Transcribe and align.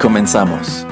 Comenzamos. 0.00 0.86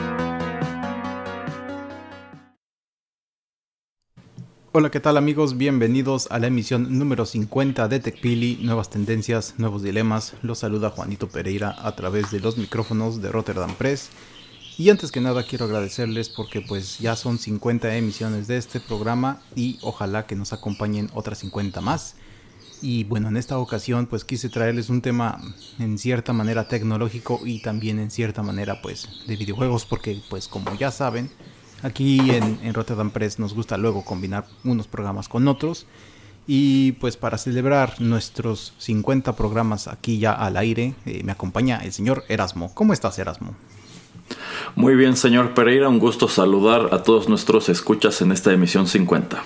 Hola, 4.72 4.90
¿qué 4.90 4.98
tal 4.98 5.16
amigos? 5.16 5.56
Bienvenidos 5.56 6.26
a 6.32 6.40
la 6.40 6.48
emisión 6.48 6.98
número 6.98 7.24
50 7.24 7.86
de 7.86 8.00
TechPili, 8.00 8.58
nuevas 8.62 8.90
tendencias, 8.90 9.54
nuevos 9.58 9.84
dilemas. 9.84 10.34
Los 10.42 10.58
saluda 10.58 10.90
Juanito 10.90 11.28
Pereira 11.28 11.76
a 11.78 11.94
través 11.94 12.32
de 12.32 12.40
los 12.40 12.58
micrófonos 12.58 13.22
de 13.22 13.30
Rotterdam 13.30 13.72
Press. 13.76 14.10
Y 14.76 14.90
antes 14.90 15.12
que 15.12 15.20
nada 15.20 15.44
quiero 15.44 15.66
agradecerles 15.66 16.28
porque 16.28 16.60
pues 16.60 16.98
ya 16.98 17.14
son 17.14 17.38
50 17.38 17.96
emisiones 17.96 18.48
de 18.48 18.56
este 18.56 18.80
programa 18.80 19.40
y 19.54 19.78
ojalá 19.82 20.26
que 20.26 20.34
nos 20.34 20.52
acompañen 20.52 21.10
otras 21.14 21.38
50 21.38 21.80
más. 21.80 22.16
Y 22.82 23.04
bueno, 23.04 23.28
en 23.28 23.36
esta 23.36 23.58
ocasión 23.58 24.06
pues 24.06 24.24
quise 24.24 24.48
traerles 24.48 24.90
un 24.90 25.00
tema 25.00 25.40
en 25.78 25.98
cierta 25.98 26.32
manera 26.32 26.68
tecnológico 26.68 27.40
y 27.44 27.60
también 27.62 27.98
en 27.98 28.10
cierta 28.10 28.42
manera 28.42 28.82
pues 28.82 29.08
de 29.26 29.36
videojuegos 29.36 29.86
porque 29.86 30.20
pues 30.28 30.46
como 30.46 30.74
ya 30.76 30.90
saben, 30.90 31.30
aquí 31.82 32.30
en, 32.30 32.74
Rotterdam 32.74 33.10
Press 33.10 33.38
nos 33.38 33.54
gusta 33.54 33.76
luego 33.76 34.04
combinar 34.04 34.46
unos 34.64 34.86
programas 34.88 35.28
con 35.28 35.48
otros. 35.48 35.86
Y 36.48 36.92
pues 36.92 37.16
para 37.16 37.38
celebrar 37.38 38.00
nuestros 38.00 38.74
50 38.78 39.34
programas 39.34 39.88
aquí 39.88 40.20
ya 40.20 40.32
al 40.32 40.56
aire, 40.56 40.94
eh, 41.04 41.22
me 41.24 41.32
acompaña 41.32 41.78
el 41.78 41.92
señor 41.92 42.22
Erasmo. 42.28 42.72
¿Cómo 42.72 42.92
estás 42.92 43.18
Erasmo? 43.18 43.56
Muy 44.76 44.94
bien, 44.94 45.16
señor 45.16 45.54
Pereira, 45.54 45.88
un 45.88 45.98
gusto 45.98 46.28
saludar 46.28 46.94
a 46.94 47.02
todos 47.02 47.28
nuestros 47.28 47.68
escuchas 47.68 48.20
en 48.22 48.30
esta 48.30 48.52
emisión 48.52 48.86
50. 48.86 49.42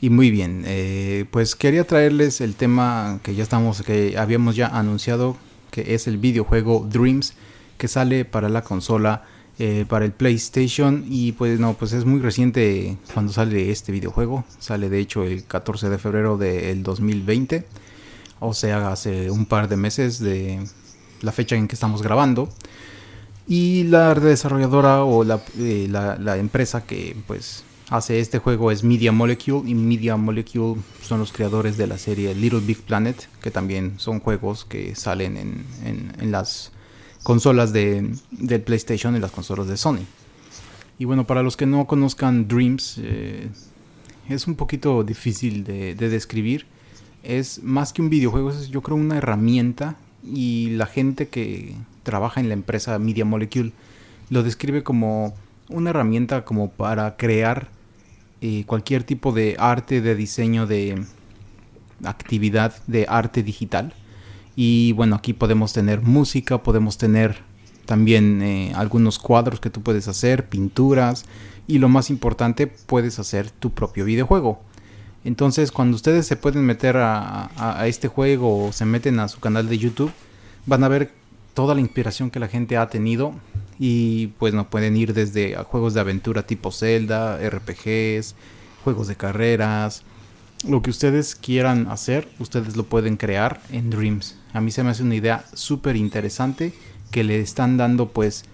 Y 0.00 0.10
muy 0.10 0.30
bien, 0.30 0.64
eh, 0.66 1.24
pues 1.30 1.54
quería 1.54 1.86
traerles 1.86 2.42
el 2.42 2.54
tema 2.54 3.18
que 3.22 3.34
ya 3.34 3.42
estamos, 3.42 3.82
que 3.82 4.18
habíamos 4.18 4.54
ya 4.54 4.66
anunciado, 4.66 5.36
que 5.70 5.94
es 5.94 6.06
el 6.06 6.18
videojuego 6.18 6.86
Dreams, 6.90 7.32
que 7.78 7.88
sale 7.88 8.26
para 8.26 8.50
la 8.50 8.62
consola, 8.62 9.24
eh, 9.58 9.86
para 9.88 10.04
el 10.04 10.12
PlayStation. 10.12 11.04
Y 11.08 11.32
pues 11.32 11.58
no, 11.58 11.74
pues 11.74 11.94
es 11.94 12.04
muy 12.04 12.20
reciente 12.20 12.98
cuando 13.14 13.32
sale 13.32 13.70
este 13.70 13.90
videojuego, 13.90 14.44
sale 14.58 14.90
de 14.90 14.98
hecho 15.00 15.24
el 15.24 15.44
14 15.44 15.88
de 15.88 15.98
febrero 15.98 16.36
del 16.36 16.82
2020, 16.82 17.66
o 18.40 18.52
sea, 18.52 18.92
hace 18.92 19.30
un 19.30 19.46
par 19.46 19.68
de 19.68 19.76
meses 19.78 20.18
de 20.18 20.62
la 21.22 21.32
fecha 21.32 21.56
en 21.56 21.68
que 21.68 21.74
estamos 21.74 22.02
grabando. 22.02 22.50
Y 23.48 23.84
la 23.84 24.14
desarrolladora 24.14 25.04
o 25.04 25.24
la, 25.24 25.40
eh, 25.58 25.86
la 25.88 26.36
empresa 26.36 26.84
que 26.84 27.16
pues 27.26 27.64
hace 27.88 28.20
este 28.20 28.38
juego 28.38 28.70
es 28.70 28.82
Media 28.82 29.12
Molecule 29.12 29.68
y 29.68 29.74
Media 29.74 30.16
Molecule 30.16 30.80
son 31.02 31.20
los 31.20 31.32
creadores 31.32 31.76
de 31.76 31.86
la 31.86 31.98
serie 31.98 32.34
Little 32.34 32.60
Big 32.60 32.78
Planet, 32.78 33.28
que 33.40 33.50
también 33.50 33.94
son 33.98 34.20
juegos 34.20 34.64
que 34.64 34.94
salen 34.94 35.36
en, 35.84 36.32
las 36.32 36.72
consolas 37.22 37.72
de, 37.72 38.10
del 38.30 38.62
PlayStation 38.62 39.16
y 39.16 39.20
las 39.20 39.30
consolas 39.30 39.68
de 39.68 39.76
Sony. 39.76 40.04
Y 40.98 41.04
bueno, 41.04 41.26
para 41.26 41.42
los 41.42 41.56
que 41.56 41.66
no 41.66 41.86
conozcan 41.86 42.48
Dreams, 42.48 42.98
eh, 43.02 43.48
es 44.28 44.46
un 44.46 44.56
poquito 44.56 45.04
difícil 45.04 45.64
de, 45.64 45.94
de, 45.94 46.08
describir. 46.08 46.66
Es 47.22 47.62
más 47.62 47.92
que 47.92 48.02
un 48.02 48.10
videojuego, 48.10 48.50
es 48.50 48.68
yo 48.68 48.82
creo 48.82 48.96
una 48.96 49.18
herramienta 49.18 49.96
y 50.24 50.70
la 50.70 50.86
gente 50.86 51.28
que 51.28 51.74
trabaja 52.02 52.40
en 52.40 52.48
la 52.48 52.54
empresa 52.54 52.98
Media 52.98 53.24
Molecule 53.24 53.72
lo 54.30 54.42
describe 54.42 54.82
como 54.82 55.34
una 55.68 55.90
herramienta 55.90 56.44
como 56.44 56.70
para 56.70 57.16
crear 57.16 57.75
cualquier 58.66 59.04
tipo 59.04 59.32
de 59.32 59.56
arte, 59.58 60.00
de 60.00 60.14
diseño, 60.14 60.66
de 60.66 61.04
actividad 62.04 62.74
de 62.86 63.06
arte 63.08 63.42
digital. 63.42 63.92
Y 64.54 64.92
bueno, 64.92 65.16
aquí 65.16 65.32
podemos 65.32 65.72
tener 65.72 66.02
música, 66.02 66.62
podemos 66.62 66.98
tener 66.98 67.42
también 67.84 68.42
eh, 68.42 68.72
algunos 68.74 69.18
cuadros 69.18 69.60
que 69.60 69.70
tú 69.70 69.82
puedes 69.82 70.08
hacer, 70.08 70.48
pinturas 70.48 71.24
y 71.66 71.78
lo 71.78 71.88
más 71.88 72.10
importante, 72.10 72.66
puedes 72.66 73.18
hacer 73.18 73.50
tu 73.50 73.70
propio 73.70 74.04
videojuego. 74.04 74.60
Entonces, 75.24 75.72
cuando 75.72 75.96
ustedes 75.96 76.26
se 76.26 76.36
pueden 76.36 76.64
meter 76.64 76.96
a, 76.96 77.50
a, 77.56 77.86
este 77.88 78.08
juego 78.08 78.66
o 78.66 78.72
se 78.72 78.84
meten 78.84 79.18
a 79.18 79.28
su 79.28 79.40
canal 79.40 79.68
de 79.68 79.78
YouTube, 79.78 80.12
van 80.66 80.84
a 80.84 80.88
ver 80.88 81.12
toda 81.54 81.74
la 81.74 81.80
inspiración 81.80 82.30
que 82.30 82.38
la 82.38 82.48
gente 82.48 82.76
ha 82.76 82.88
tenido 82.88 83.34
y 83.78 84.28
pues 84.38 84.54
no 84.54 84.70
pueden 84.70 84.96
ir 84.96 85.12
desde 85.12 85.56
juegos 85.64 85.94
de 85.94 86.00
aventura 86.00 86.46
tipo 86.46 86.70
Zelda, 86.70 87.38
RPGs, 87.38 88.34
juegos 88.84 89.08
de 89.08 89.16
carreras, 89.16 90.02
lo 90.66 90.82
que 90.82 90.90
ustedes 90.90 91.34
quieran 91.34 91.86
hacer, 91.88 92.28
ustedes 92.38 92.76
lo 92.76 92.84
pueden 92.84 93.16
crear 93.16 93.60
en 93.70 93.90
Dreams. 93.90 94.36
A 94.52 94.60
mí 94.60 94.70
se 94.70 94.82
me 94.82 94.90
hace 94.90 95.02
una 95.02 95.14
idea 95.14 95.44
súper 95.52 95.96
interesante 95.96 96.72
que 97.10 97.24
le 97.24 97.40
están 97.40 97.76
dando 97.76 98.08
pues 98.08 98.44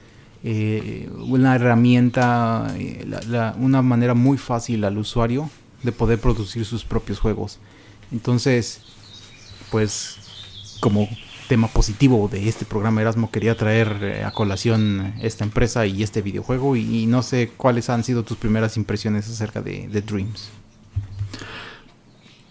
eh, 0.44 1.08
una 1.28 1.54
herramienta, 1.54 2.74
eh, 2.76 3.06
una 3.58 3.82
manera 3.82 4.14
muy 4.14 4.36
fácil 4.36 4.84
al 4.84 4.98
usuario 4.98 5.48
de 5.82 5.92
poder 5.92 6.18
producir 6.18 6.64
sus 6.64 6.84
propios 6.84 7.20
juegos. 7.20 7.58
Entonces, 8.10 8.80
pues 9.70 10.16
como 10.80 11.08
tema 11.52 11.68
positivo 11.68 12.30
de 12.32 12.48
este 12.48 12.64
programa 12.64 13.02
Erasmo 13.02 13.30
quería 13.30 13.54
traer 13.54 13.98
eh, 14.00 14.24
a 14.24 14.30
colación 14.30 15.12
esta 15.20 15.44
empresa 15.44 15.84
y 15.84 16.02
este 16.02 16.22
videojuego 16.22 16.76
y, 16.76 17.04
no 17.04 17.22
sé 17.22 17.50
cuáles 17.58 17.90
han 17.90 18.04
sido 18.04 18.22
tus 18.22 18.38
primeras 18.38 18.78
impresiones 18.78 19.28
acerca 19.28 19.60
de 19.60 19.86
Dreams. 20.00 20.48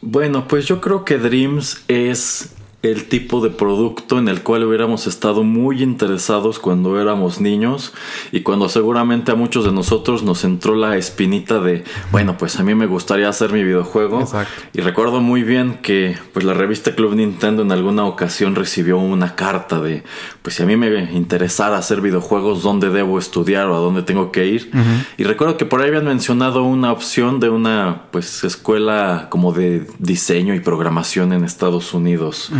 Bueno, 0.02 0.48
pues 0.48 0.68
yo 0.68 0.80
creo 0.82 1.04
que 1.04 1.18
Dreams 1.18 1.84
es 1.88 2.54
el 2.84 3.08
tipo 3.08 3.42
de 3.42 3.52
producto 3.52 4.18
en 4.18 4.28
el 4.28 4.42
cual 4.42 4.64
hubiéramos 4.64 5.06
estado 5.06 5.44
muy 5.44 5.84
interesados 5.84 6.58
cuando 6.58 7.00
éramos 7.00 7.40
niños 7.40 7.94
y 8.32 8.42
cuando 8.42 8.70
seguramente 8.70 9.32
a 9.32 9.36
muchos 9.36 9.66
de 9.66 9.72
nosotros 9.72 10.24
nos 10.24 10.44
entró 10.44 10.76
la 10.76 10.98
espinita 10.98 11.60
de, 11.60 11.84
bueno, 12.12 12.38
pues 12.38 12.60
a 12.60 12.64
mí 12.64 12.74
me 12.74 12.88
gustaría 12.88 13.30
hacer 13.30 13.54
mi 13.54 13.64
videojuego. 13.64 14.28
Y 14.74 14.82
recuerdo 14.82 15.22
muy 15.22 15.44
bien 15.44 15.80
que 15.84 16.18
pues 16.34 16.44
la 16.44 16.54
revista 16.56 16.96
Club 16.96 17.14
Nintendo 17.14 17.62
en 17.62 17.72
alguna 17.72 18.06
ocasión 18.06 18.56
recibió 18.56 18.98
una 18.98 19.36
carta 19.36 19.80
de, 19.80 20.04
pues 20.42 20.56
si 20.56 20.64
a 20.64 20.66
mí 20.66 20.76
me 20.76 21.12
interesara 21.14 21.78
hacer 21.78 22.02
videojuegos, 22.02 22.64
¿dónde 22.64 22.90
debo 22.90 23.20
estudiar 23.20 23.68
o 23.68 23.76
a 23.76 23.80
dónde 23.80 24.02
tengo 24.02 24.32
que 24.32 24.48
ir? 24.48 24.72
Y 25.18 25.24
recuerdo 25.24 25.56
que 25.56 25.66
por 25.66 25.82
ahí 25.82 25.90
habían 25.90 26.06
mencionado 26.06 26.64
una 26.64 26.92
opción 26.92 27.40
de 27.40 27.50
una 27.50 28.04
pues 28.12 28.44
escuela 28.44 29.28
como 29.30 29.54
de 29.54 29.86
diseño 30.00 30.56
y 30.56 30.60
programación 30.62 31.32
en 31.34 31.44
Estados 31.44 31.94
Unidos. 31.94 32.52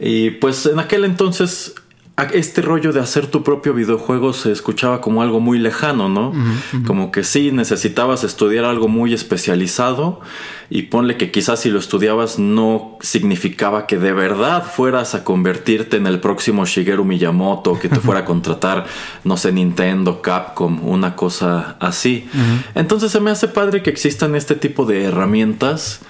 Y 0.00 0.30
pues 0.30 0.66
en 0.66 0.78
aquel 0.78 1.04
entonces 1.04 1.74
este 2.32 2.62
rollo 2.62 2.92
de 2.92 2.98
hacer 2.98 3.28
tu 3.28 3.44
propio 3.44 3.74
videojuego 3.74 4.32
se 4.32 4.50
escuchaba 4.50 5.00
como 5.00 5.22
algo 5.22 5.38
muy 5.38 5.58
lejano, 5.58 6.08
¿no? 6.08 6.32
Como 6.84 7.12
que 7.12 7.22
sí 7.22 7.52
necesitabas 7.52 8.24
estudiar 8.24 8.64
algo 8.64 8.88
muy 8.88 9.14
especializado 9.14 10.20
y 10.68 10.82
ponle 10.82 11.16
que 11.16 11.30
quizás 11.30 11.60
si 11.60 11.70
lo 11.70 11.78
estudiabas 11.78 12.40
no 12.40 12.98
significaba 13.00 13.86
que 13.86 13.98
de 13.98 14.12
verdad 14.12 14.64
fueras 14.64 15.14
a 15.14 15.22
convertirte 15.22 15.96
en 15.96 16.08
el 16.08 16.18
próximo 16.18 16.66
Shigeru 16.66 17.04
Miyamoto, 17.04 17.78
que 17.78 17.88
te 17.88 18.00
fuera 18.00 18.20
a 18.20 18.24
contratar, 18.24 18.86
no 19.22 19.36
sé, 19.36 19.52
Nintendo, 19.52 20.20
Capcom, 20.20 20.88
una 20.88 21.14
cosa 21.14 21.76
así. 21.78 22.28
Entonces 22.74 23.12
se 23.12 23.20
me 23.20 23.30
hace 23.30 23.46
padre 23.46 23.82
que 23.82 23.90
existan 23.90 24.34
este 24.34 24.56
tipo 24.56 24.86
de 24.86 25.04
herramientas 25.04 26.00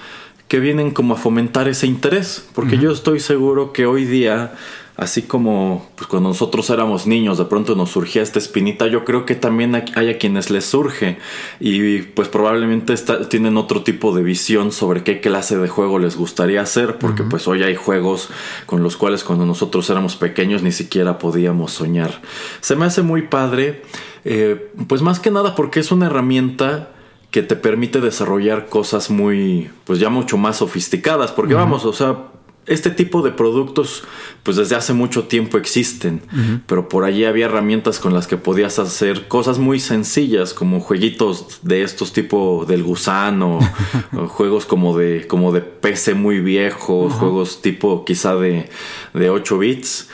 que 0.49 0.61
vienen 0.61 0.91
como 0.91 1.15
a 1.15 1.17
fomentar 1.19 1.69
ese 1.69 1.87
interés, 1.87 2.49
porque 2.55 2.79
yo 2.79 2.91
estoy 2.91 3.21
seguro 3.21 3.75
que 3.75 3.85
hoy 3.85 4.07
día, 4.07 4.55
así 4.97 5.21
como 5.21 5.87
pues, 5.95 6.09
cuando 6.09 6.31
nosotros 6.31 6.71
éramos 6.71 7.07
niños, 7.07 7.37
de 7.37 7.45
pronto 7.45 7.75
nos 7.75 7.91
surgía 7.91 8.23
esta 8.23 8.39
espinita, 8.39 8.87
yo 8.87 9.05
creo 9.05 9.27
que 9.27 9.35
también 9.35 9.75
hay 9.75 10.09
a 10.09 10.17
quienes 10.17 10.49
les 10.49 10.65
surge 10.65 11.19
y 11.61 11.99
pues 11.99 12.29
probablemente 12.29 12.95
tienen 13.29 13.59
otro 13.59 13.83
tipo 13.83 14.17
de 14.17 14.23
visión 14.23 14.73
sobre 14.73 15.05
qué 15.05 15.21
clase 15.21 15.59
de 15.59 15.69
juego 15.69 15.99
les 15.99 16.17
gustaría 16.17 16.63
hacer, 16.63 16.97
porque 16.97 17.25
pues 17.25 17.47
hoy 17.47 17.63
hay 17.63 17.75
juegos 17.75 18.31
con 18.65 18.83
los 18.83 18.97
cuales 18.97 19.25
cuando 19.25 19.45
nosotros 19.45 19.91
éramos 19.91 20.17
pequeños 20.17 20.63
ni 20.63 20.73
siquiera 20.73 21.19
podíamos 21.19 21.73
soñar. 21.73 22.23
Se 22.63 22.75
me 22.75 22.87
hace 22.87 23.03
muy 23.03 23.21
padre, 23.21 23.83
eh, 24.25 24.73
pues 24.87 25.03
más 25.03 25.21
que 25.21 25.31
nada 25.31 25.55
porque 25.55 25.81
es 25.81 25.93
una 25.93 26.07
herramienta 26.07 26.95
que 27.31 27.43
te 27.43 27.57
permite 27.57 28.01
desarrollar 28.01 28.67
cosas 28.67 29.11
muy, 29.11 29.71
pues 29.85 29.99
ya 29.99 30.09
mucho 30.09 30.39
más 30.39 30.59
sofisticadas, 30.59 31.31
porque 31.33 31.55
vamos, 31.55 31.85
o 31.85 31.93
sea, 31.93 32.29
este 32.69 32.91
tipo 32.91 33.23
de 33.23 33.31
productos, 33.33 34.05
pues 34.43 34.57
desde 34.57 34.77
hace 34.77 34.93
mucho 34.93 35.25
tiempo 35.25 35.57
existen, 35.57 36.21
pero 36.67 36.89
por 36.89 37.05
allí 37.05 37.25
había 37.25 37.47
herramientas 37.47 37.99
con 37.99 38.13
las 38.13 38.27
que 38.27 38.37
podías 38.37 38.79
hacer 38.79 39.27
cosas 39.27 39.59
muy 39.59 39.81
sencillas, 39.81 40.53
como 40.53 40.81
jueguitos 40.81 41.61
de 41.63 41.83
estos 41.83 42.13
tipo 42.13 42.67
del 42.69 42.83
gusano, 42.83 43.59
juegos 44.29 44.67
como 44.67 44.97
de, 44.97 45.27
como 45.27 45.53
de 45.53 45.63
PC 45.63 46.15
muy 46.15 46.41
viejos, 46.41 47.15
juegos 47.15 47.63
tipo 47.63 48.05
quizá 48.05 48.37
de, 48.37 48.69
de 49.15 49.31
8 49.31 49.59
bits, 49.59 50.09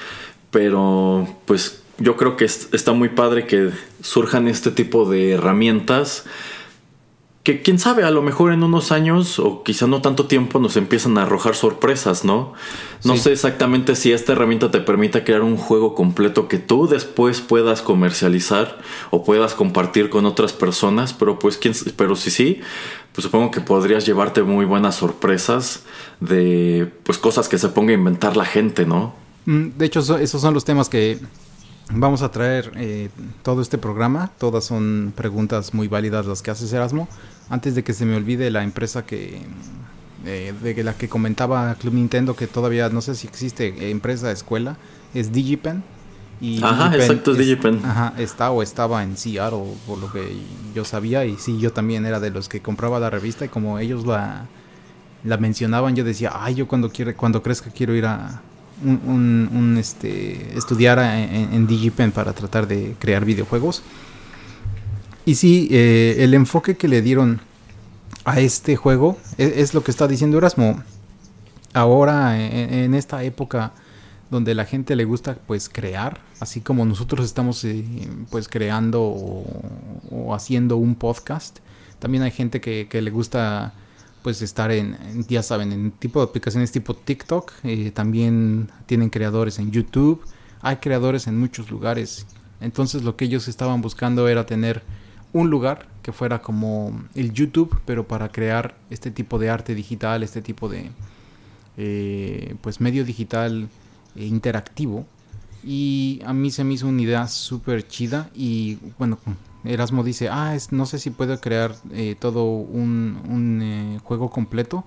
pero 0.51 1.29
pues 1.47 1.83
yo 1.99 2.17
creo 2.17 2.37
que 2.37 2.45
está 2.45 2.93
muy 2.93 3.09
padre 3.09 3.47
que 3.47 3.71
surjan 4.01 4.47
este 4.47 4.71
tipo 4.71 5.09
de 5.09 5.33
herramientas 5.33 6.25
que 7.45 7.61
quién 7.61 7.79
sabe, 7.79 8.05
a 8.05 8.11
lo 8.11 8.23
mejor 8.23 8.53
en 8.53 8.63
unos 8.63 8.91
años 8.91 9.39
o 9.39 9.63
quizá 9.63 9.87
no 9.87 10.01
tanto 10.01 10.27
tiempo 10.27 10.59
nos 10.61 10.79
empiezan 10.79 11.19
a 11.19 11.23
arrojar 11.25 11.55
sorpresas, 11.55 12.25
¿no? 12.25 12.55
No 13.05 13.19
sé 13.19 13.33
exactamente 13.33 13.97
si 13.97 14.13
esta 14.13 14.33
herramienta 14.33 14.71
te 14.71 14.81
permita 14.81 15.25
crear 15.25 15.43
un 15.43 15.59
juego 15.59 15.95
completo 15.95 16.49
que 16.49 16.57
tú 16.57 16.89
después 16.89 17.43
puedas 17.43 17.83
comercializar 17.83 18.79
o 19.11 19.25
puedas 19.25 19.53
compartir 19.53 20.09
con 20.09 20.25
otras 20.25 20.55
personas, 20.55 21.13
pero 21.13 21.39
pues 21.39 21.59
quién, 21.59 21.75
pero 21.97 22.17
si 22.17 22.31
sí, 22.31 22.61
pues 23.13 23.25
supongo 23.27 23.51
que 23.51 23.61
podrías 23.61 24.07
llevarte 24.07 24.43
muy 24.43 24.65
buenas 24.65 24.95
sorpresas 24.95 25.85
de 26.21 26.91
pues 27.03 27.19
cosas 27.19 27.51
que 27.51 27.59
se 27.59 27.69
ponga 27.69 27.91
a 27.91 27.95
inventar 27.95 28.39
la 28.39 28.47
gente, 28.47 28.87
¿no? 28.87 29.15
Mm, 29.45 29.77
de 29.77 29.85
hecho, 29.85 30.01
esos 30.01 30.41
son 30.41 30.55
los 30.55 30.65
temas 30.65 30.89
que 30.89 31.19
Vamos 31.91 32.23
a 32.23 32.31
traer 32.31 32.73
eh, 32.77 33.11
todo 33.43 33.61
este 33.61 33.77
programa. 33.79 34.31
Todas 34.39 34.65
son 34.65 35.13
preguntas 35.15 35.75
muy 35.75 35.89
válidas 35.89 36.27
las 36.27 36.43
que 36.43 36.51
haces 36.51 36.73
Erasmo. 36.73 37.09
Antes 37.51 37.75
de 37.75 37.85
que 37.85 37.93
se 37.93 38.07
me 38.07 38.17
olvide 38.17 38.51
la 38.51 38.63
empresa 38.63 39.05
que 39.05 39.43
eh, 40.25 40.55
de 40.63 40.83
la 40.83 40.95
que 40.95 41.09
comentaba 41.09 41.75
Club 41.75 41.95
Nintendo 41.95 42.35
que 42.35 42.47
todavía 42.47 42.89
no 42.89 43.03
sé 43.03 43.15
si 43.15 43.27
existe 43.27 43.69
eh, 43.69 43.91
empresa 43.91 44.31
escuela 44.33 44.79
es 45.13 45.33
DigiPen. 45.33 45.83
Y 46.41 46.63
ajá, 46.65 46.97
exacto, 46.97 47.33
es 47.33 47.39
DigiPen. 47.39 47.85
Ajá, 47.85 48.15
está 48.17 48.51
o 48.51 48.63
estaba 48.63 49.03
en 49.03 49.17
Seattle, 49.19 49.75
por 49.87 49.99
lo 49.99 50.11
que 50.11 50.39
yo 50.75 50.85
sabía. 50.85 51.27
Y 51.27 51.37
sí, 51.37 51.59
yo 51.59 51.73
también 51.73 52.07
era 52.07 52.19
de 52.19 52.31
los 52.31 52.49
que 52.49 52.61
compraba 52.61 52.99
la 52.99 53.11
revista 53.11 53.45
y 53.45 53.49
como 53.49 53.79
ellos 53.79 54.07
la, 54.07 54.47
la 55.23 55.37
mencionaban, 55.37 55.95
yo 55.95 56.03
decía, 56.03 56.33
ay, 56.35 56.55
yo 56.55 56.67
cuando, 56.67 56.91
quiere, 56.91 57.15
cuando 57.15 57.43
crezca 57.43 57.71
quiero 57.71 57.95
ir 57.95 58.07
a, 58.07 58.43
un, 58.83 59.77
este, 59.79 60.57
estudiar 60.57 60.99
en, 60.99 61.53
en, 61.53 61.67
DigiPen 61.67 62.13
para 62.13 62.33
tratar 62.33 62.67
de 62.67 62.95
crear 62.99 63.25
videojuegos. 63.25 63.83
Y 65.25 65.37
sí, 65.37 65.69
eh, 65.71 66.17
el 66.19 66.35
enfoque 66.35 66.77
que 66.77 66.89
le 66.89 67.03
dieron 67.03 67.41
a 68.25 68.41
este 68.41 68.77
juego 68.77 69.19
e, 69.39 69.55
es, 69.57 69.75
lo 69.75 69.83
que 69.83 69.91
está 69.91 70.07
diciendo 70.09 70.39
Erasmo. 70.39 70.83
Ahora, 71.73 72.39
en, 72.39 72.95
esta 72.95 73.25
época 73.25 73.73
donde 74.31 74.55
la 74.55 74.65
gente 74.65 74.97
le 74.97 75.05
gusta 75.05 75.37
pues 75.47 75.69
crear, 75.69 76.21
así 76.41 76.61
como 76.61 76.85
nosotros 76.85 77.27
estamos 77.27 77.65
eh, 77.65 77.85
pues 78.31 78.49
creando 78.49 79.03
o, 79.03 80.35
haciendo 80.35 80.77
un 80.77 80.95
podcast, 80.95 81.59
también 81.99 82.23
hay 82.23 82.31
gente 82.31 82.61
que 82.61 83.03
le 83.03 83.11
gusta 83.11 83.75
pues 84.25 84.41
estar 84.41 84.73
en, 84.73 84.97
ya 85.29 85.43
saben, 85.43 85.71
en 85.71 85.91
tipo 85.91 86.19
de 86.19 86.25
aplicaciones 86.25 86.73
tipo 86.73 86.95
TikTok. 86.95 87.53
Eh, 87.63 87.91
también 87.91 88.71
tienen 88.87 89.11
creadores 89.11 89.59
en 89.59 89.71
YouTube. 89.71 90.25
Hay 90.63 90.77
creadores 90.77 91.27
en 91.27 91.39
muchos 91.39 91.71
lugares. 91.71 92.27
Entonces 92.63 93.03
lo 93.03 93.17
que 93.17 93.27
ellos 93.27 93.49
estaban 93.49 93.83
buscando 93.83 94.27
era 94.27 94.47
tener 94.47 94.83
un 95.35 95.51
lugar 95.51 95.89
que 96.01 96.11
fuera 96.11 96.41
como 96.41 97.05
el 97.15 97.35
YouTube, 97.35 97.79
pero 97.85 98.09
para 98.09 98.33
crear 98.33 98.75
este 98.89 99.11
tipo 99.11 99.39
de 99.39 99.51
arte 99.51 99.75
digital, 99.75 100.23
este 100.23 100.41
tipo 100.41 100.71
de 100.71 100.91
eh, 101.77 102.55
pues 102.63 102.81
medio 102.81 103.05
digital 103.05 103.69
e 104.17 104.25
interactivo. 104.25 105.05
Y 105.63 106.23
a 106.25 106.33
mí 106.33 106.51
se 106.51 106.65
me 106.65 106.73
hizo 106.73 106.89
una 106.89 107.03
idea 107.03 107.29
súper 107.29 107.87
chida 107.87 108.31
y 108.35 108.79
bueno, 108.99 109.19
Erasmo 109.65 110.05
dice, 110.05 110.29
ah, 110.29 110.55
es, 110.55 110.73
no 110.73 110.87
sé 110.87 110.99
si 110.99 111.11
puedo 111.11 111.41
crear 111.41 111.75
eh, 111.93 112.17
todo 112.19 112.45
un, 112.45 113.61
eh, 113.63 113.99
juego 114.05 114.31
completo. 114.31 114.85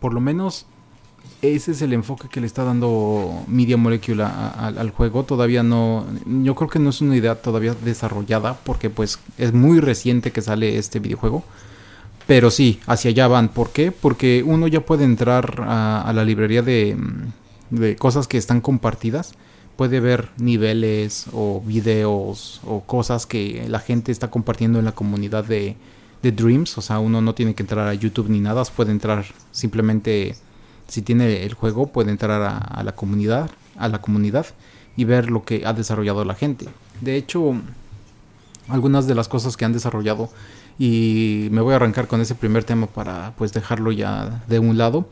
Por 0.00 0.14
lo 0.14 0.20
menos 0.20 0.66
ese 1.40 1.72
es 1.72 1.82
el 1.82 1.92
enfoque 1.92 2.28
que 2.28 2.40
le 2.40 2.46
está 2.46 2.64
dando 2.64 3.44
Media 3.48 3.76
Molecule 3.76 4.22
al 4.22 4.90
juego. 4.90 5.24
Todavía 5.24 5.62
no, 5.62 6.06
yo 6.42 6.54
creo 6.54 6.68
que 6.68 6.78
no 6.78 6.90
es 6.90 7.00
una 7.00 7.16
idea 7.16 7.34
todavía 7.34 7.74
desarrollada 7.74 8.58
porque 8.64 8.90
pues 8.90 9.18
es 9.38 9.52
muy 9.52 9.80
reciente 9.80 10.30
que 10.30 10.42
sale 10.42 10.78
este 10.78 11.00
videojuego. 11.00 11.42
Pero 12.26 12.50
sí, 12.50 12.80
hacia 12.86 13.10
allá 13.10 13.26
van. 13.26 13.48
¿Por 13.48 13.70
qué? 13.70 13.90
Porque 13.90 14.44
uno 14.46 14.68
ya 14.68 14.80
puede 14.80 15.04
entrar 15.04 15.64
a, 15.66 16.12
la 16.14 16.24
librería 16.24 16.62
de, 16.62 16.96
de 17.70 17.96
cosas 17.96 18.28
que 18.28 18.38
están 18.38 18.60
compartidas 18.60 19.34
puede 19.76 20.00
ver 20.00 20.28
niveles 20.36 21.26
o 21.32 21.62
videos 21.64 22.60
o 22.64 22.82
cosas 22.82 23.26
que 23.26 23.66
la 23.68 23.80
gente 23.80 24.12
está 24.12 24.30
compartiendo 24.30 24.78
en 24.78 24.84
la 24.84 24.92
comunidad 24.92 25.44
de, 25.44 25.76
Dreams. 26.22 26.78
O 26.78 26.82
sea, 26.82 27.00
uno 27.00 27.20
no 27.20 27.34
tiene 27.34 27.54
que 27.54 27.64
entrar 27.64 27.88
a 27.88 27.94
YouTube 27.94 28.28
ni 28.28 28.38
nada, 28.38 28.62
puede 28.64 28.92
entrar 28.92 29.24
simplemente, 29.50 30.36
si 30.86 31.02
tiene 31.02 31.44
el 31.44 31.54
juego, 31.54 31.88
puede 31.88 32.12
entrar 32.12 32.42
a, 32.42 32.82
la 32.84 32.92
comunidad, 32.92 33.50
a 33.76 33.88
la 33.88 34.00
comunidad 34.00 34.46
y 34.96 35.04
ver 35.04 35.30
lo 35.30 35.44
que 35.44 35.66
ha 35.66 35.72
desarrollado 35.72 36.24
la 36.24 36.36
gente. 36.36 36.68
De 37.00 37.16
hecho, 37.16 37.54
algunas 38.68 39.08
de 39.08 39.16
las 39.16 39.26
cosas 39.26 39.56
que 39.56 39.64
han 39.64 39.72
desarrollado 39.72 40.30
y 40.78 41.48
me 41.50 41.60
voy 41.60 41.72
a 41.72 41.76
arrancar 41.76 42.06
con 42.06 42.20
ese 42.20 42.36
primer 42.36 42.62
tema 42.62 42.86
para 42.86 43.32
pues 43.36 43.52
dejarlo 43.52 43.90
ya 43.90 44.44
de 44.46 44.58
un 44.60 44.78
lado. 44.78 45.08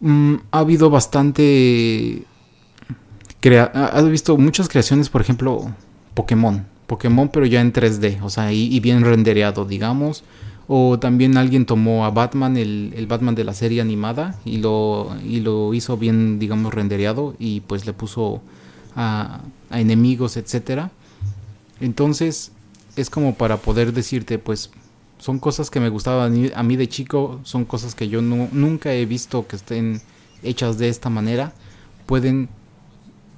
Mm, 0.00 0.36
ha 0.52 0.58
habido 0.60 0.88
bastante 0.88 2.24
has 3.74 4.08
visto 4.08 4.36
muchas 4.36 4.68
creaciones, 4.68 5.08
por 5.08 5.20
ejemplo, 5.20 5.72
Pokémon. 6.14 6.66
Pokémon, 6.86 7.28
pero 7.28 7.46
ya 7.46 7.60
en 7.60 7.72
3D, 7.72 8.22
o 8.22 8.30
sea, 8.30 8.52
y, 8.52 8.78
bien 8.80 9.02
rendereado, 9.02 9.64
digamos. 9.64 10.22
O 10.68 10.98
también 10.98 11.36
alguien 11.36 11.64
tomó 11.64 12.04
a 12.04 12.10
Batman, 12.10 12.56
el, 12.56 13.06
Batman 13.08 13.34
de 13.34 13.44
la 13.44 13.54
serie 13.54 13.80
animada, 13.80 14.38
y 14.44 14.58
lo, 14.58 15.14
y 15.24 15.40
lo 15.40 15.74
hizo 15.74 15.96
bien, 15.96 16.38
digamos, 16.38 16.74
rendereado, 16.74 17.34
y 17.38 17.60
pues 17.60 17.86
le 17.86 17.92
puso 17.92 18.40
a, 18.94 19.40
enemigos, 19.70 20.36
etcétera. 20.36 20.90
Entonces, 21.80 22.52
es 22.96 23.10
como 23.10 23.34
para 23.34 23.58
poder 23.58 23.92
decirte, 23.92 24.38
pues, 24.38 24.70
son 25.18 25.38
cosas 25.38 25.70
que 25.70 25.80
me 25.80 25.88
gustaban 25.88 26.50
a 26.54 26.62
mí, 26.62 26.76
de 26.76 26.88
chico, 26.88 27.40
son 27.42 27.64
cosas 27.64 27.94
que 27.94 28.08
yo 28.08 28.22
nunca 28.22 28.92
he 28.92 29.06
visto 29.06 29.46
que 29.46 29.56
estén 29.56 30.00
hechas 30.42 30.78
de 30.78 30.88
esta 30.88 31.10
manera. 31.10 31.52
Pueden 32.06 32.48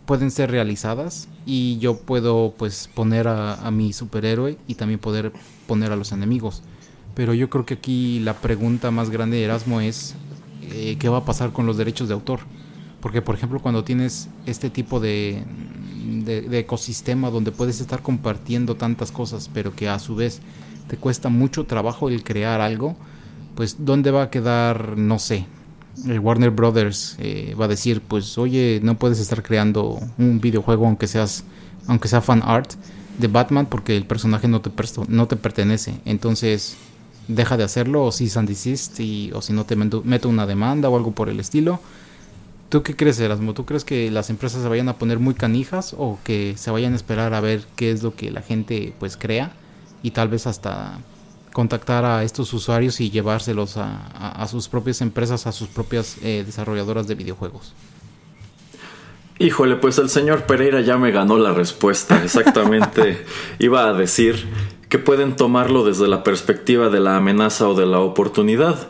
pueden 0.09 0.31
ser 0.31 0.51
realizadas 0.51 1.29
y 1.45 1.77
yo 1.81 1.99
puedo 1.99 2.55
pues 2.57 2.89
poner 2.95 3.29
a, 3.29 3.71
mi 3.71 3.93
superhéroe 3.93 4.57
y 4.67 4.75
también 4.75 4.99
poder 4.99 5.33
poner 5.67 5.93
a 5.93 5.97
los 5.97 6.13
enemigos. 6.13 6.63
Pero 7.15 7.35
yo 7.35 7.51
creo 7.51 7.67
que 7.67 7.75
aquí 7.75 8.19
la 8.21 8.33
pregunta 8.33 8.91
más 8.91 9.11
grande 9.11 9.37
de 9.37 9.45
Erasmo 9.45 9.83
es 9.83 10.15
eh, 10.63 10.97
qué 10.99 11.11
va 11.11 11.19
a 11.19 11.25
pasar 11.27 11.53
con 11.53 11.67
los 11.67 11.77
derechos 11.77 12.09
de 12.09 12.15
autor. 12.15 12.41
Porque 13.03 13.21
por 13.21 13.35
ejemplo 13.35 13.61
cuando 13.61 13.85
tienes 13.85 14.31
este 14.47 14.71
tipo 14.71 14.99
de, 14.99 15.45
de, 16.25 16.59
ecosistema 16.59 17.29
donde 17.29 17.53
puedes 17.53 17.83
estar 17.83 18.01
compartiendo 18.01 18.77
tantas 18.77 19.13
cosas 19.13 19.51
pero 19.53 19.77
que 19.77 19.91
a 19.91 19.99
su 19.99 20.17
vez 20.17 20.41
te 20.89 20.97
cuesta 20.97 21.29
mucho 21.29 21.67
trabajo 21.67 22.09
el 22.09 22.25
crear 22.25 22.63
algo, 22.63 22.97
pues 23.55 23.85
¿dónde 23.85 24.11
va 24.11 24.23
a 24.23 24.31
quedar, 24.31 24.97
no 24.97 25.19
sé, 25.19 25.45
Warner 25.97 26.51
Brothers 26.51 27.17
eh, 27.19 27.55
va 27.59 27.65
a 27.65 27.69
decir, 27.69 28.01
pues 28.01 28.39
oye, 28.39 28.81
no 28.83 28.97
puedes 28.97 29.19
estar 29.19 29.43
creando 29.43 29.99
un 30.17 30.41
videojuego 30.41 30.87
aunque 30.87 31.07
seas, 31.07 31.45
aunque 31.87 32.09
sea 32.09 32.21
fan 32.21 32.43
art 32.45 32.73
de 33.19 33.29
Batman 33.29 33.67
porque 33.67 33.97
el 33.97 34.05
personaje 34.05 34.49
no 34.49 34.61
te, 34.61 34.71
no 35.09 35.27
te 35.27 35.37
pertenece. 35.37 35.95
Entonces 36.05 36.77
deja 37.27 37.57
de 37.57 37.65
hacerlo 37.65 38.05
o 38.05 38.13
si 38.13 38.31
and 38.37 38.51
y, 38.99 39.31
o 39.33 39.43
si 39.43 39.53
no 39.53 39.65
te 39.65 39.77
meto 39.77 40.29
una 40.29 40.47
demanda 40.47 40.89
o 40.89 40.97
algo 40.97 41.13
por 41.13 41.29
el 41.29 41.41
estilo. 41.41 41.81
¿Tú 42.69 42.83
qué 42.83 42.95
crees, 42.95 43.19
Erasmo? 43.19 43.55
¿Tú 43.55 43.65
crees 43.65 43.85
que 43.85 44.11
las 44.11 44.29
empresas 44.29 44.63
se 44.63 44.69
vayan 44.69 44.89
a 44.89 44.99
poner 44.99 45.19
muy 45.19 45.35
canijas 45.35 45.95
o 45.97 46.19
que 46.23 46.55
se 46.59 46.71
vayan 46.71 46.93
a 46.93 46.97
esperar 46.97 47.33
a 47.33 47.41
ver 47.41 47.65
qué 47.77 47.91
es 47.91 48.03
lo 48.03 48.15
que 48.15 48.31
la 48.31 48.43
gente 48.43 48.93
pues 48.99 49.17
crea 49.17 49.53
y 50.03 50.11
tal 50.11 50.29
vez 50.29 50.47
hasta 50.47 50.99
contactar 51.53 52.05
a 52.05 52.25
estos 52.25 52.53
usuarios 52.53 53.01
y 53.01 53.11
llevárselos 53.11 53.77
a, 53.77 54.47
sus 54.49 54.69
propias 54.69 55.01
empresas, 55.01 55.47
a 55.47 55.53
sus 55.53 55.69
propias 55.69 56.17
eh, 56.23 56.43
desarrolladoras 56.47 57.07
de 57.07 57.15
videojuegos. 57.15 57.75
Híjole, 59.41 59.77
pues 59.77 59.99
el 59.99 60.09
señor 60.09 60.45
Pereira 60.45 60.81
ya 60.81 60.99
me 60.99 61.13
ganó 61.13 61.39
la 61.39 61.53
respuesta. 61.53 62.23
Exactamente. 62.25 63.25
Iba 63.61 63.89
a 63.89 63.93
decir 63.93 64.49
que 64.89 64.99
pueden 64.99 65.37
tomarlo 65.37 65.85
desde 65.85 66.09
la 66.09 66.25
perspectiva 66.25 66.89
de 66.89 67.01
la 67.01 67.17
amenaza 67.17 67.69
o 67.69 67.75
de 67.75 67.87
la 67.87 68.01
oportunidad. 68.01 68.89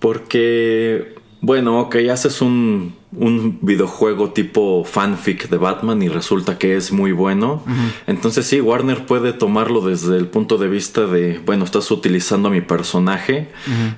Porque, 0.00 1.14
bueno, 1.40 1.80
ok, 1.80 1.96
haces 2.10 2.40
un, 2.40 2.96
un 3.16 3.58
videojuego 3.62 4.30
tipo 4.30 4.84
fanfic 4.84 5.48
de 5.48 5.56
Batman 5.56 6.02
y 6.02 6.08
resulta 6.08 6.58
que 6.58 6.76
es 6.76 6.92
muy 6.92 7.12
bueno. 7.12 7.62
Entonces 8.06 8.46
sí, 8.46 8.60
Warner 8.60 9.06
puede 9.06 9.32
tomarlo 9.32 9.80
desde 9.80 10.16
el 10.16 10.26
punto 10.26 10.58
de 10.58 10.68
vista 10.68 11.06
de, 11.06 11.40
bueno, 11.44 11.64
estás 11.64 11.90
utilizando 11.90 12.48
a 12.48 12.50
mi 12.50 12.60
personaje, 12.60 13.48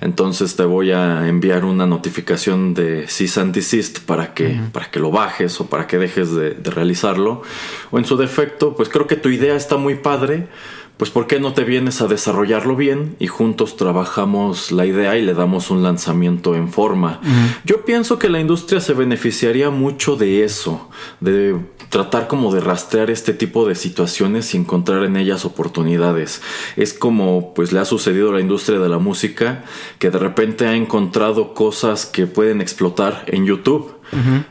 entonces 0.00 0.56
te 0.56 0.64
voy 0.64 0.92
a 0.92 1.28
enviar 1.28 1.64
una 1.64 1.86
notificación 1.86 2.74
de 2.74 3.06
cease 3.08 3.40
and 3.40 3.54
desist 3.54 4.00
para 4.00 4.34
que, 4.34 4.60
para 4.72 4.90
que 4.90 5.00
lo 5.00 5.10
bajes 5.10 5.60
o 5.60 5.66
para 5.66 5.86
que 5.86 5.98
dejes 5.98 6.32
de, 6.32 6.50
de 6.50 6.70
realizarlo. 6.70 7.42
O 7.90 7.98
en 7.98 8.04
su 8.04 8.16
defecto, 8.16 8.74
pues 8.74 8.88
creo 8.88 9.06
que 9.06 9.16
tu 9.16 9.28
idea 9.28 9.56
está 9.56 9.76
muy 9.76 9.96
padre, 9.96 10.48
pues 10.96 11.10
¿por 11.10 11.26
qué 11.26 11.40
no 11.40 11.52
te 11.52 11.64
vienes 11.64 12.00
a 12.00 12.06
desarrollarlo 12.06 12.74
bien 12.74 13.16
y 13.18 13.26
juntos 13.26 13.76
trabajamos 13.76 14.72
la 14.72 14.86
idea 14.86 15.16
y 15.18 15.22
le 15.22 15.34
damos 15.34 15.70
un 15.70 15.82
lanzamiento 15.82 16.54
en 16.54 16.70
forma? 16.70 17.20
Yo 17.64 17.84
pienso 17.84 18.18
que 18.18 18.30
la 18.30 18.40
industria 18.40 18.80
se 18.80 18.94
beneficiaría 18.94 19.70
mucho 19.70 20.16
de 20.16 20.44
eso, 20.44 20.88
de 21.20 21.56
tratar 21.90 22.28
como 22.28 22.52
de 22.52 22.60
rastrear 22.60 23.10
este 23.10 23.32
tipo 23.32 23.66
de 23.66 23.74
situaciones 23.74 24.54
y 24.54 24.58
encontrar 24.58 25.04
en 25.04 25.16
ellas 25.16 25.44
oportunidades. 25.44 26.42
Es 26.76 26.94
como 26.94 27.54
pues 27.54 27.72
le 27.72 27.80
ha 27.80 27.84
sucedido 27.84 28.30
a 28.30 28.34
la 28.34 28.40
industria 28.40 28.78
de 28.78 28.88
la 28.88 28.98
música 28.98 29.64
que 29.98 30.10
de 30.10 30.18
repente 30.18 30.66
ha 30.66 30.74
encontrado 30.74 31.54
cosas 31.54 32.06
que 32.06 32.26
pueden 32.26 32.60
explotar 32.60 33.24
en 33.26 33.44
YouTube 33.44 33.95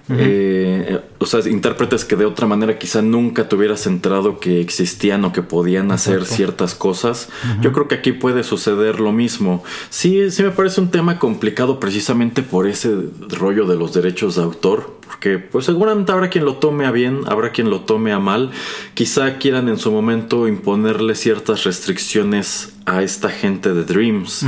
eh, 0.10 1.02
o 1.18 1.26
sea, 1.26 1.40
intérpretes 1.50 2.06
que 2.06 2.16
de 2.16 2.26
otra 2.26 2.48
manera 2.48 2.78
quizá 2.78 3.02
nunca 3.02 3.48
te 3.48 3.56
hubieras 3.56 3.88
enterado 3.88 4.40
que 4.40 4.62
existían 4.62 5.26
o 5.26 5.32
que 5.32 5.42
podían 5.42 5.92
hacer 5.92 6.26
ciertas 6.26 6.76
cosas. 6.76 7.30
Yo 7.62 7.72
creo 7.72 7.88
que 7.88 7.96
aquí 7.96 8.12
puede 8.12 8.44
suceder 8.44 9.00
lo 9.00 9.12
mismo. 9.12 9.64
Sí, 9.90 10.30
sí 10.32 10.44
me 10.44 10.52
parece 10.52 10.82
un 10.82 10.92
tema 10.92 11.20
complicado 11.20 11.80
precisamente 11.80 12.42
por 12.42 12.68
ese 12.68 12.96
rollo 13.30 13.66
de 13.66 13.76
los 13.76 13.94
derechos 13.94 14.36
de 14.36 14.44
autor. 14.44 14.96
Porque 15.06 15.38
pues 15.38 15.66
seguramente 15.66 16.12
habrá 16.12 16.30
quien 16.30 16.46
lo 16.46 16.56
tome 16.56 16.86
a 16.86 16.92
bien, 16.92 17.22
habrá 17.28 17.52
quien 17.52 17.70
lo 17.70 17.82
tome 17.82 18.12
a 18.12 18.20
mal. 18.20 18.52
Quizá 18.96 19.38
quieran 19.38 19.70
en 19.70 19.78
su 19.78 19.92
momento 19.92 20.48
imponerle 20.48 21.16
ciertas 21.16 21.64
restricciones 21.64 22.74
a 22.86 23.04
esta 23.04 23.30
gente 23.30 23.74
de 23.74 23.84
Dreams. 23.84 24.46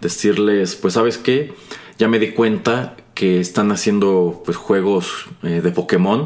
Decirles, 0.00 0.76
pues 0.76 0.94
sabes 0.94 1.18
qué, 1.18 1.54
ya 1.98 2.08
me 2.08 2.18
di 2.18 2.32
cuenta 2.32 2.96
que 3.14 3.40
están 3.40 3.72
haciendo 3.72 4.42
pues 4.44 4.56
juegos 4.56 5.26
eh, 5.42 5.60
de 5.62 5.70
Pokémon 5.70 6.24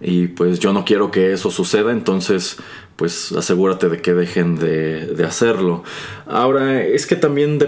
y 0.00 0.28
pues 0.28 0.58
yo 0.58 0.72
no 0.72 0.84
quiero 0.84 1.10
que 1.10 1.32
eso 1.32 1.50
suceda 1.50 1.92
entonces 1.92 2.58
pues 2.96 3.32
asegúrate 3.32 3.88
de 3.88 4.00
que 4.00 4.14
dejen 4.14 4.56
de, 4.56 5.24
hacerlo 5.26 5.82
ahora 6.26 6.82
es 6.82 7.06
que 7.06 7.16
también 7.16 7.58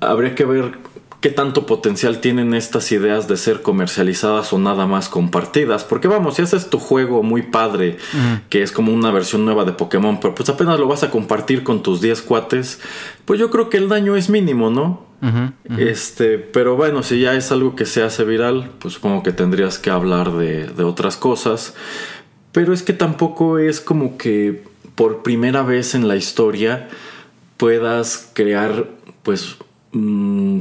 habría 0.00 0.34
que 0.34 0.44
ver 0.44 0.78
qué 1.22 1.30
tanto 1.30 1.66
potencial 1.66 2.20
tienen 2.20 2.52
estas 2.52 2.90
ideas 2.90 3.28
de 3.28 3.36
ser 3.36 3.62
comercializadas 3.62 4.52
o 4.52 4.58
nada 4.58 4.86
más 4.88 5.08
compartidas. 5.08 5.84
Porque 5.84 6.08
vamos, 6.08 6.34
si 6.34 6.42
haces 6.42 6.68
tu 6.68 6.80
juego 6.80 7.22
muy 7.22 7.42
padre, 7.42 7.96
que 8.50 8.62
es 8.62 8.72
como 8.72 8.92
una 8.92 9.12
versión 9.12 9.44
nueva 9.44 9.64
de 9.64 9.70
Pokémon, 9.70 10.18
pero 10.18 10.34
pues 10.34 10.48
apenas 10.48 10.80
lo 10.80 10.88
vas 10.88 11.04
a 11.04 11.10
compartir 11.10 11.62
con 11.62 11.80
tus 11.84 12.00
10 12.00 12.22
cuates, 12.22 12.80
pues 13.24 13.38
yo 13.38 13.50
creo 13.50 13.70
que 13.70 13.76
el 13.76 13.88
daño 13.88 14.16
es 14.16 14.28
mínimo, 14.28 14.68
¿no? 14.68 15.11
Este, 15.78 16.38
pero 16.38 16.76
bueno, 16.76 17.04
si 17.04 17.20
ya 17.20 17.34
es 17.34 17.52
algo 17.52 17.76
que 17.76 17.86
se 17.86 18.02
hace 18.02 18.24
viral, 18.24 18.72
pues 18.80 18.94
supongo 18.94 19.22
que 19.22 19.32
tendrías 19.32 19.78
que 19.78 19.90
hablar 19.90 20.32
de, 20.32 20.70
otras 20.82 21.16
cosas. 21.16 21.74
Pero 22.50 22.72
es 22.72 22.82
que 22.82 22.92
tampoco 22.92 23.58
es 23.58 23.80
como 23.80 24.18
que 24.18 24.64
por 24.94 25.22
primera 25.22 25.62
vez 25.62 25.94
en 25.94 26.08
la 26.08 26.16
historia 26.16 26.88
puedas 27.56 28.30
crear, 28.34 28.88
pues, 29.22 29.56
mm, 29.92 30.60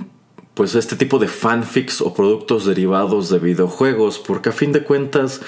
pues 0.54 0.76
este 0.76 0.96
tipo 0.96 1.18
de 1.18 1.28
fanfics 1.28 2.02
o 2.02 2.14
productos 2.14 2.66
derivados 2.66 3.30
de 3.30 3.40
videojuegos, 3.40 4.20
porque 4.20 4.50
a 4.50 4.52
fin 4.52 4.72
de 4.72 4.84
cuentas, 4.84 5.42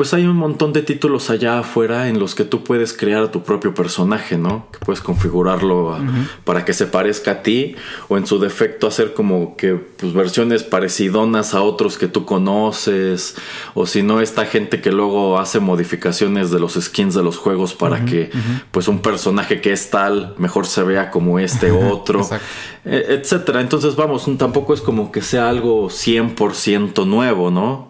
pues 0.00 0.14
hay 0.14 0.24
un 0.24 0.38
montón 0.38 0.72
de 0.72 0.80
títulos 0.80 1.28
allá 1.28 1.58
afuera 1.58 2.08
en 2.08 2.18
los 2.18 2.34
que 2.34 2.44
tú 2.44 2.64
puedes 2.64 2.94
crear 2.94 3.22
a 3.22 3.30
tu 3.30 3.42
propio 3.42 3.74
personaje, 3.74 4.38
¿no? 4.38 4.66
Que 4.72 4.78
puedes 4.78 5.02
configurarlo 5.02 5.94
para 6.44 6.64
que 6.64 6.72
se 6.72 6.86
parezca 6.86 7.32
a 7.32 7.42
ti 7.42 7.76
o 8.08 8.16
en 8.16 8.26
su 8.26 8.38
defecto 8.38 8.86
hacer 8.86 9.12
como 9.12 9.58
que 9.58 9.74
pues, 9.74 10.14
versiones 10.14 10.62
parecidonas 10.62 11.52
a 11.52 11.60
otros 11.60 11.98
que 11.98 12.08
tú 12.08 12.24
conoces 12.24 13.36
o 13.74 13.84
si 13.84 14.02
no 14.02 14.22
esta 14.22 14.46
gente 14.46 14.80
que 14.80 14.90
luego 14.90 15.38
hace 15.38 15.60
modificaciones 15.60 16.50
de 16.50 16.60
los 16.60 16.78
skins 16.80 17.14
de 17.14 17.22
los 17.22 17.36
juegos 17.36 17.74
para 17.74 18.06
que 18.06 18.30
pues 18.70 18.88
un 18.88 19.00
personaje 19.00 19.60
que 19.60 19.70
es 19.70 19.90
tal 19.90 20.34
mejor 20.38 20.66
se 20.66 20.82
vea 20.82 21.10
como 21.10 21.38
este 21.38 21.70
otro, 21.92 22.26
e, 22.86 23.18
etcétera. 23.20 23.60
Entonces 23.60 23.96
vamos, 23.96 24.24
tampoco 24.38 24.72
es 24.72 24.80
como 24.80 25.12
que 25.12 25.20
sea 25.20 25.50
algo 25.50 25.90
100% 25.90 27.06
nuevo, 27.06 27.50
¿no? 27.50 27.89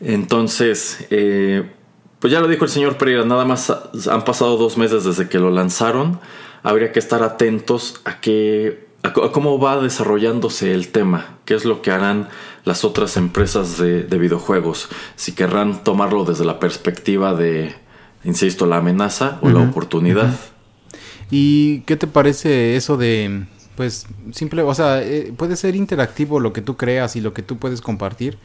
Entonces, 0.00 1.06
eh, 1.10 1.70
pues 2.18 2.32
ya 2.32 2.40
lo 2.40 2.48
dijo 2.48 2.64
el 2.64 2.70
señor 2.70 2.96
Pereira, 2.96 3.24
nada 3.24 3.44
más 3.44 3.70
han 3.70 4.24
pasado 4.24 4.56
dos 4.56 4.76
meses 4.76 5.04
desde 5.04 5.28
que 5.28 5.38
lo 5.38 5.50
lanzaron. 5.50 6.20
Habría 6.62 6.92
que 6.92 6.98
estar 6.98 7.22
atentos 7.22 8.00
a 8.04 8.20
que 8.20 8.90
a, 9.02 9.12
cómo 9.12 9.58
va 9.58 9.80
desarrollándose 9.80 10.74
el 10.74 10.88
tema, 10.88 11.38
qué 11.44 11.54
es 11.54 11.64
lo 11.64 11.82
que 11.82 11.90
harán 11.90 12.28
las 12.64 12.84
otras 12.84 13.16
empresas 13.16 13.78
de, 13.78 14.04
videojuegos, 14.18 14.88
si 15.16 15.32
querrán 15.32 15.82
tomarlo 15.82 16.24
desde 16.24 16.44
la 16.44 16.60
perspectiva 16.60 17.34
de, 17.34 17.74
insisto, 18.24 18.66
la 18.66 18.76
amenaza 18.76 19.38
o 19.40 19.48
la 19.48 19.60
oportunidad. 19.60 20.34
¿Y 21.30 21.80
qué 21.82 21.96
te 21.96 22.06
parece 22.06 22.76
eso 22.76 22.96
de, 22.98 23.46
pues, 23.76 24.06
simple, 24.32 24.62
o 24.62 24.74
sea, 24.74 25.02
eh, 25.02 25.32
puede 25.36 25.56
ser 25.56 25.74
interactivo 25.76 26.38
lo 26.40 26.52
que 26.52 26.60
tú 26.60 26.76
creas 26.76 27.16
y 27.16 27.22
lo 27.22 27.32
que 27.32 27.42
tú 27.42 27.56
puedes 27.56 27.80
compartir? 27.80 28.36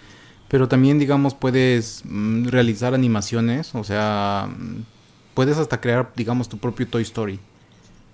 Pero 0.48 0.68
también, 0.68 1.00
digamos, 1.00 1.34
puedes 1.34 2.02
mm, 2.06 2.48
realizar 2.48 2.94
animaciones, 2.94 3.74
o 3.74 3.84
sea, 3.84 4.50
puedes 5.34 5.58
hasta 5.58 5.82
crear, 5.82 6.12
digamos, 6.16 6.50
tu 6.50 6.58
propio 6.58 6.88
Toy 6.88 7.04
Story. 7.04 7.40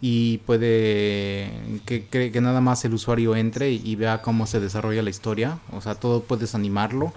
Y 0.03 0.39
puede 0.39 1.51
que, 1.85 2.07
que, 2.07 2.41
nada 2.41 2.59
más 2.59 2.83
el 2.85 2.93
usuario 2.95 3.35
entre 3.35 3.71
y, 3.71 3.95
vea 3.95 4.23
cómo 4.23 4.47
se 4.47 4.59
desarrolla 4.59 5.03
la 5.03 5.11
historia. 5.11 5.59
O 5.71 5.79
sea, 5.81 5.93
todo 5.95 6.23
puedes 6.23 6.55
animarlo. 6.55 7.13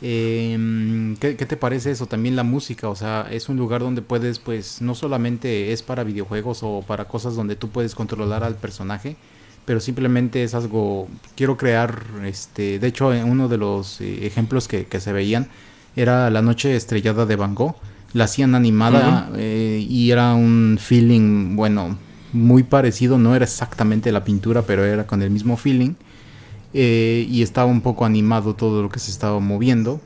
Em, 0.00 1.16
¿qué, 1.16 1.36
¿qué, 1.36 1.46
te 1.46 1.56
parece 1.56 1.90
eso? 1.90 2.06
También 2.06 2.36
la 2.36 2.42
música, 2.42 2.88
o 2.88 2.96
sea, 2.96 3.26
es 3.30 3.48
un 3.48 3.56
lugar 3.56 3.80
donde 3.82 4.02
puedes, 4.02 4.38
pues, 4.38 4.80
no 4.82 4.94
solamente 4.94 5.72
es 5.72 5.82
para 5.82 6.04
videojuegos 6.04 6.62
o 6.62 6.82
para 6.86 7.06
cosas 7.06 7.34
donde 7.34 7.56
tú 7.56 7.68
puedes 7.70 7.94
controlar 7.94 8.44
al 8.44 8.56
personaje, 8.56 9.16
pero 9.66 9.80
simplemente 9.80 10.44
es 10.44 10.54
algo, 10.54 11.08
quiero 11.34 11.56
crear, 11.56 12.04
este, 12.24 12.78
de 12.78 12.86
hecho 12.86 13.08
uno 13.08 13.48
de 13.48 13.58
los 13.58 14.00
eh, 14.00 14.26
ejemplos 14.26 14.68
que, 14.68 14.86
se 14.98 15.12
veían 15.12 15.48
era 15.96 16.30
La 16.30 16.40
Noche 16.40 16.76
Estrellada 16.76 17.26
de 17.26 17.36
Van 17.36 17.54
Gogh, 17.54 17.74
la 18.12 18.24
hacían 18.24 18.54
animada 18.54 19.30
eh, 19.36 19.84
y 19.86 20.12
era 20.12 20.34
un 20.34 20.78
feeling, 20.80 21.56
bueno, 21.56 21.98
muy 22.32 22.62
parecido, 22.62 23.18
no 23.18 23.34
era 23.34 23.44
exactamente 23.44 24.12
la 24.12 24.24
pintura, 24.24 24.62
pero 24.62 24.84
era 24.84 25.06
con 25.06 25.20
el 25.20 25.30
mismo 25.30 25.56
feeling 25.56 25.94
eh, 26.72 27.26
y 27.28 27.42
estaba 27.42 27.66
un 27.66 27.80
poco 27.80 28.04
animado 28.04 28.54
todo 28.54 28.82
lo 28.82 28.88
que 28.88 29.00
se 29.00 29.10
estaba 29.10 29.40
moviendo. 29.40 30.00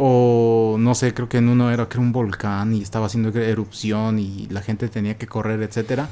O 0.00 0.76
no 0.78 0.94
sé, 0.94 1.12
creo 1.12 1.28
que 1.28 1.38
en 1.38 1.48
uno 1.48 1.72
era 1.72 1.88
que 1.88 1.98
un 1.98 2.12
volcán 2.12 2.72
y 2.72 2.82
estaba 2.82 3.06
haciendo 3.06 3.36
erupción 3.36 4.20
y 4.20 4.46
la 4.48 4.62
gente 4.62 4.88
tenía 4.88 5.18
que 5.18 5.26
correr, 5.26 5.60
etcétera 5.60 6.08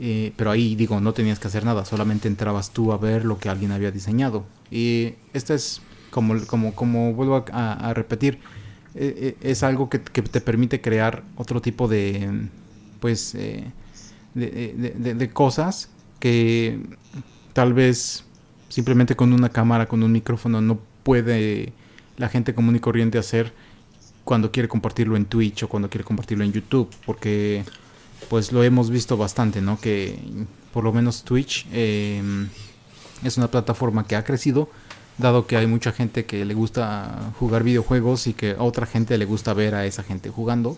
eh, 0.00 0.32
pero 0.36 0.50
ahí 0.50 0.76
digo, 0.76 1.00
no 1.00 1.12
tenías 1.12 1.38
que 1.38 1.48
hacer 1.48 1.64
nada, 1.64 1.84
solamente 1.84 2.28
entrabas 2.28 2.70
tú 2.70 2.92
a 2.92 2.98
ver 2.98 3.24
lo 3.24 3.38
que 3.38 3.48
alguien 3.48 3.72
había 3.72 3.90
diseñado. 3.90 4.44
Y 4.70 5.14
esto 5.32 5.54
es 5.54 5.82
como, 6.10 6.38
como, 6.46 6.74
como 6.74 7.14
vuelvo 7.14 7.44
a, 7.52 7.92
repetir, 7.94 8.38
eh, 8.94 9.36
eh, 9.42 9.48
es 9.50 9.62
algo 9.62 9.88
que, 9.88 9.98
te 9.98 10.40
permite 10.40 10.80
crear 10.80 11.24
otro 11.36 11.60
tipo 11.60 11.88
de, 11.88 12.48
pues, 13.00 13.32
de, 13.32 13.72
de, 14.34 15.30
cosas 15.30 15.90
que 16.20 16.80
tal 17.52 17.72
vez 17.74 18.24
simplemente 18.68 19.16
con 19.16 19.32
una 19.32 19.48
cámara, 19.48 19.86
con 19.86 20.02
un 20.02 20.12
micrófono, 20.12 20.60
no 20.60 20.78
puede 21.02 21.72
la 22.16 22.28
gente 22.28 22.54
común 22.54 22.76
y 22.76 22.80
corriente 22.80 23.18
hacer 23.18 23.52
cuando 24.24 24.52
quiere 24.52 24.68
compartirlo 24.68 25.16
en 25.16 25.24
Twitch 25.24 25.62
o 25.62 25.68
cuando 25.68 25.88
quiere 25.88 26.04
compartirlo 26.04 26.44
en 26.44 26.52
YouTube, 26.52 26.88
porque 27.06 27.64
pues 28.28 28.52
lo 28.52 28.62
hemos 28.62 28.90
visto 28.90 29.16
bastante, 29.16 29.60
¿no? 29.60 29.80
Que 29.80 30.18
por 30.72 30.84
lo 30.84 30.92
menos 30.92 31.24
Twitch 31.24 31.66
em, 31.72 32.48
es 33.22 33.36
una 33.36 33.50
plataforma 33.50 34.06
que 34.06 34.16
ha 34.16 34.24
crecido, 34.24 34.68
dado 35.16 35.46
que 35.46 35.56
hay 35.56 35.66
mucha 35.66 35.92
gente 35.92 36.24
que 36.24 36.44
le 36.44 36.54
gusta 36.54 37.32
jugar 37.38 37.62
videojuegos 37.62 38.26
y 38.26 38.34
que 38.34 38.52
a 38.52 38.62
otra 38.62 38.86
gente 38.86 39.18
le 39.18 39.24
gusta 39.24 39.54
ver 39.54 39.74
a 39.74 39.86
esa 39.86 40.02
gente 40.02 40.30
jugando. 40.30 40.76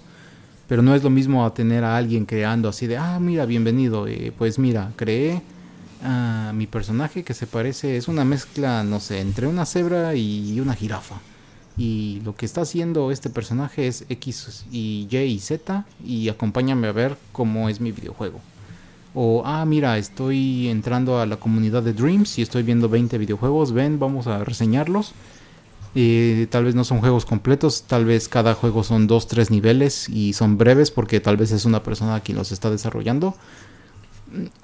Pero 0.68 0.82
no 0.82 0.94
es 0.94 1.02
lo 1.02 1.10
mismo 1.10 1.44
a 1.44 1.52
tener 1.52 1.82
a 1.82 1.96
alguien 1.96 2.26
creando 2.26 2.68
así 2.68 2.86
de, 2.86 2.96
ah, 2.96 3.18
mira, 3.20 3.44
bienvenido. 3.44 4.06
Eh, 4.06 4.32
pues 4.36 4.58
mira, 4.58 4.92
creé 4.96 5.42
a 6.02 6.52
mi 6.54 6.66
personaje 6.66 7.24
que 7.24 7.34
se 7.34 7.46
parece, 7.46 7.96
es 7.96 8.08
una 8.08 8.24
mezcla, 8.24 8.84
no 8.84 9.00
sé, 9.00 9.20
entre 9.20 9.46
una 9.48 9.66
cebra 9.66 10.14
y 10.14 10.60
una 10.60 10.74
jirafa 10.74 11.20
y 11.80 12.20
lo 12.26 12.36
que 12.36 12.44
está 12.44 12.60
haciendo 12.60 13.10
este 13.10 13.30
personaje 13.30 13.86
es 13.86 14.04
X 14.10 14.66
y 14.70 15.08
Y 15.10 15.16
y 15.16 15.38
Z 15.38 15.86
y 16.04 16.28
acompáñame 16.28 16.88
a 16.88 16.92
ver 16.92 17.16
cómo 17.32 17.70
es 17.70 17.80
mi 17.80 17.90
videojuego. 17.90 18.38
O, 19.14 19.42
ah, 19.46 19.64
mira, 19.64 19.96
estoy 19.96 20.68
entrando 20.68 21.18
a 21.18 21.24
la 21.24 21.38
comunidad 21.38 21.82
de 21.82 21.94
Dreams 21.94 22.38
y 22.38 22.42
estoy 22.42 22.64
viendo 22.64 22.90
20 22.90 23.16
videojuegos, 23.16 23.72
ven, 23.72 23.98
vamos 23.98 24.26
a 24.26 24.44
reseñarlos. 24.44 25.12
Y 25.94 26.44
tal 26.46 26.66
vez 26.66 26.74
no 26.74 26.84
son 26.84 27.00
juegos 27.00 27.24
completos, 27.24 27.84
tal 27.84 28.04
vez 28.04 28.28
cada 28.28 28.52
juego 28.52 28.84
son 28.84 29.06
dos, 29.06 29.26
tres 29.26 29.50
niveles 29.50 30.06
y 30.10 30.34
son 30.34 30.58
breves 30.58 30.90
porque 30.90 31.18
tal 31.18 31.38
vez 31.38 31.50
es 31.50 31.64
una 31.64 31.82
persona 31.82 32.20
quien 32.20 32.36
los 32.36 32.52
está 32.52 32.70
desarrollando. 32.70 33.34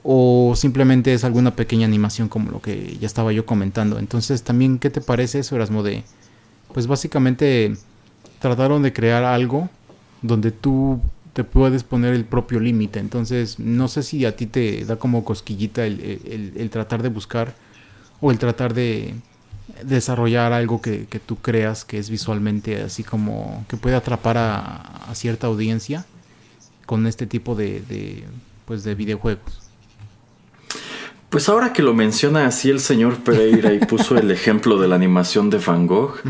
O 0.03 0.53
simplemente 0.55 1.15
es 1.15 1.25
alguna 1.25 1.57
pequeña 1.57 1.87
animación 1.87 2.29
como 2.29 2.51
lo 2.51 2.61
que 2.61 2.99
ya 3.01 3.07
estaba 3.07 3.33
yo 3.33 3.47
comentando. 3.47 3.99
Entonces 3.99 4.43
también, 4.43 4.79
¿qué 4.79 4.91
te 4.91 5.01
parece 5.01 5.39
eso, 5.39 5.57
Erasmo? 5.57 5.83
De, 5.83 6.05
pues 6.77 6.87
básicamente 6.87 7.75
trataron 8.39 8.83
de 8.83 8.93
crear 8.93 9.25
algo 9.25 9.71
donde 10.21 10.51
tú 10.51 11.01
te 11.33 11.43
puedes 11.43 11.85
poner 11.85 12.13
el 12.13 12.27
propio 12.27 12.61
límite. 12.61 12.99
Entonces, 12.99 13.59
no 13.59 13.89
sé 13.89 14.03
si 14.03 14.27
a 14.27 14.37
ti 14.37 14.45
te 14.45 14.85
da 14.85 14.97
como 14.97 15.25
cosquillita 15.25 15.87
el 15.87 16.69
tratar 16.71 17.03
de 17.03 17.09
buscar 17.09 17.55
o 18.21 18.31
el 18.31 18.39
tratar 18.39 18.75
de 18.75 19.15
desarrollar 19.85 20.53
algo 20.53 20.83
que, 20.83 21.07
tú 21.25 21.37
creas 21.37 21.87
que 21.87 21.97
es 21.97 22.11
visualmente 22.11 22.83
así 22.83 23.03
como 23.03 23.65
que 23.71 23.79
puede 23.79 23.97
atrapar 23.97 24.37
a, 24.37 25.11
cierta 25.15 25.47
audiencia 25.47 26.05
con 26.85 27.07
este 27.07 27.27
tipo 27.27 27.55
de, 27.55 28.27
pues 28.67 28.85
de 28.85 28.95
videojuegos. 28.95 29.66
Pues 31.31 31.49
ahora 31.49 31.73
que 31.73 31.83
lo 31.83 31.93
menciona 31.93 32.47
así 32.47 32.71
el 32.71 32.81
señor 32.81 33.17
Pereira 33.17 33.73
y 33.73 33.81
puso 33.81 34.17
el 34.17 34.31
ejemplo 34.31 34.79
de 34.79 34.89
la 34.89 34.95
animación 34.95 35.51
de 35.51 35.59
Van 35.59 35.87
Gogh, 35.87 36.21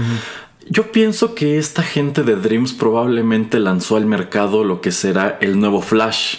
yo 0.68 0.90
pienso 0.90 1.34
que 1.34 1.58
esta 1.58 1.82
gente 1.82 2.24
de 2.24 2.34
Dreams 2.34 2.72
probablemente 2.72 3.60
lanzó 3.60 3.96
al 3.96 4.06
mercado 4.06 4.64
lo 4.64 4.80
que 4.80 4.90
será 4.90 5.38
el 5.40 5.60
nuevo 5.60 5.80
Flash. 5.80 6.38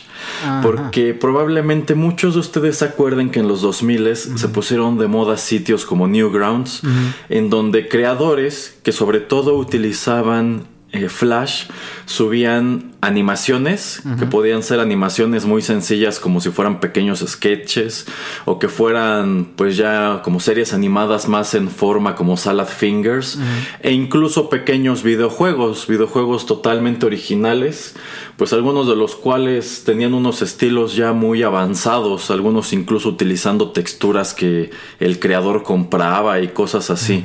Porque 0.61 1.13
probablemente 1.13 1.95
muchos 1.95 2.33
de 2.33 2.41
ustedes 2.41 2.77
se 2.77 2.85
acuerden 2.85 3.29
que 3.29 3.39
en 3.39 3.47
los 3.47 3.61
2000 3.61 4.15
se 4.15 4.49
pusieron 4.49 4.97
de 4.97 5.07
moda 5.07 5.37
sitios 5.37 5.85
como 5.85 6.07
Newgrounds, 6.07 6.81
en 7.29 7.49
donde 7.49 7.87
creadores 7.87 8.77
que 8.83 8.91
sobre 8.91 9.21
todo 9.21 9.55
utilizaban 9.55 10.67
eh, 10.91 11.09
Flash 11.09 11.65
subían 12.07 12.93
animaciones, 13.01 14.01
que 14.17 14.25
podían 14.25 14.63
ser 14.63 14.79
animaciones 14.79 15.45
muy 15.45 15.61
sencillas 15.61 16.19
como 16.19 16.39
si 16.39 16.49
fueran 16.49 16.79
pequeños 16.79 17.23
sketches 17.27 18.07
o 18.45 18.59
que 18.59 18.69
fueran 18.69 19.49
pues 19.55 19.75
ya 19.77 20.21
como 20.23 20.39
series 20.39 20.73
animadas 20.73 21.27
más 21.27 21.53
en 21.53 21.69
forma 21.69 22.15
como 22.15 22.37
Salad 22.37 22.67
Fingers 22.67 23.37
e 23.81 23.91
incluso 23.91 24.49
pequeños 24.49 25.03
videojuegos, 25.03 25.85
videojuegos 25.85 26.45
totalmente 26.45 27.05
originales, 27.05 27.95
pues 28.37 28.53
algunos 28.53 28.87
de 28.87 28.95
los 28.95 29.15
cuales 29.15 29.83
tenían 29.85 30.13
unos 30.13 30.41
estilos 30.41 30.95
ya 30.95 31.11
muy 31.11 31.43
avanzados, 31.43 32.31
algunos 32.31 32.71
incluso 32.71 33.09
utilizando 33.09 33.71
texturas 33.71 34.33
que 34.33 34.71
el 34.99 35.19
creador 35.19 35.63
compraba 35.63 36.39
y 36.39 36.47
cosas 36.47 36.89
así. 36.89 37.21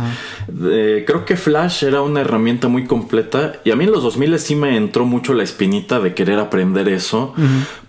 creo 1.07 1.25
que 1.25 1.37
Flash 1.37 1.85
era 1.85 2.03
una 2.03 2.21
herramienta 2.21 2.67
muy 2.67 2.85
completa 2.85 3.61
y 3.65 3.71
a 3.71 3.77
mí 3.77 3.85
en 3.85 3.93
los 3.93 4.03
2000 4.03 4.39
sí 4.39 4.55
me 4.57 4.72
entró 4.77 5.05
mucho 5.05 5.35
la 5.35 5.43
espinita 5.43 6.01
de 6.01 6.15
querer 6.15 6.39
aprender 6.39 6.89
eso, 6.89 7.35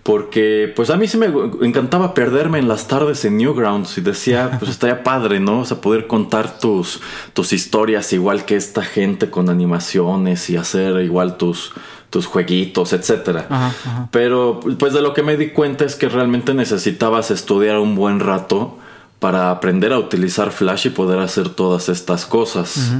porque 0.02 0.72
pues 0.74 0.90
a 0.90 0.96
mí 0.96 1.08
sí 1.08 1.16
me 1.18 1.26
encantaba 1.62 2.14
perderme 2.14 2.58
en 2.58 2.68
las 2.68 2.88
tardes 2.88 3.24
en 3.24 3.36
Newgrounds 3.36 3.98
y 3.98 4.00
decía, 4.00 4.56
pues 4.58 4.70
estaría 4.70 5.02
padre, 5.02 5.40
¿no? 5.40 5.60
O 5.60 5.64
sea, 5.64 5.80
poder 5.80 6.06
contar 6.06 6.58
tus, 6.58 7.00
tus 7.32 7.52
historias 7.52 8.12
igual 8.12 8.44
que 8.44 8.56
esta 8.56 8.82
gente 8.82 9.30
con 9.30 9.48
animaciones 9.48 10.48
y 10.50 10.56
hacer 10.56 11.00
igual 11.00 11.36
tus 11.36 11.72
tus 12.10 12.26
jueguitos, 12.26 12.92
etcétera. 12.92 13.72
Pero 14.12 14.60
pues 14.78 14.92
de 14.92 15.02
lo 15.02 15.14
que 15.14 15.24
me 15.24 15.36
di 15.36 15.48
cuenta 15.48 15.84
es 15.84 15.96
que 15.96 16.08
realmente 16.08 16.54
necesitabas 16.54 17.32
estudiar 17.32 17.80
un 17.80 17.96
buen 17.96 18.20
rato 18.20 18.78
para 19.18 19.50
aprender 19.50 19.92
a 19.92 19.98
utilizar 19.98 20.52
Flash 20.52 20.86
y 20.86 20.90
poder 20.90 21.18
hacer 21.18 21.48
todas 21.48 21.88
estas 21.88 22.24
cosas. 22.24 22.92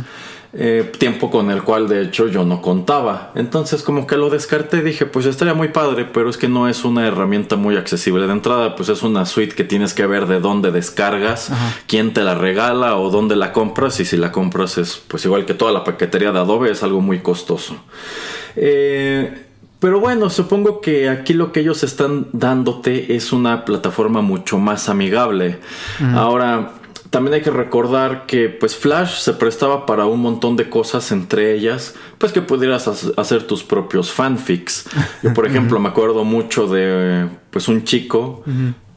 Eh, 0.57 0.93
tiempo 1.01 1.33
con 1.33 1.51
el 1.51 1.65
cual 1.65 1.89
de 1.89 2.03
hecho 2.03 2.29
yo 2.29 2.45
no 2.45 2.63
contaba. 2.63 3.33
Entonces 3.35 3.83
como 3.83 4.07
que 4.07 4.17
lo 4.17 4.31
descarté, 4.31 4.83
dije 4.83 5.05
pues 5.05 5.27
estaría 5.27 5.53
muy 5.53 5.69
padre, 5.69 6.05
pero 6.05 6.31
es 6.31 6.37
que 6.37 6.47
no 6.47 6.69
es 6.69 6.85
una 6.85 7.09
herramienta 7.09 7.57
muy 7.57 7.77
accesible 7.77 8.29
de 8.29 8.35
entrada, 8.35 8.77
pues 8.77 8.89
es 8.89 9.03
una 9.03 9.27
suite 9.27 9.57
que 9.57 9.65
tienes 9.65 9.95
que 9.95 10.07
ver 10.07 10.27
de 10.27 10.39
dónde 10.39 10.71
descargas, 10.71 11.51
quién 11.89 12.13
te 12.13 12.23
la 12.23 12.37
regala 12.37 12.97
o 12.97 13.11
dónde 13.11 13.35
la 13.35 13.53
compras 13.53 13.99
y 13.99 14.05
si 14.05 14.17
la 14.17 14.31
compras 14.31 14.79
es 14.79 15.03
pues 15.09 15.25
igual 15.25 15.45
que 15.45 15.55
toda 15.55 15.73
la 15.73 15.83
paquetería 15.83 16.31
de 16.31 16.39
Adobe 16.39 16.71
es 16.71 16.85
algo 16.85 17.01
muy 17.01 17.19
costoso. 17.19 17.75
Eh, 18.55 19.47
pero 19.81 19.99
bueno, 19.99 20.31
supongo 20.31 20.81
que 20.81 21.09
aquí 21.09 21.35
lo 21.35 21.51
que 21.51 21.61
ellos 21.61 21.83
están 21.83 22.29
dándote 22.33 23.17
es 23.17 23.33
una 23.33 23.65
plataforma 23.65 24.23
mucho 24.23 24.57
más 24.57 24.89
amigable. 24.89 25.59
Ahora, 26.15 26.75
también 27.15 27.35
hay 27.35 27.43
que 27.43 27.51
recordar 27.53 28.27
que 28.27 28.49
pues 28.49 28.75
Flash 28.75 29.21
se 29.21 29.35
prestaba 29.35 29.87
para 29.87 30.05
un 30.05 30.19
montón 30.19 30.57
de 30.57 30.69
cosas, 30.69 31.13
entre 31.13 31.55
ellas, 31.55 31.95
pues 32.19 32.33
que 32.33 32.43
pudieras 32.43 32.89
hacer 33.17 33.45
tus 33.45 33.63
propios 33.63 34.11
fanfics. 34.11 34.89
Yo, 35.23 35.33
por 35.33 35.47
ejemplo, 35.49 35.79
me 35.79 35.91
acuerdo 35.91 36.25
mucho 36.25 36.67
de 36.67 37.29
pues 37.53 37.69
un 37.69 37.85
chico 37.85 38.43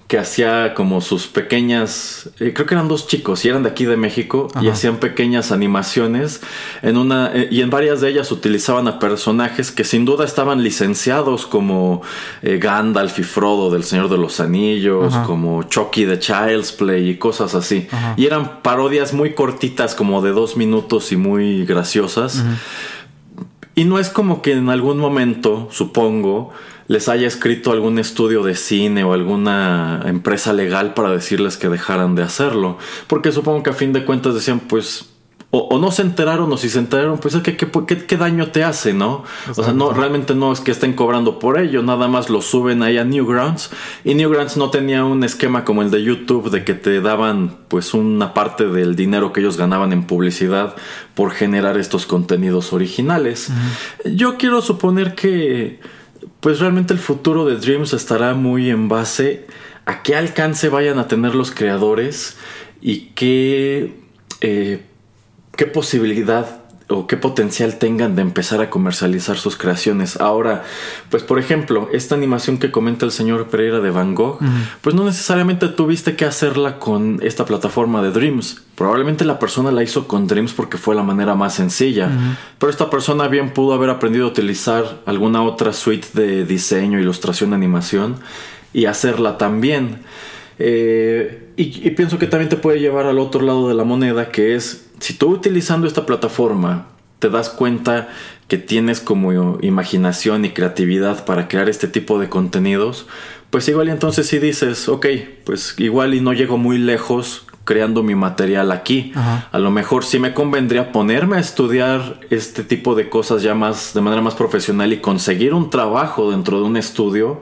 que 0.08 0.18
hacía 0.18 0.74
como 0.74 1.02
sus 1.02 1.28
pequeñas, 1.28 2.30
eh, 2.40 2.54
creo 2.54 2.66
que 2.66 2.76
eran 2.76 2.88
dos 2.88 3.08
chicos 3.08 3.44
y 3.44 3.50
eran 3.50 3.64
de 3.64 3.70
aquí 3.70 3.84
de 3.84 3.98
México 3.98 4.48
y 4.62 4.70
hacían 4.70 4.98
pequeñas 4.98 5.52
animaciones. 5.52 6.42
En 6.82 6.96
una 6.96 7.30
eh, 7.34 7.50
y 7.52 7.62
en 7.62 7.70
varias 7.70 8.00
de 8.00 8.10
ellas 8.10 8.32
utilizaban 8.32 8.88
a 8.88 9.00
personajes 9.00 9.70
que 9.70 9.84
sin 9.84 10.06
duda 10.06 10.24
estaban 10.24 10.64
licenciados 10.64 11.46
como 11.46 12.04
eh, 12.42 12.58
Gandalf 12.58 13.20
y 13.20 13.24
Frodo 13.24 13.70
del 13.70 13.84
Señor 13.84 14.08
de 14.08 14.18
los 14.18 14.40
Anillos, 14.40 15.14
como 15.26 15.64
Chucky 15.64 16.06
de 16.06 16.20
Child's 16.20 16.72
Play 16.72 17.10
y 17.10 17.18
cosas 17.18 17.54
así. 17.54 17.90
Y 18.16 18.26
eran 18.26 18.62
parodias 18.62 19.14
muy 19.14 19.34
cortitas 19.34 19.94
como 19.94 20.22
de 20.22 20.32
dos 20.32 20.56
minutos 20.56 21.12
y 21.12 21.18
muy 21.18 21.66
graciosas. 21.66 22.44
Y 23.78 23.86
no 23.86 24.00
es 24.00 24.10
como 24.10 24.42
que 24.42 24.54
en 24.54 24.70
algún 24.70 24.98
momento, 24.98 25.68
supongo, 25.70 26.52
les 26.88 27.08
haya 27.10 27.28
escrito 27.28 27.72
algún 27.72 28.00
estudio 28.00 28.42
de 28.42 28.56
cine 28.56 29.04
o 29.04 29.14
alguna 29.14 30.02
empresa 30.06 30.52
legal 30.52 30.96
para 30.96 31.12
decirles 31.12 31.58
que 31.58 31.70
dejaran 31.70 32.16
de 32.16 32.24
hacerlo. 32.24 32.80
Porque 33.06 33.32
supongo 33.32 33.62
que 33.62 33.70
a 33.70 33.74
fin 33.74 33.94
de 33.94 34.04
cuentas 34.04 34.34
decían, 34.34 34.62
pues, 34.62 35.12
o, 35.50 35.80
no 35.80 35.92
se 35.92 36.02
enteraron 36.02 36.52
o 36.52 36.58
si 36.58 36.70
se 36.70 36.80
enteraron, 36.80 37.20
pues 37.20 37.36
¿qué, 37.38 37.56
qué, 37.56 38.18
daño 38.18 38.52
te 38.52 38.66
hace, 38.66 38.94
¿no? 38.94 39.24
O 39.50 39.54
sea, 39.54 39.72
no, 39.72 39.92
realmente 39.94 40.36
no 40.36 40.52
es 40.52 40.60
que 40.60 40.72
estén 40.72 40.92
cobrando 40.92 41.40
por 41.40 41.58
ello, 41.58 41.82
nada 41.84 42.10
más 42.10 42.30
lo 42.30 42.42
suben 42.42 42.84
ahí 42.84 42.98
a 42.98 43.06
Newgrounds. 43.06 43.70
Y 44.04 44.16
Newgrounds 44.16 44.58
no 44.58 44.70
tenía 44.72 45.06
un 45.06 45.24
esquema 45.24 45.64
como 45.64 45.84
el 45.84 45.90
de 45.90 46.04
YouTube 46.04 46.50
de 46.50 46.66
que 46.66 46.74
te 46.74 47.00
daban 47.00 47.60
pues 47.70 47.94
una 47.94 48.34
parte 48.34 48.68
del 48.68 48.98
dinero 48.98 49.32
que 49.32 49.40
ellos 49.40 49.56
ganaban 49.56 49.94
en 49.94 50.04
publicidad 50.04 50.76
por 51.16 51.32
generar 51.32 51.78
estos 51.78 52.06
contenidos 52.06 52.74
originales. 52.74 53.50
Yo 54.04 54.38
quiero 54.38 54.62
suponer 54.62 55.16
que 55.16 55.80
pues 56.42 56.60
realmente 56.60 56.94
el 56.94 57.00
futuro 57.00 57.46
de 57.46 57.56
Dreams 57.56 57.94
estará 57.94 58.34
muy 58.34 58.70
en 58.70 58.90
base 58.90 59.48
a 59.86 60.04
qué 60.04 60.16
alcance 60.16 60.68
vayan 60.68 61.00
a 61.00 61.08
tener 61.08 61.36
los 61.36 61.52
creadores 61.52 62.38
y 62.82 63.12
qué, 63.16 63.96
eh, 64.42 64.84
qué 65.58 65.66
posibilidad 65.66 66.62
o 66.90 67.06
qué 67.06 67.18
potencial 67.18 67.80
tengan 67.80 68.16
de 68.16 68.22
empezar 68.22 68.62
a 68.62 68.70
comercializar 68.70 69.38
sus 69.38 69.58
creaciones. 69.58 70.16
Ahora, 70.22 70.64
pues 71.10 71.22
por 71.22 71.38
ejemplo, 71.38 71.90
esta 71.92 72.16
animación 72.16 72.60
que 72.60 72.72
comenta 72.72 73.06
el 73.06 73.12
señor 73.12 73.48
Pereira 73.48 73.82
de 73.82 73.92
Van 73.92 74.16
Gogh, 74.16 74.40
pues 74.80 74.96
no 74.96 75.04
necesariamente 75.04 75.68
tuviste 75.68 76.16
que 76.16 76.24
hacerla 76.24 76.80
con 76.80 77.20
esta 77.24 77.44
plataforma 77.44 78.02
de 78.02 78.12
Dreams. 78.12 78.62
Probablemente 78.76 79.26
la 79.26 79.38
persona 79.38 79.72
la 79.72 79.84
hizo 79.84 80.08
con 80.08 80.28
Dreams 80.28 80.54
porque 80.54 80.78
fue 80.78 80.96
la 80.96 81.04
manera 81.04 81.36
más 81.36 81.56
sencilla, 81.56 82.10
pero 82.58 82.70
esta 82.70 82.90
persona 82.90 83.28
bien 83.28 83.52
pudo 83.52 83.74
haber 83.74 83.90
aprendido 83.90 84.26
a 84.26 84.30
utilizar 84.30 85.02
alguna 85.06 85.44
otra 85.44 85.74
suite 85.74 86.08
de 86.14 86.46
diseño, 86.46 87.02
ilustración, 87.02 87.54
animación 87.54 88.16
y 88.72 88.86
hacerla 88.86 89.38
también. 89.38 90.04
Eh, 90.60 91.52
y, 91.56 91.90
pienso 91.92 92.20
que 92.20 92.28
también 92.28 92.50
te 92.50 92.56
puede 92.56 92.80
llevar 92.80 93.08
al 93.08 93.20
otro 93.20 93.42
lado 93.42 93.68
de 93.68 93.74
la 93.74 93.84
moneda, 93.84 94.30
que 94.30 94.56
es, 94.56 94.87
si 95.00 95.14
tú 95.14 95.30
utilizando 95.30 95.88
esta 95.88 96.06
plataforma 96.06 96.88
te 97.20 97.30
das 97.30 97.50
cuenta 97.50 98.10
que 98.48 98.58
tienes 98.58 99.02
como 99.02 99.58
imaginación 99.62 100.46
y 100.46 100.52
creatividad 100.52 101.26
para 101.26 101.48
crear 101.48 101.68
este 101.68 101.88
tipo 101.88 102.20
de 102.20 102.30
contenidos, 102.30 103.08
pues 103.50 103.68
igual 103.68 103.88
y 103.88 103.92
entonces 103.92 104.28
si 104.28 104.40
dices, 104.40 104.88
ok, 104.88 105.08
pues 105.44 105.76
igual 105.78 106.14
y 106.14 106.22
no 106.22 106.34
llego 106.34 106.58
muy 106.58 106.78
lejos 106.78 107.48
creando 107.68 108.02
mi 108.02 108.16
material 108.16 108.72
aquí. 108.72 109.12
A 109.52 109.60
lo 109.60 109.72
mejor 109.72 110.06
sí 110.06 110.20
me 110.20 110.34
convendría 110.34 110.94
ponerme 110.94 111.36
a 111.36 111.40
estudiar 111.42 112.22
este 112.30 112.64
tipo 112.64 112.96
de 112.96 113.10
cosas 113.10 113.44
ya 113.44 113.56
más 113.56 113.94
de 113.94 114.00
manera 114.00 114.22
más 114.22 114.36
profesional 114.36 114.94
y 114.94 115.00
conseguir 115.00 115.54
un 115.54 115.70
trabajo 115.70 116.32
dentro 116.32 116.60
de 116.60 116.64
un 116.64 116.78
estudio 116.78 117.40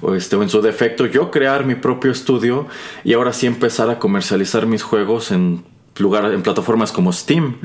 o 0.00 0.14
este 0.16 0.34
o 0.34 0.42
en 0.42 0.48
su 0.48 0.60
defecto 0.62 1.06
yo 1.06 1.30
crear 1.30 1.64
mi 1.64 1.76
propio 1.76 2.10
estudio 2.10 2.66
y 3.04 3.12
ahora 3.12 3.32
sí 3.32 3.46
empezar 3.46 3.88
a 3.88 4.00
comercializar 4.00 4.66
mis 4.66 4.82
juegos 4.82 5.30
en 5.30 5.62
lugar 6.00 6.32
en 6.32 6.42
plataformas 6.42 6.92
como 6.92 7.12
Steam. 7.12 7.56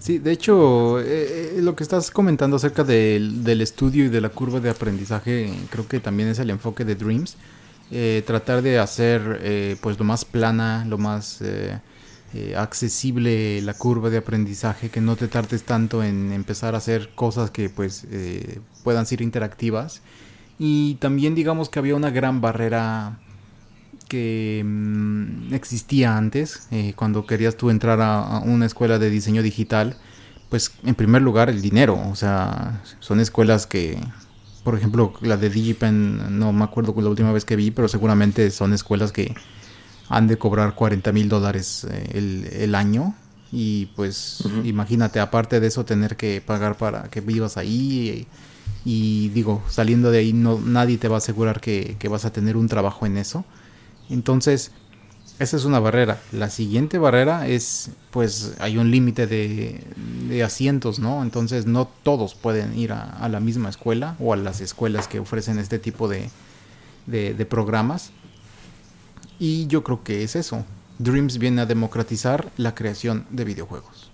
Sí, 0.00 0.18
de 0.18 0.32
hecho, 0.32 0.98
eh, 0.98 1.56
eh, 1.56 1.58
lo 1.60 1.76
que 1.76 1.82
estás 1.82 2.10
comentando 2.10 2.56
acerca 2.56 2.84
del, 2.84 3.44
del, 3.44 3.60
estudio 3.60 4.06
y 4.06 4.08
de 4.08 4.22
la 4.22 4.30
curva 4.30 4.58
de 4.58 4.70
aprendizaje, 4.70 5.52
creo 5.68 5.86
que 5.86 6.00
también 6.00 6.30
es 6.30 6.38
el 6.38 6.48
enfoque 6.48 6.86
de 6.86 6.94
Dreams. 6.94 7.36
Eh, 7.90 8.22
tratar 8.26 8.62
de 8.62 8.78
hacer 8.78 9.76
pues 9.80 9.98
lo 9.98 10.04
más 10.04 10.24
plana, 10.24 10.86
lo 10.88 10.96
más 10.96 11.42
accesible 12.56 13.60
la 13.60 13.74
curva 13.74 14.08
de 14.08 14.18
aprendizaje, 14.18 14.88
que 14.88 15.02
no 15.02 15.16
te 15.16 15.28
tardes 15.28 15.64
tanto 15.64 16.02
en 16.02 16.32
empezar 16.32 16.74
a 16.74 16.78
hacer 16.78 17.10
cosas 17.14 17.50
que 17.50 17.68
pues 17.68 18.06
puedan 18.82 19.04
ser 19.04 19.20
interactivas. 19.20 20.00
Y 20.58 20.94
también 20.94 21.34
digamos 21.34 21.68
que 21.68 21.78
había 21.78 21.94
una 21.94 22.10
gran 22.10 22.40
barrera 22.40 23.18
que 24.10 24.62
mm, 24.66 25.54
existía 25.54 26.18
antes, 26.18 26.66
eh, 26.72 26.92
cuando 26.96 27.24
querías 27.24 27.56
tú 27.56 27.70
entrar 27.70 28.00
a, 28.02 28.40
una 28.44 28.66
escuela 28.66 28.98
de 28.98 29.08
diseño 29.08 29.42
digital, 29.42 29.96
pues 30.50 30.72
en 30.84 30.96
primer 30.96 31.22
lugar 31.22 31.48
el 31.48 31.62
dinero, 31.62 31.98
o 32.10 32.16
sea, 32.16 32.82
son 32.98 33.20
escuelas 33.20 33.66
que, 33.66 33.98
por 34.64 34.74
ejemplo, 34.76 35.14
la 35.22 35.36
de 35.36 35.48
DigiPen, 35.48 36.38
no 36.38 36.52
me 36.52 36.64
acuerdo 36.64 36.92
con 36.92 37.04
la 37.04 37.10
última 37.10 37.32
vez 37.32 37.44
que 37.44 37.56
vi, 37.56 37.70
pero 37.70 37.88
seguramente 37.88 38.50
son 38.50 38.74
escuelas 38.74 39.12
que 39.12 39.32
han 40.10 40.26
de 40.26 40.36
cobrar 40.36 40.74
40 40.74 41.12
mil 41.12 41.28
dólares 41.28 41.86
eh, 41.88 42.48
el, 42.58 42.74
año. 42.74 43.14
Y 43.52 43.86
pues 43.96 44.44
imagínate, 44.64 45.20
aparte 45.20 45.60
de 45.60 45.68
eso, 45.68 45.84
tener 45.84 46.16
que 46.16 46.42
pagar 46.44 46.76
para 46.76 47.04
que 47.04 47.20
vivas 47.20 47.56
ahí. 47.56 48.26
Y, 48.84 49.28
digo, 49.28 49.62
saliendo 49.68 50.10
de 50.10 50.18
ahí, 50.18 50.32
no, 50.32 50.58
nadie 50.58 50.98
te 50.98 51.08
va 51.08 51.16
a 51.16 51.18
asegurar 51.18 51.60
que, 51.60 51.96
vas 52.10 52.24
a 52.24 52.32
tener 52.32 52.56
un 52.56 52.66
trabajo 52.66 53.06
en 53.06 53.18
eso. 53.18 53.44
Entonces, 54.10 54.72
esa 55.38 55.56
es 55.56 55.64
una 55.64 55.80
barrera. 55.80 56.20
La 56.32 56.50
siguiente 56.50 56.98
barrera 56.98 57.46
es, 57.48 57.90
pues, 58.10 58.54
hay 58.58 58.76
un 58.76 58.90
límite 58.90 59.26
de, 59.26 60.42
asientos, 60.44 60.98
¿no? 60.98 61.22
Entonces, 61.22 61.66
no 61.66 61.88
todos 62.02 62.34
pueden 62.34 62.78
ir 62.78 62.92
a, 62.92 63.28
la 63.28 63.40
misma 63.40 63.68
escuela 63.70 64.16
o 64.18 64.32
a 64.32 64.36
las 64.36 64.60
escuelas 64.60 65.08
que 65.08 65.20
ofrecen 65.20 65.58
este 65.58 65.78
tipo 65.78 66.08
de 66.08 67.46
programas. 67.48 68.12
Y 69.38 69.66
yo 69.68 69.82
creo 69.82 70.04
que 70.04 70.22
es 70.22 70.36
eso. 70.36 70.64
Dreams 70.98 71.38
viene 71.38 71.62
a 71.62 71.66
democratizar 71.66 72.52
la 72.58 72.74
creación 72.74 73.24
de 73.30 73.44
videojuegos. 73.44 74.09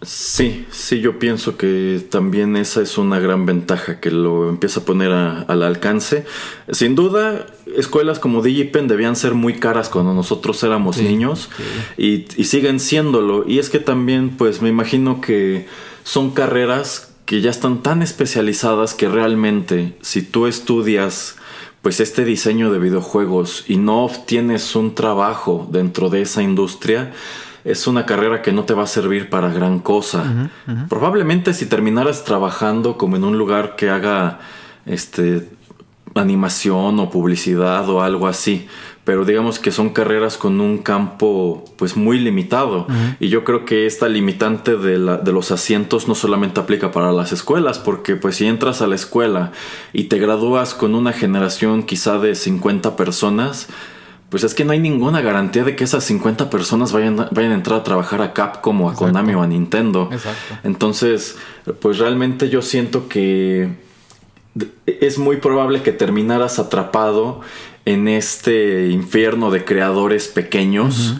Sí, 0.00 0.64
sí, 0.70 1.00
yo 1.00 1.18
pienso 1.18 1.56
que 1.56 2.00
también 2.08 2.56
esa 2.56 2.80
es 2.82 2.98
una 2.98 3.18
gran 3.18 3.46
ventaja 3.46 3.98
que 3.98 4.12
lo 4.12 4.48
empieza 4.48 4.80
a 4.80 4.84
poner 4.84 5.10
al 5.10 5.62
alcance. 5.62 6.24
Sin 6.70 6.94
duda, 6.94 7.46
escuelas 7.76 8.20
como 8.20 8.40
DigiPen 8.40 8.86
debían 8.86 9.16
ser 9.16 9.34
muy 9.34 9.54
caras 9.54 9.88
cuando 9.88 10.14
nosotros 10.14 10.62
éramos 10.62 10.98
niños 10.98 11.50
Y, 11.96 12.26
y 12.36 12.44
siguen 12.44 12.78
siéndolo. 12.78 13.44
Y 13.46 13.58
es 13.58 13.70
que 13.70 13.80
también, 13.80 14.30
pues 14.30 14.62
me 14.62 14.68
imagino 14.68 15.20
que 15.20 15.66
son 16.04 16.30
carreras 16.30 17.12
que 17.24 17.40
ya 17.40 17.50
están 17.50 17.82
tan 17.82 18.00
especializadas 18.00 18.94
que 18.94 19.08
realmente 19.08 19.96
si 20.00 20.22
tú 20.22 20.46
estudias 20.46 21.36
pues 21.82 22.00
este 22.00 22.24
diseño 22.24 22.72
de 22.72 22.78
videojuegos 22.78 23.64
y 23.68 23.76
no 23.76 24.04
obtienes 24.04 24.76
un 24.76 24.94
trabajo 24.94 25.68
dentro 25.70 26.08
de 26.08 26.22
esa 26.22 26.42
industria, 26.42 27.12
es 27.70 27.86
una 27.86 28.06
carrera 28.06 28.40
que 28.40 28.52
no 28.52 28.64
te 28.64 28.74
va 28.74 28.84
a 28.84 28.86
servir 28.86 29.28
para 29.28 29.52
gran 29.52 29.80
cosa. 29.80 30.50
Probablemente 30.88 31.52
si 31.52 31.66
terminaras 31.66 32.24
trabajando 32.24 32.96
como 32.96 33.16
en 33.16 33.24
un 33.24 33.36
lugar 33.36 33.76
que 33.76 33.90
haga 33.90 34.38
este 34.86 35.48
animación 36.14 36.98
o 36.98 37.10
publicidad 37.10 37.88
o 37.90 38.02
algo 38.02 38.26
así, 38.26 38.66
pero 39.04 39.24
digamos 39.24 39.58
que 39.58 39.70
son 39.70 39.90
carreras 39.90 40.36
con 40.36 40.60
un 40.60 40.78
campo 40.78 41.64
pues 41.76 41.96
muy 41.96 42.18
limitado. 42.18 42.86
Y 43.20 43.28
yo 43.28 43.44
creo 43.44 43.64
que 43.64 43.86
esta 43.86 44.08
limitante 44.08 44.76
de, 44.76 44.98
la, 44.98 45.18
de, 45.18 45.32
los 45.32 45.50
asientos 45.50 46.08
no 46.08 46.14
solamente 46.14 46.60
aplica 46.60 46.90
para 46.90 47.12
las 47.12 47.32
escuelas 47.32 47.78
porque 47.78 48.16
pues 48.16 48.36
si 48.36 48.46
entras 48.46 48.82
a 48.82 48.86
la 48.86 48.94
escuela 48.94 49.52
y 49.92 50.04
te 50.04 50.18
gradúas 50.18 50.74
con 50.74 50.94
una 50.94 51.12
generación 51.12 51.82
quizá 51.84 52.18
de 52.18 52.34
50 52.34 52.96
personas 52.96 53.68
pues 54.30 54.44
es 54.44 54.54
que 54.54 54.64
no 54.64 54.72
hay 54.72 54.78
ninguna 54.78 55.22
garantía 55.22 55.64
de 55.64 55.74
que 55.74 55.84
esas 55.84 56.04
50 56.04 56.50
personas 56.50 56.92
vayan, 56.92 57.28
vayan 57.30 57.52
a 57.52 57.54
entrar 57.54 57.80
a 57.80 57.84
trabajar 57.84 58.20
a 58.20 58.34
Capcom 58.34 58.82
o 58.82 58.90
a 58.90 58.94
Konami 58.94 59.34
o 59.34 59.42
a 59.42 59.46
Nintendo. 59.46 60.10
Entonces, 60.64 61.36
pues 61.80 61.98
realmente 61.98 62.50
yo 62.50 62.60
siento 62.60 63.08
que 63.08 63.68
es 64.86 65.18
muy 65.18 65.36
probable 65.36 65.82
que 65.82 65.92
terminaras 65.92 66.58
atrapado 66.58 67.40
en 67.86 68.06
este 68.06 68.88
infierno 68.88 69.50
de 69.50 69.64
creadores 69.64 70.28
pequeños. 70.28 71.14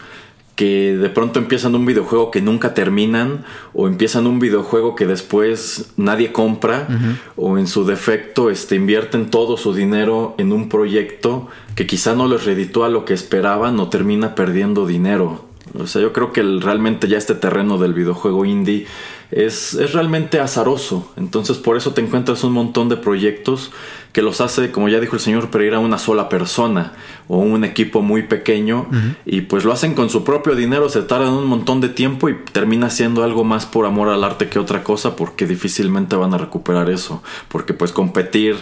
Que 0.59 0.97
de 0.97 1.09
pronto 1.09 1.39
empiezan 1.39 1.77
un 1.77 1.87
videojuego 1.87 2.33
que 2.33 2.43
nunca 2.43 2.75
terminan 2.75 3.45
o 3.75 3.87
empiezan 3.87 4.27
un 4.27 4.41
videojuego 4.41 4.97
que 4.97 5.07
después 5.07 5.93
nadie 5.97 6.33
compra 6.33 6.89
o 7.37 7.59
en 7.59 7.69
su 7.69 7.85
defecto 7.85 8.51
este, 8.51 8.75
invierten 8.75 9.31
todo 9.31 9.57
su 9.57 9.73
dinero 9.73 10.35
en 10.37 10.53
un 10.53 10.69
proyecto 10.69 11.47
que 11.77 11.87
quizá 11.87 12.17
no 12.17 12.27
les 12.27 12.45
reditúa 12.45 12.89
lo 12.89 13.05
que 13.05 13.15
esperaban 13.15 13.79
o 13.79 13.89
termina 13.89 14.35
perdiendo 14.35 14.85
dinero. 14.85 15.45
O 15.79 15.87
sea, 15.87 16.03
yo 16.03 16.13
creo 16.13 16.33
que 16.33 16.43
realmente 16.43 17.07
ya 17.07 17.19
este 17.19 17.37
terreno 17.37 17.79
del 17.79 17.95
videojuego 17.95 18.45
indie 18.45 18.87
es, 19.31 19.75
es, 19.75 19.93
realmente 19.93 20.41
azaroso. 20.41 21.13
Entonces 21.17 21.59
por 21.59 21.77
eso 21.77 21.93
te 21.93 22.01
encuentras 22.01 22.45
un 22.45 22.53
montón 22.53 22.89
de 22.89 22.97
proyectos 22.97 23.71
que 24.13 24.23
los 24.23 24.41
hace, 24.41 24.71
como 24.71 24.89
ya 24.89 25.01
dijo 25.01 25.17
el 25.17 25.21
señor 25.21 25.51
Pereira, 25.51 25.79
una 25.79 25.99
sola 25.99 26.29
persona 26.29 26.95
o 27.29 27.39
un 27.39 27.65
equipo 27.65 28.01
muy 28.01 28.23
pequeño 28.23 28.89
y 29.27 29.43
pues 29.43 29.65
lo 29.65 29.73
hacen 29.73 29.95
con 29.95 30.09
su 30.09 30.25
propio 30.25 30.57
dinero, 30.57 30.89
se 30.89 31.03
tardan 31.03 31.35
un 31.35 31.47
montón 31.47 31.81
de 31.81 31.91
tiempo 31.91 32.29
y 32.29 32.37
termina 32.53 32.89
siendo 32.89 33.23
algo 33.23 33.45
más 33.45 33.67
por 33.67 33.85
amor 33.85 34.09
al 34.09 34.25
arte 34.25 34.49
que 34.49 34.59
otra 34.59 34.83
cosa 34.83 35.15
porque 35.15 35.47
difícilmente 35.47 36.17
van 36.17 36.33
a 36.33 36.39
recuperar 36.39 36.89
eso, 36.89 37.23
porque 37.49 37.75
pues 37.75 37.93
competir 37.93 38.57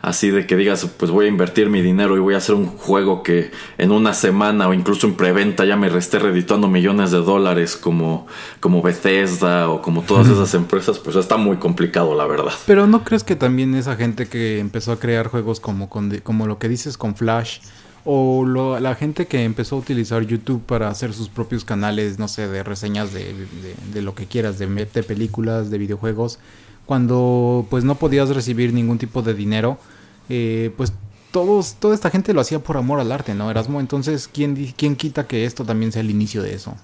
así 0.00 0.30
de 0.30 0.46
que 0.46 0.56
digas, 0.56 0.86
pues 0.96 1.10
voy 1.10 1.26
a 1.26 1.28
invertir 1.28 1.68
mi 1.70 1.82
dinero 1.82 2.16
y 2.16 2.20
voy 2.20 2.34
a 2.34 2.38
hacer 2.38 2.54
un 2.54 2.66
juego 2.66 3.22
que 3.22 3.50
en 3.78 3.90
una 3.90 4.14
semana 4.14 4.68
o 4.68 4.74
incluso 4.74 5.06
en 5.06 5.14
preventa 5.14 5.64
ya 5.64 5.76
me 5.76 5.88
esté 5.96 6.18
redituando 6.18 6.68
millones 6.68 7.10
de 7.10 7.18
dólares 7.18 7.76
como, 7.76 8.26
como 8.60 8.82
Bethesda 8.82 9.68
o 9.68 9.82
como 9.82 10.02
todas 10.02 10.28
esas 10.28 10.54
empresas, 10.54 10.98
pues 10.98 11.16
está 11.16 11.36
muy 11.36 11.56
complicado 11.56 12.14
la 12.14 12.26
verdad. 12.26 12.52
Pero 12.66 12.86
¿no 12.86 13.04
crees 13.04 13.24
que 13.24 13.36
también 13.36 13.74
esa 13.74 13.96
gente 13.96 14.26
que 14.26 14.58
empezó 14.58 14.92
a 14.92 15.00
crear 15.00 15.28
juegos 15.28 15.60
como, 15.60 15.88
como 15.88 16.46
lo 16.46 16.58
que 16.58 16.68
dices 16.68 16.96
con 16.96 17.16
Flash 17.16 17.58
o 18.10 18.46
la 18.80 18.94
gente 18.94 19.26
que 19.26 19.44
empezó 19.44 19.76
a 19.76 19.80
utilizar 19.80 20.22
YouTube 20.22 20.62
para 20.64 20.88
hacer 20.88 21.12
sus 21.12 21.28
propios 21.28 21.64
canales, 21.64 22.18
no 22.18 22.26
sé, 22.26 22.48
de 22.48 22.62
reseñas 22.62 23.12
de, 23.12 23.34
de, 23.92 24.00
lo 24.00 24.14
que 24.14 24.24
quieras, 24.24 24.58
de, 24.58 24.66
de 24.66 25.02
películas, 25.02 25.70
de 25.70 25.76
videojuegos, 25.76 26.38
cuando 26.88 27.66
pues 27.68 27.84
no 27.84 27.96
podías 27.96 28.30
recibir 28.30 28.72
ningún 28.72 28.96
tipo 28.96 29.20
de 29.20 29.34
dinero, 29.34 29.76
eh, 30.30 30.72
pues 30.78 30.94
todos, 31.30 31.74
toda 31.74 31.94
esta 31.94 32.08
gente 32.08 32.32
lo 32.32 32.40
hacía 32.40 32.60
por 32.60 32.78
amor 32.78 32.98
al 32.98 33.12
arte, 33.12 33.34
¿no, 33.34 33.50
Erasmo? 33.50 33.80
Entonces, 33.80 34.26
¿quién, 34.26 34.72
¿quién 34.74 34.96
quita 34.96 35.26
que 35.26 35.44
esto 35.44 35.66
también 35.66 35.92
sea 35.92 36.00
el 36.00 36.08
inicio 36.08 36.42
de 36.42 36.54
eso? 36.54 36.74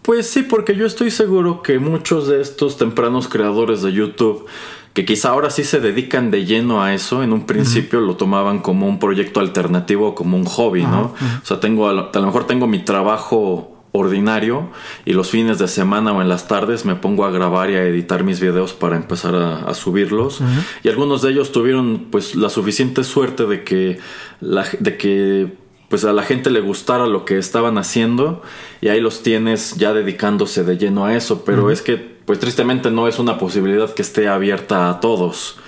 Pues 0.00 0.30
sí, 0.30 0.44
porque 0.44 0.74
yo 0.76 0.86
estoy 0.86 1.10
seguro 1.10 1.60
que 1.60 1.78
muchos 1.78 2.26
de 2.26 2.40
estos 2.40 2.78
tempranos 2.78 3.28
creadores 3.28 3.82
de 3.82 3.92
YouTube, 3.92 4.46
que 4.94 5.04
quizá 5.04 5.28
ahora 5.28 5.50
sí 5.50 5.62
se 5.62 5.80
dedican 5.80 6.30
de 6.30 6.46
lleno 6.46 6.82
a 6.82 6.94
eso, 6.94 7.22
en 7.22 7.34
un 7.34 7.44
principio 7.44 8.00
lo 8.00 8.16
tomaban 8.16 8.60
como 8.60 8.88
un 8.88 8.98
proyecto 8.98 9.40
alternativo, 9.40 10.14
como 10.14 10.38
un 10.38 10.46
hobby, 10.46 10.84
¿no? 10.84 11.12
O 11.42 11.44
sea, 11.46 11.60
tengo, 11.60 11.86
a 11.86 11.92
lo 11.92 12.26
mejor 12.26 12.46
tengo 12.46 12.66
mi 12.66 12.78
trabajo 12.78 13.73
ordinario 13.96 14.70
y 15.04 15.12
los 15.12 15.30
fines 15.30 15.58
de 15.60 15.68
semana 15.68 16.12
o 16.12 16.20
en 16.20 16.28
las 16.28 16.48
tardes 16.48 16.84
me 16.84 16.96
pongo 16.96 17.24
a 17.24 17.30
grabar 17.30 17.70
y 17.70 17.74
a 17.76 17.84
editar 17.84 18.24
mis 18.24 18.40
videos 18.40 18.72
para 18.72 18.96
empezar 18.96 19.36
a, 19.36 19.72
subirlos. 19.72 20.40
Y 20.82 20.88
algunos 20.88 21.22
de 21.22 21.30
ellos 21.30 21.52
tuvieron 21.52 22.08
pues 22.10 22.34
la 22.34 22.50
suficiente 22.50 23.04
suerte 23.04 23.46
de 23.46 23.62
que 23.62 23.98
la, 24.40 24.66
de 24.80 24.96
que 24.96 25.52
pues 25.88 26.04
a 26.04 26.12
la 26.12 26.24
gente 26.24 26.50
le 26.50 26.60
gustara 26.60 27.06
lo 27.06 27.24
que 27.24 27.38
estaban 27.38 27.78
haciendo 27.78 28.42
y 28.80 28.88
ahí 28.88 29.00
los 29.00 29.22
tienes 29.22 29.76
ya 29.76 29.92
dedicándose 29.92 30.64
de 30.64 30.76
lleno 30.76 31.04
a 31.04 31.14
eso. 31.14 31.44
Pero 31.44 31.70
es 31.70 31.80
que 31.80 31.96
pues 31.96 32.40
tristemente 32.40 32.90
no 32.90 33.06
es 33.06 33.20
una 33.20 33.38
posibilidad 33.38 33.94
que 33.94 34.02
esté 34.02 34.26
abierta 34.26 34.90
a 34.90 34.98
todos 34.98 35.58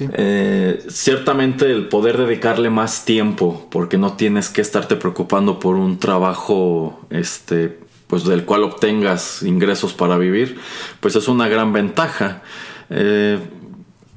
eh, 0.00 0.82
ciertamente 0.88 1.70
el 1.70 1.88
poder 1.88 2.18
dedicarle 2.18 2.70
más 2.70 3.04
tiempo, 3.04 3.66
porque 3.70 3.98
no 3.98 4.14
tienes 4.14 4.48
que 4.48 4.60
estarte 4.60 4.96
preocupando 4.96 5.58
por 5.58 5.76
un 5.76 5.98
trabajo, 5.98 7.00
este, 7.10 7.78
pues 8.06 8.24
del 8.24 8.44
cual 8.44 8.64
obtengas 8.64 9.42
ingresos 9.42 9.92
para 9.92 10.18
vivir, 10.18 10.58
pues 11.00 11.16
es 11.16 11.28
una 11.28 11.48
gran 11.48 11.72
ventaja. 11.72 12.42
Eh, 12.90 13.38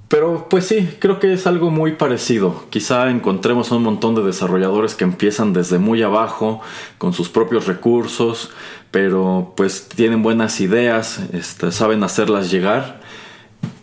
pero 0.08 0.48
pues 0.50 0.66
sí, 0.66 0.88
creo 1.00 1.20
que 1.20 1.34
es 1.34 1.48
algo 1.48 1.70
muy 1.70 1.94
parecido. 1.94 2.64
Quizá 2.70 3.10
encontremos 3.10 3.72
un 3.72 3.84
montón 3.84 4.16
de 4.16 4.24
desarrolladores 4.24 4.96
que 4.96 5.04
empiezan 5.04 5.52
desde 5.52 5.80
muy 5.80 6.02
abajo, 6.02 6.62
con 6.98 7.12
sus 7.12 7.28
propios 7.28 7.68
recursos, 7.68 8.52
pero 8.92 9.54
pues 9.58 9.90
tienen 9.90 10.24
buenas 10.24 10.62
ideas, 10.62 11.20
este, 11.34 11.72
saben 11.72 12.04
hacerlas 12.04 12.50
llegar 12.50 13.02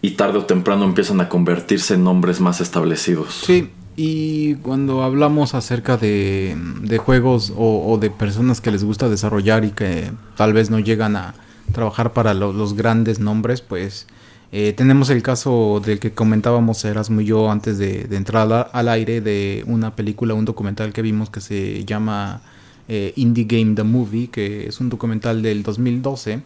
y 0.02 0.12
tarde 0.12 0.38
o 0.38 0.44
temprano 0.44 0.84
empiezan 0.84 1.20
a 1.20 1.28
convertirse 1.28 1.94
en 1.94 2.04
nombres 2.04 2.40
más 2.40 2.60
establecidos. 2.60 3.42
Sí, 3.46 3.70
y 3.96 4.56
cuando 4.56 5.02
hablamos 5.02 5.54
acerca 5.54 5.96
de, 5.96 6.56
juegos 6.98 7.52
o, 7.56 7.96
de 7.98 8.10
personas 8.10 8.60
que 8.60 8.70
les 8.70 8.84
gusta 8.84 9.08
desarrollar 9.08 9.64
y 9.64 9.70
que 9.70 10.10
tal 10.37 10.52
vez 10.52 10.70
no 10.70 10.78
llegan 10.78 11.16
a 11.16 11.34
trabajar 11.72 12.12
para 12.12 12.34
los 12.34 12.74
grandes 12.74 13.20
nombres, 13.20 13.62
pues 13.62 14.06
eh, 14.52 14.72
tenemos 14.72 15.10
el 15.10 15.22
caso 15.22 15.80
del 15.84 16.00
que 16.00 16.12
comentábamos 16.12 16.84
Erasmo 16.84 17.20
y 17.20 17.26
yo 17.26 17.50
antes 17.50 17.78
de, 17.78 18.08
entrar 18.10 18.70
al, 18.72 18.88
aire 18.88 19.20
de 19.20 19.64
una 19.66 19.96
película, 19.96 20.34
un 20.34 20.44
documental 20.44 20.92
que 20.92 21.02
vimos 21.02 21.30
que 21.30 21.40
se 21.40 21.84
llama 21.84 22.42
eh, 22.88 23.12
Indie 23.16 23.44
Game 23.44 23.74
The 23.74 23.84
Movie, 23.84 24.28
que 24.28 24.66
es 24.68 24.80
un 24.80 24.90
documental 24.90 25.40
del 25.40 25.62
2012 25.62 26.42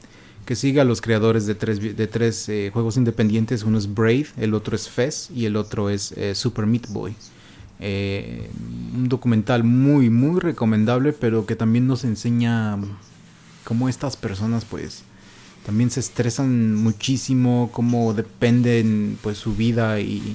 que 0.48 0.56
sigue 0.56 0.80
a 0.80 0.84
los 0.84 1.02
creadores 1.02 1.44
de 1.44 1.54
tres, 1.54 1.78
de 1.78 2.06
tres 2.06 2.48
eh, 2.48 2.70
juegos 2.72 2.96
independientes. 2.96 3.64
Uno 3.64 3.76
es 3.76 3.92
Brave, 3.92 4.28
el 4.38 4.54
otro 4.54 4.74
es 4.74 4.88
Fez 4.88 5.28
y 5.30 5.44
el 5.44 5.56
otro 5.56 5.90
es 5.90 6.12
eh, 6.12 6.34
Super 6.34 6.64
Meat 6.64 6.88
Boy. 6.88 7.14
un 7.78 9.08
documental 9.10 9.62
muy, 9.62 10.08
muy 10.08 10.40
recomendable, 10.40 11.12
pero 11.12 11.44
que 11.44 11.54
también 11.54 11.86
nos 11.86 12.02
enseña 12.02 12.78
cómo 13.62 13.90
estas 13.90 14.16
personas, 14.16 14.64
pues, 14.64 15.02
también 15.66 15.90
se 15.90 16.00
estresan 16.00 16.76
muchísimo, 16.76 17.68
cómo 17.70 18.14
dependen, 18.14 19.18
pues, 19.20 19.36
su 19.36 19.54
vida 19.54 20.00
y, 20.00 20.34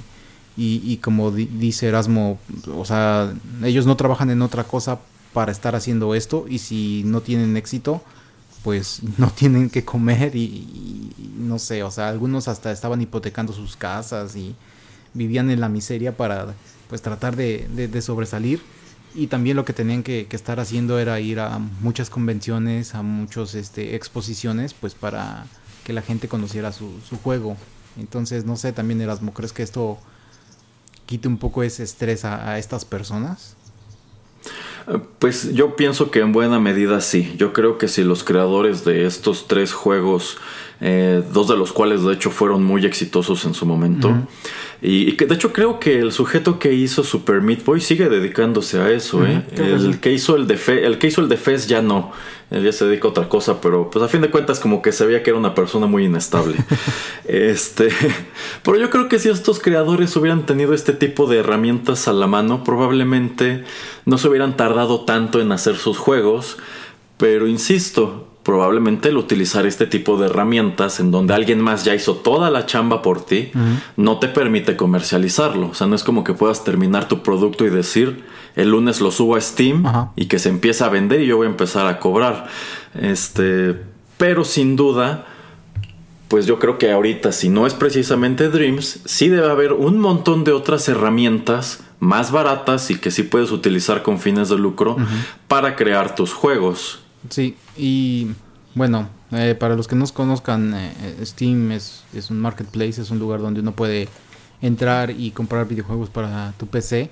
y, 0.56 0.96
como 0.98 1.32
dice 1.32 1.88
Erasmo, 1.88 2.38
o 2.72 2.84
sea, 2.84 3.34
ellos 3.64 3.84
no 3.84 3.96
trabajan 3.96 4.30
en 4.30 4.42
otra 4.42 4.62
cosa 4.62 5.00
para 5.32 5.50
estar 5.50 5.74
haciendo 5.74 6.14
esto 6.14 6.46
y 6.48 6.58
si 6.60 7.02
no 7.04 7.20
tienen 7.20 7.56
éxito, 7.56 8.00
pues 8.64 9.00
no 9.18 9.30
tienen 9.30 9.68
que 9.68 9.84
comer 9.84 10.34
y, 10.34 11.12
no 11.36 11.58
sé, 11.58 11.82
o 11.82 11.90
sea, 11.90 12.08
algunos 12.08 12.48
hasta 12.48 12.72
estaban 12.72 13.00
hipotecando 13.02 13.52
sus 13.52 13.76
casas 13.76 14.34
y 14.34 14.56
vivían 15.12 15.50
en 15.50 15.60
la 15.60 15.68
miseria 15.68 16.16
para 16.16 16.54
pues 16.88 17.02
tratar 17.02 17.36
de, 17.36 18.02
sobresalir 18.02 18.62
y 19.14 19.26
también 19.26 19.56
lo 19.56 19.66
que 19.66 19.74
tenían 19.74 20.02
que, 20.02 20.26
estar 20.30 20.58
haciendo 20.60 20.98
era 20.98 21.20
ir 21.20 21.40
a 21.40 21.58
muchas 21.58 22.08
convenciones, 22.08 22.94
a 22.94 23.02
muchas 23.02 23.54
este, 23.54 23.94
exposiciones, 23.96 24.72
pues 24.72 24.94
para 24.94 25.44
que 25.84 25.92
la 25.92 26.00
gente 26.00 26.26
conociera 26.26 26.72
su, 26.72 26.90
juego. 27.22 27.58
Entonces, 27.98 28.46
no 28.46 28.56
sé, 28.56 28.72
también 28.72 29.00
Erasmo, 29.00 29.34
¿crees 29.34 29.52
que 29.52 29.62
esto 29.62 29.98
quite 31.04 31.28
un 31.28 31.36
poco 31.36 31.62
ese 31.62 31.82
estrés 31.82 32.24
a, 32.24 32.58
estas 32.58 32.86
personas? 32.86 33.56
Pues 35.18 35.54
yo 35.54 35.76
pienso 35.76 36.10
que 36.10 36.20
en 36.20 36.32
buena 36.32 36.60
medida 36.60 37.00
sí. 37.00 37.34
Yo 37.36 37.52
creo 37.52 37.78
que 37.78 37.88
si 37.88 38.04
los 38.04 38.24
creadores 38.24 38.84
de 38.84 39.06
estos 39.06 39.46
tres 39.48 39.72
juegos, 39.72 40.38
eh, 40.86 41.22
dos 41.32 41.48
de 41.48 41.56
los 41.56 41.72
cuales 41.72 42.02
de 42.02 42.12
hecho 42.12 42.30
fueron 42.30 42.62
muy 42.62 42.84
exitosos 42.84 43.46
en 43.46 43.54
su 43.54 43.64
momento, 43.64 44.14
y, 44.82 45.12
que 45.12 45.24
de 45.24 45.34
hecho 45.34 45.50
creo 45.50 45.80
que 45.80 45.98
el 45.98 46.12
sujeto 46.12 46.58
que 46.58 46.74
hizo 46.74 47.02
Super 47.02 47.40
Meat 47.40 47.64
Boy 47.64 47.80
sigue 47.80 48.10
dedicándose 48.10 48.78
a 48.78 48.90
eso, 48.90 49.24
¿eh? 49.24 49.42
El 49.56 49.98
que 49.98 50.12
hizo 50.12 50.36
el 50.36 50.46
de 50.46 50.58
el 50.84 50.98
que 50.98 51.06
hizo 51.06 51.22
el 51.22 51.30
de 51.30 51.38
Fez 51.38 51.68
ya 51.68 51.80
no. 51.80 52.12
Él 52.50 52.64
ya 52.64 52.72
se 52.72 52.84
dedica 52.84 53.08
a 53.08 53.12
otra 53.12 53.30
cosa, 53.30 53.62
pero 53.62 53.88
pues 53.88 54.04
a 54.04 54.08
fin 54.08 54.20
de 54.20 54.28
cuentas 54.28 54.60
como 54.60 54.82
que 54.82 54.92
se 54.92 55.06
veía 55.06 55.22
que 55.22 55.30
era 55.30 55.38
una 55.38 55.54
persona 55.54 55.86
muy 55.86 56.04
inestable. 56.04 56.56
este, 57.24 57.88
pero 58.62 58.76
yo 58.76 58.90
creo 58.90 59.08
que 59.08 59.18
si 59.18 59.30
estos 59.30 59.60
creadores 59.60 60.14
hubieran 60.16 60.44
tenido 60.44 60.74
este 60.74 60.92
tipo 60.92 61.26
de 61.26 61.38
herramientas 61.38 62.08
a 62.08 62.12
la 62.12 62.26
mano, 62.26 62.62
probablemente 62.62 63.64
no 64.04 64.18
se 64.18 64.28
hubieran 64.28 64.58
tardado 64.58 65.06
tanto 65.06 65.40
en 65.40 65.50
hacer 65.50 65.76
sus 65.76 65.96
juegos, 65.96 66.58
pero 67.16 67.48
insisto, 67.48 68.33
probablemente 68.44 69.08
el 69.08 69.16
utilizar 69.16 69.66
este 69.66 69.86
tipo 69.86 70.18
de 70.18 70.26
herramientas 70.26 71.00
en 71.00 71.10
donde 71.10 71.34
alguien 71.34 71.60
más 71.60 71.84
ya 71.84 71.94
hizo 71.94 72.16
toda 72.16 72.50
la 72.50 72.66
chamba 72.66 73.02
por 73.02 73.24
ti, 73.24 73.50
no 73.96 74.18
te 74.18 74.28
permite 74.28 74.76
comercializarlo. 74.76 75.68
O 75.70 75.74
sea, 75.74 75.86
no 75.86 75.96
es 75.96 76.04
como 76.04 76.22
que 76.22 76.34
puedas 76.34 76.62
terminar 76.62 77.08
tu 77.08 77.22
producto 77.22 77.64
y 77.64 77.70
decir, 77.70 78.24
el 78.54 78.70
lunes 78.70 79.00
lo 79.00 79.10
subo 79.10 79.36
a 79.36 79.40
Steam 79.40 79.84
y 80.14 80.26
que 80.26 80.38
se 80.38 80.50
empiece 80.50 80.84
a 80.84 80.90
vender 80.90 81.22
y 81.22 81.26
yo 81.26 81.38
voy 81.38 81.46
a 81.46 81.50
empezar 81.50 81.86
a 81.86 81.98
cobrar. 81.98 82.46
Este, 83.00 83.80
pero 84.18 84.44
sin 84.44 84.76
duda, 84.76 85.26
pues 86.28 86.46
yo 86.46 86.58
creo 86.58 86.78
que 86.78 86.92
ahorita, 86.92 87.32
si 87.32 87.48
no 87.48 87.66
es 87.66 87.74
precisamente 87.74 88.50
Dreams, 88.50 89.00
sí 89.06 89.28
debe 89.28 89.50
haber 89.50 89.72
un 89.72 89.98
montón 89.98 90.44
de 90.44 90.52
otras 90.52 90.88
herramientas 90.88 91.82
más 91.98 92.30
baratas 92.30 92.90
y 92.90 92.96
que 92.96 93.10
sí 93.10 93.22
puedes 93.22 93.50
utilizar 93.52 94.02
con 94.02 94.18
fines 94.18 94.50
de 94.50 94.58
lucro 94.58 94.96
para 95.48 95.76
crear 95.76 96.14
tus 96.14 96.34
juegos. 96.34 97.03
Sí, 97.30 97.56
y 97.76 98.28
bueno, 98.74 99.08
eh, 99.32 99.54
para 99.58 99.76
los 99.76 99.88
que 99.88 99.96
no 99.96 100.06
conozcan, 100.08 100.74
eh, 100.74 100.92
eh, 101.02 101.26
Steam 101.26 101.72
es, 101.72 102.04
es, 102.12 102.30
un 102.30 102.38
marketplace, 102.40 103.00
es 103.00 103.10
un 103.10 103.18
lugar 103.18 103.40
donde 103.40 103.60
uno 103.60 103.72
puede 103.72 104.08
entrar 104.60 105.10
y 105.10 105.30
comprar 105.30 105.66
videojuegos 105.68 106.10
para 106.10 106.52
tu 106.58 106.66
PC. 106.66 107.10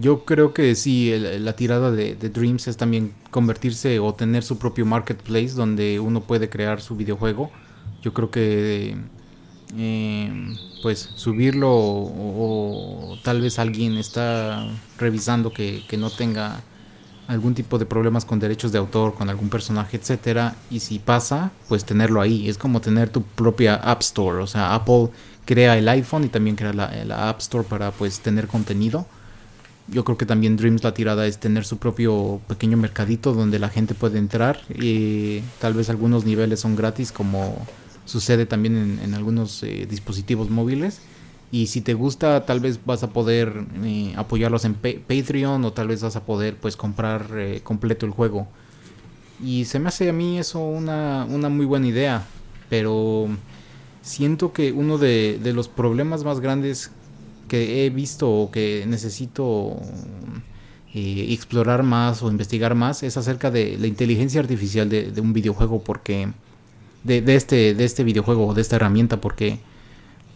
yo 0.00 0.24
creo 0.24 0.52
que 0.54 0.74
sí, 0.74 1.12
la 1.16 1.54
tirada 1.54 1.90
de, 1.90 2.14
Dreams 2.16 2.68
es 2.68 2.76
también 2.76 3.12
convertirse 3.30 3.98
o 3.98 4.14
tener 4.14 4.42
su 4.42 4.58
propio 4.58 4.86
marketplace 4.86 5.50
donde 5.54 6.00
uno 6.00 6.20
puede 6.22 6.48
crear 6.48 6.80
su 6.80 6.96
videojuego. 6.96 7.50
Yo 8.02 8.12
creo 8.12 8.30
que 8.30 8.96
pues 10.82 11.10
subirlo 11.16 11.70
o, 11.72 13.18
tal 13.22 13.40
vez 13.40 13.58
alguien 13.58 13.96
está 13.96 14.66
revisando 14.98 15.52
que, 15.52 15.82
que 15.88 15.96
no 15.96 16.10
tenga 16.10 16.62
algún 17.26 17.54
tipo 17.54 17.78
de 17.78 17.86
problemas 17.86 18.24
con 18.24 18.38
derechos 18.38 18.72
de 18.72 18.78
autor, 18.78 19.14
con 19.14 19.30
algún 19.30 19.48
personaje, 19.48 19.96
etcétera, 19.96 20.56
y 20.70 20.80
si 20.80 20.98
pasa, 20.98 21.52
pues 21.68 21.84
tenerlo 21.84 22.20
ahí. 22.20 22.48
Es 22.48 22.58
como 22.58 22.80
tener 22.80 23.08
tu 23.08 23.22
propia 23.22 23.76
App 23.76 24.02
Store, 24.02 24.42
o 24.42 24.46
sea, 24.46 24.74
Apple 24.74 25.10
crea 25.44 25.76
el 25.76 25.88
iPhone 25.88 26.24
y 26.24 26.28
también 26.28 26.56
crea 26.56 26.72
la, 26.72 27.28
App 27.28 27.40
Store 27.40 27.66
para 27.68 27.90
pues 27.90 28.20
tener 28.20 28.46
contenido. 28.46 29.06
Yo 29.88 30.02
creo 30.04 30.16
que 30.16 30.24
también 30.24 30.56
Dreams 30.56 30.82
la 30.82 30.94
tirada 30.94 31.26
es 31.26 31.38
tener 31.38 31.66
su 31.66 31.76
propio 31.76 32.40
pequeño 32.48 32.78
mercadito 32.78 33.34
donde 33.34 33.58
la 33.58 33.68
gente 33.68 33.94
puede 33.94 34.18
entrar 34.18 34.60
y 34.70 35.40
tal 35.60 35.74
vez 35.74 35.90
algunos 35.90 36.24
niveles 36.24 36.60
son 36.60 36.74
gratis 36.74 37.12
como 37.12 37.66
sucede 38.06 38.46
también 38.46 38.98
en, 39.02 39.14
algunos 39.14 39.62
eh, 39.62 39.86
dispositivos 39.88 40.48
móviles 40.48 41.00
y 41.54 41.68
si 41.68 41.82
te 41.82 41.94
gusta, 41.94 42.44
tal 42.46 42.58
vez 42.58 42.80
vas 42.84 43.04
a 43.04 43.10
poder 43.10 43.64
eh, 43.84 44.12
apoyarlos 44.16 44.64
en 44.64 44.74
Patreon 44.74 45.64
o 45.64 45.72
tal 45.72 45.86
vez 45.86 46.02
vas 46.02 46.16
a 46.16 46.24
poder 46.24 46.56
pues 46.56 46.76
comprar 46.76 47.28
eh, 47.36 47.60
completo 47.62 48.06
el 48.06 48.10
juego. 48.10 48.48
Y 49.40 49.64
se 49.66 49.78
me 49.78 49.86
hace 49.86 50.08
a 50.08 50.12
mí 50.12 50.36
eso 50.36 50.58
una, 50.58 51.24
una 51.30 51.48
muy 51.50 51.64
buena 51.64 51.86
idea. 51.86 52.26
Pero 52.68 53.28
siento 54.02 54.52
que 54.52 54.72
uno 54.72 54.98
de, 54.98 55.38
los 55.54 55.68
problemas 55.68 56.24
más 56.24 56.40
grandes 56.40 56.90
que 57.46 57.86
he 57.86 57.90
visto 57.90 58.28
o 58.28 58.50
que 58.50 58.84
necesito 58.88 59.76
eh, 60.92 61.26
explorar 61.30 61.84
más 61.84 62.24
o 62.24 62.32
investigar 62.32 62.74
más 62.74 63.04
es 63.04 63.16
acerca 63.16 63.52
de 63.52 63.78
la 63.78 63.86
inteligencia 63.86 64.40
artificial 64.40 64.88
de, 64.88 65.12
de 65.12 65.20
un 65.20 65.32
videojuego 65.32 65.84
porque 65.84 66.32
de, 67.04 67.22
de, 67.22 67.36
este 67.36 67.74
de 67.74 67.84
este 67.84 68.02
videojuego 68.02 68.48
o 68.48 68.54
de 68.54 68.62
esta 68.62 68.74
herramienta 68.74 69.20
porque 69.20 69.60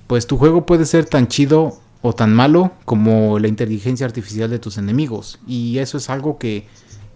pues 0.08 0.26
tu 0.26 0.38
juego 0.38 0.66
puede 0.66 0.86
ser 0.86 1.04
tan 1.04 1.28
chido 1.28 1.78
o 2.00 2.14
tan 2.14 2.34
malo 2.34 2.72
como 2.86 3.38
la 3.38 3.46
inteligencia 3.46 4.06
artificial 4.06 4.50
de 4.50 4.58
tus 4.58 4.78
enemigos. 4.78 5.38
Y 5.46 5.78
eso 5.78 5.98
es 5.98 6.08
algo 6.08 6.38
que 6.38 6.66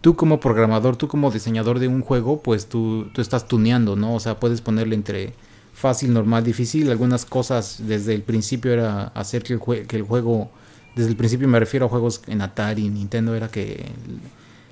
tú 0.02 0.14
como 0.14 0.40
programador, 0.40 0.96
tú 0.96 1.08
como 1.08 1.30
diseñador 1.30 1.78
de 1.78 1.88
un 1.88 2.02
juego, 2.02 2.42
pues 2.42 2.66
tú, 2.66 3.08
tú 3.14 3.22
estás 3.22 3.48
tuneando, 3.48 3.96
¿no? 3.96 4.14
O 4.14 4.20
sea, 4.20 4.38
puedes 4.38 4.60
ponerle 4.60 4.94
entre 4.94 5.32
fácil, 5.72 6.12
normal, 6.12 6.44
difícil. 6.44 6.90
Algunas 6.90 7.24
cosas 7.24 7.78
desde 7.78 8.14
el 8.14 8.22
principio 8.22 8.72
era 8.72 9.04
hacer 9.14 9.42
que 9.42 9.54
el, 9.54 9.86
que 9.86 9.96
el 9.96 10.02
juego, 10.02 10.50
desde 10.94 11.08
el 11.08 11.16
principio 11.16 11.48
me 11.48 11.58
refiero 11.58 11.86
a 11.86 11.88
juegos 11.88 12.20
en 12.26 12.42
Atari, 12.42 12.90
Nintendo, 12.90 13.34
era 13.34 13.48
que 13.48 13.86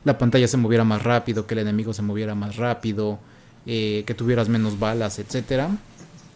la 0.04 0.18
pantalla 0.18 0.46
se 0.46 0.58
moviera 0.58 0.84
más 0.84 1.02
rápido, 1.02 1.46
que 1.46 1.54
el 1.54 1.60
enemigo 1.60 1.94
se 1.94 2.02
moviera 2.02 2.34
más 2.34 2.56
rápido, 2.56 3.18
eh, 3.64 4.04
que 4.06 4.12
tuvieras 4.12 4.50
menos 4.50 4.78
balas, 4.78 5.18
etcétera 5.18 5.70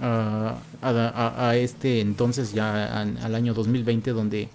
a, 0.01 1.55
este 1.57 2.01
entonces, 2.01 2.53
ya 2.53 3.03
al 3.03 3.35
año 3.35 3.55
2020, 3.55 4.11
donde 4.11 4.49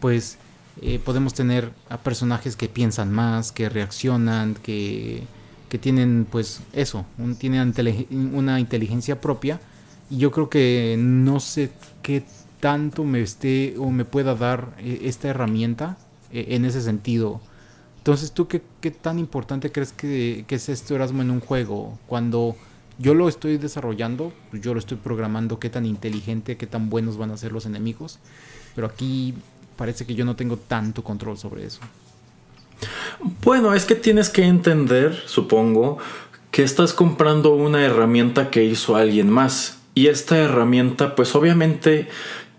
pues 0.00 0.38
eh, 0.82 0.98
podemos 0.98 1.34
tener 1.34 1.72
a 1.88 1.98
personajes 1.98 2.56
que 2.56 2.68
piensan 2.68 3.12
más, 3.12 3.52
que 3.52 3.68
reaccionan, 3.68 4.54
que, 4.54 5.22
que 5.68 5.78
tienen 5.78 6.26
pues 6.30 6.60
eso, 6.72 7.04
tienen 7.38 7.74
una 8.10 8.60
inteligencia 8.60 9.20
propia. 9.20 9.60
Y 10.08 10.18
yo 10.18 10.30
creo 10.30 10.48
que 10.48 10.96
no 10.98 11.38
sé 11.38 11.70
qué 12.02 12.24
tanto 12.60 13.04
me 13.04 13.20
esté 13.20 13.74
o 13.78 13.90
me 13.90 14.04
pueda 14.04 14.34
dar 14.34 14.74
eh, 14.78 15.02
esta 15.04 15.28
herramienta 15.28 15.98
eh, 16.32 16.46
en 16.50 16.64
ese 16.64 16.80
sentido. 16.80 17.40
Entonces, 17.98 18.32
¿tú 18.32 18.48
qué, 18.48 18.62
qué 18.80 18.90
tan 18.90 19.18
importante 19.18 19.70
crees 19.70 19.92
que, 19.92 20.44
que, 20.48 20.54
es 20.54 20.68
esto 20.70 20.94
Erasmo 20.94 21.20
en 21.20 21.30
un 21.30 21.40
juego? 21.40 21.98
Cuando 22.06 22.56
yo 23.00 23.14
lo 23.14 23.28
estoy 23.28 23.56
desarrollando, 23.56 24.32
pues 24.50 24.62
yo 24.62 24.74
lo 24.74 24.78
estoy 24.78 24.98
programando 24.98 25.58
qué 25.58 25.70
tan 25.70 25.86
inteligente, 25.86 26.56
qué 26.56 26.66
tan 26.66 26.90
buenos 26.90 27.16
van 27.16 27.30
a 27.30 27.36
ser 27.36 27.50
los 27.50 27.64
enemigos, 27.64 28.18
pero 28.74 28.86
aquí 28.86 29.34
parece 29.76 30.04
que 30.04 30.14
yo 30.14 30.26
no 30.26 30.36
tengo 30.36 30.58
tanto 30.58 31.02
control 31.02 31.38
sobre 31.38 31.64
eso. 31.64 31.80
Bueno, 33.42 33.74
es 33.74 33.86
que 33.86 33.94
tienes 33.94 34.28
que 34.28 34.44
entender, 34.44 35.14
supongo, 35.26 35.98
que 36.50 36.62
estás 36.62 36.92
comprando 36.92 37.54
una 37.54 37.84
herramienta 37.84 38.50
que 38.50 38.64
hizo 38.64 38.96
alguien 38.96 39.30
más. 39.30 39.78
Y 39.94 40.08
esta 40.08 40.38
herramienta, 40.38 41.14
pues 41.14 41.34
obviamente 41.34 42.08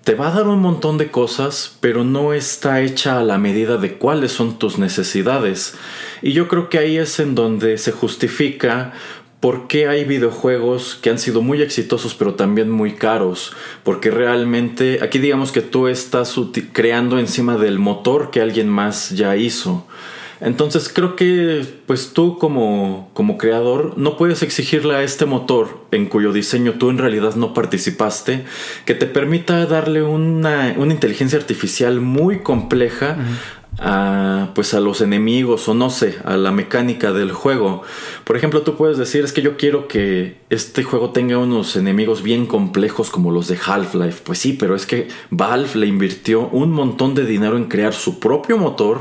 te 0.04 0.16
va 0.16 0.30
a 0.30 0.32
dar 0.32 0.48
un 0.48 0.60
montón 0.60 0.98
de 0.98 1.12
cosas, 1.12 1.78
pero 1.80 2.04
no 2.04 2.34
está 2.34 2.82
hecha 2.82 3.20
a 3.20 3.24
la 3.24 3.38
medida 3.38 3.78
de 3.78 3.98
cuáles 3.98 4.32
son 4.32 4.58
tus 4.58 4.80
necesidades. 4.80 5.76
Y 6.24 6.34
yo 6.34 6.48
creo 6.48 6.70
que 6.70 6.80
ahí 6.80 6.98
es 6.98 7.20
en 7.20 7.36
donde 7.36 7.78
se 7.78 7.92
justifica 7.92 8.94
por 9.42 9.68
qué 9.68 9.88
hay 9.88 10.06
videojuegos 10.06 10.98
que 11.02 11.10
han 11.10 11.20
sido 11.20 11.42
muy 11.42 11.62
exitosos 11.62 12.14
pero 12.14 12.36
también 12.36 12.70
muy 12.70 12.94
caros. 12.94 13.54
Porque 13.84 14.12
realmente 14.12 15.00
aquí 15.02 15.20
digamos 15.20 15.52
que 15.52 15.62
tú 15.62 15.88
estás 15.88 16.36
creando 16.72 17.20
encima 17.20 17.58
del 17.58 17.80
motor 17.80 18.32
que 18.32 18.40
alguien 18.40 18.70
más 18.70 19.10
ya 19.10 19.36
hizo. 19.36 19.86
Entonces 20.42 20.90
creo 20.90 21.16
que 21.16 21.64
pues 21.86 22.14
tú 22.14 22.40
como, 22.40 23.12
como 23.14 23.38
creador 23.38 23.96
no 23.98 24.18
puedes 24.18 24.42
exigirle 24.42 24.96
a 24.96 25.04
este 25.04 25.26
motor 25.26 25.86
en 25.92 26.08
cuyo 26.08 26.34
diseño 26.34 26.74
tú 26.74 26.90
en 26.90 26.98
realidad 26.98 27.36
no 27.36 27.54
participaste 27.54 28.44
que 28.86 28.96
te 28.96 29.06
permita 29.06 29.68
darle 29.68 30.02
una, 30.02 30.74
una 30.78 30.94
inteligencia 30.94 31.38
artificial 31.38 32.02
muy 32.02 32.40
compleja 32.40 33.18
a, 33.80 34.50
pues 34.54 34.74
a 34.74 34.80
los 34.80 35.02
enemigos 35.02 35.68
o 35.68 35.74
no 35.74 35.90
sé, 35.90 36.18
a 36.26 36.38
la 36.38 36.52
mecánica 36.52 37.14
del 37.14 37.32
juego. 37.32 37.84
Por 38.24 38.38
ejemplo, 38.38 38.62
tú 38.62 38.76
puedes 38.76 38.98
decir, 38.98 39.24
es 39.24 39.34
que 39.34 39.42
yo 39.42 39.58
quiero 39.58 39.88
que 39.88 40.41
este 40.52 40.84
juego 40.84 41.12
tenga 41.12 41.38
unos 41.38 41.78
enemigos 41.78 42.24
bien 42.24 42.46
complejos 42.46 43.10
como 43.10 43.32
los 43.32 43.48
de 43.48 43.58
Half-Life. 43.66 44.22
Pues 44.26 44.38
sí, 44.38 44.52
pero 44.52 44.76
es 44.76 44.86
que 44.86 45.08
Valve 45.30 45.76
le 45.76 45.88
invirtió 45.88 46.50
un 46.50 46.74
montón 46.74 47.16
de 47.16 47.26
dinero 47.26 47.56
en 47.56 47.70
crear 47.70 47.94
su 47.94 48.20
propio 48.20 48.58
motor 48.58 49.00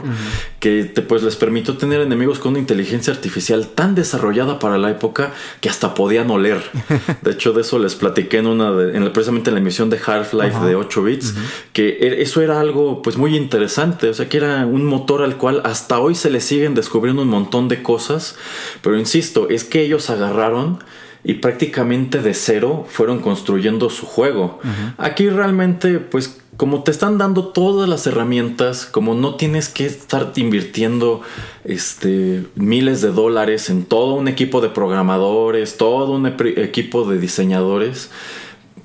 que 0.60 0.84
te, 0.84 1.02
pues 1.02 1.24
les 1.24 1.34
permitió 1.34 1.76
tener 1.76 2.02
enemigos 2.02 2.38
con 2.38 2.50
una 2.52 2.60
inteligencia 2.60 3.12
artificial 3.12 3.66
tan 3.66 3.96
desarrollada 3.96 4.60
para 4.60 4.78
la 4.78 4.90
época 4.92 5.32
que 5.60 5.68
hasta 5.68 5.92
podían 5.92 6.30
oler. 6.30 6.62
De 7.22 7.32
hecho, 7.32 7.52
de 7.52 7.62
eso 7.62 7.80
les 7.80 7.96
platiqué 7.96 8.38
en 8.38 8.46
una 8.46 8.70
en 8.94 9.12
precisamente 9.12 9.50
en 9.50 9.54
la 9.54 9.60
emisión 9.60 9.90
de 9.90 9.98
Half-Life 9.98 10.60
de 10.64 10.76
8 10.76 11.02
bits, 11.02 11.34
que 11.72 11.88
e, 11.88 12.22
eso 12.22 12.42
era 12.42 12.60
algo 12.60 13.02
pues 13.02 13.16
muy 13.16 13.36
interesante, 13.36 14.08
o 14.08 14.14
sea, 14.14 14.28
que 14.28 14.36
era 14.36 14.64
un 14.66 14.84
motor 14.84 15.22
al 15.22 15.36
cual 15.36 15.62
hasta 15.64 15.98
hoy 15.98 16.14
se 16.14 16.30
le 16.30 16.40
siguen 16.40 16.76
descubriendo 16.76 17.22
un 17.22 17.28
montón 17.28 17.66
de 17.66 17.82
cosas, 17.82 18.36
pero 18.82 18.96
insisto, 18.96 19.48
es 19.48 19.64
que 19.64 19.82
ellos 19.82 20.10
agarraron 20.10 20.78
y 21.22 21.34
prácticamente 21.34 22.22
de 22.22 22.34
cero 22.34 22.86
fueron 22.88 23.20
construyendo 23.20 23.90
su 23.90 24.06
juego. 24.06 24.60
Aquí 24.98 25.28
realmente, 25.28 25.98
pues 25.98 26.40
como 26.56 26.82
te 26.82 26.90
están 26.90 27.16
dando 27.16 27.48
todas 27.48 27.88
las 27.88 28.06
herramientas, 28.06 28.84
como 28.84 29.14
no 29.14 29.36
tienes 29.36 29.70
que 29.70 29.86
estar 29.86 30.32
invirtiendo 30.36 31.22
este, 31.64 32.44
miles 32.54 33.00
de 33.00 33.12
dólares 33.12 33.70
en 33.70 33.84
todo 33.84 34.14
un 34.14 34.28
equipo 34.28 34.60
de 34.60 34.68
programadores, 34.68 35.78
todo 35.78 36.12
un 36.12 36.26
equipo 36.26 37.08
de 37.08 37.18
diseñadores, 37.18 38.10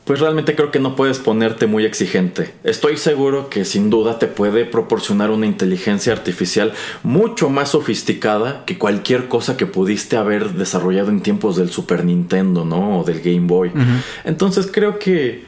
pues 0.05 0.19
realmente 0.19 0.55
creo 0.55 0.71
que 0.71 0.79
no 0.79 0.95
puedes 0.95 1.17
ponerte 1.17 1.65
muy 1.65 1.83
exigente. 1.83 2.53
Estoy 2.63 2.95
seguro 2.95 3.49
que 3.49 3.65
sin 3.65 3.89
duda 3.89 4.19
te 4.19 4.27
puede 4.27 4.63
proporcionar 4.63 5.31
una 5.31 5.47
inteligencia 5.47 6.13
artificial 6.13 6.73
mucho 7.01 7.49
más 7.49 7.69
sofisticada 7.69 8.63
que 8.65 8.77
cualquier 8.77 9.27
cosa 9.27 9.57
que 9.57 9.65
pudiste 9.65 10.15
haber 10.15 10.53
desarrollado 10.53 11.09
en 11.09 11.21
tiempos 11.21 11.57
del 11.57 11.71
Super 11.71 12.05
Nintendo, 12.05 12.65
¿no? 12.65 12.99
O 12.99 13.03
del 13.03 13.19
Game 13.19 13.47
Boy. 13.47 13.71
Entonces 14.23 14.69
creo 14.71 14.99
que, 14.99 15.43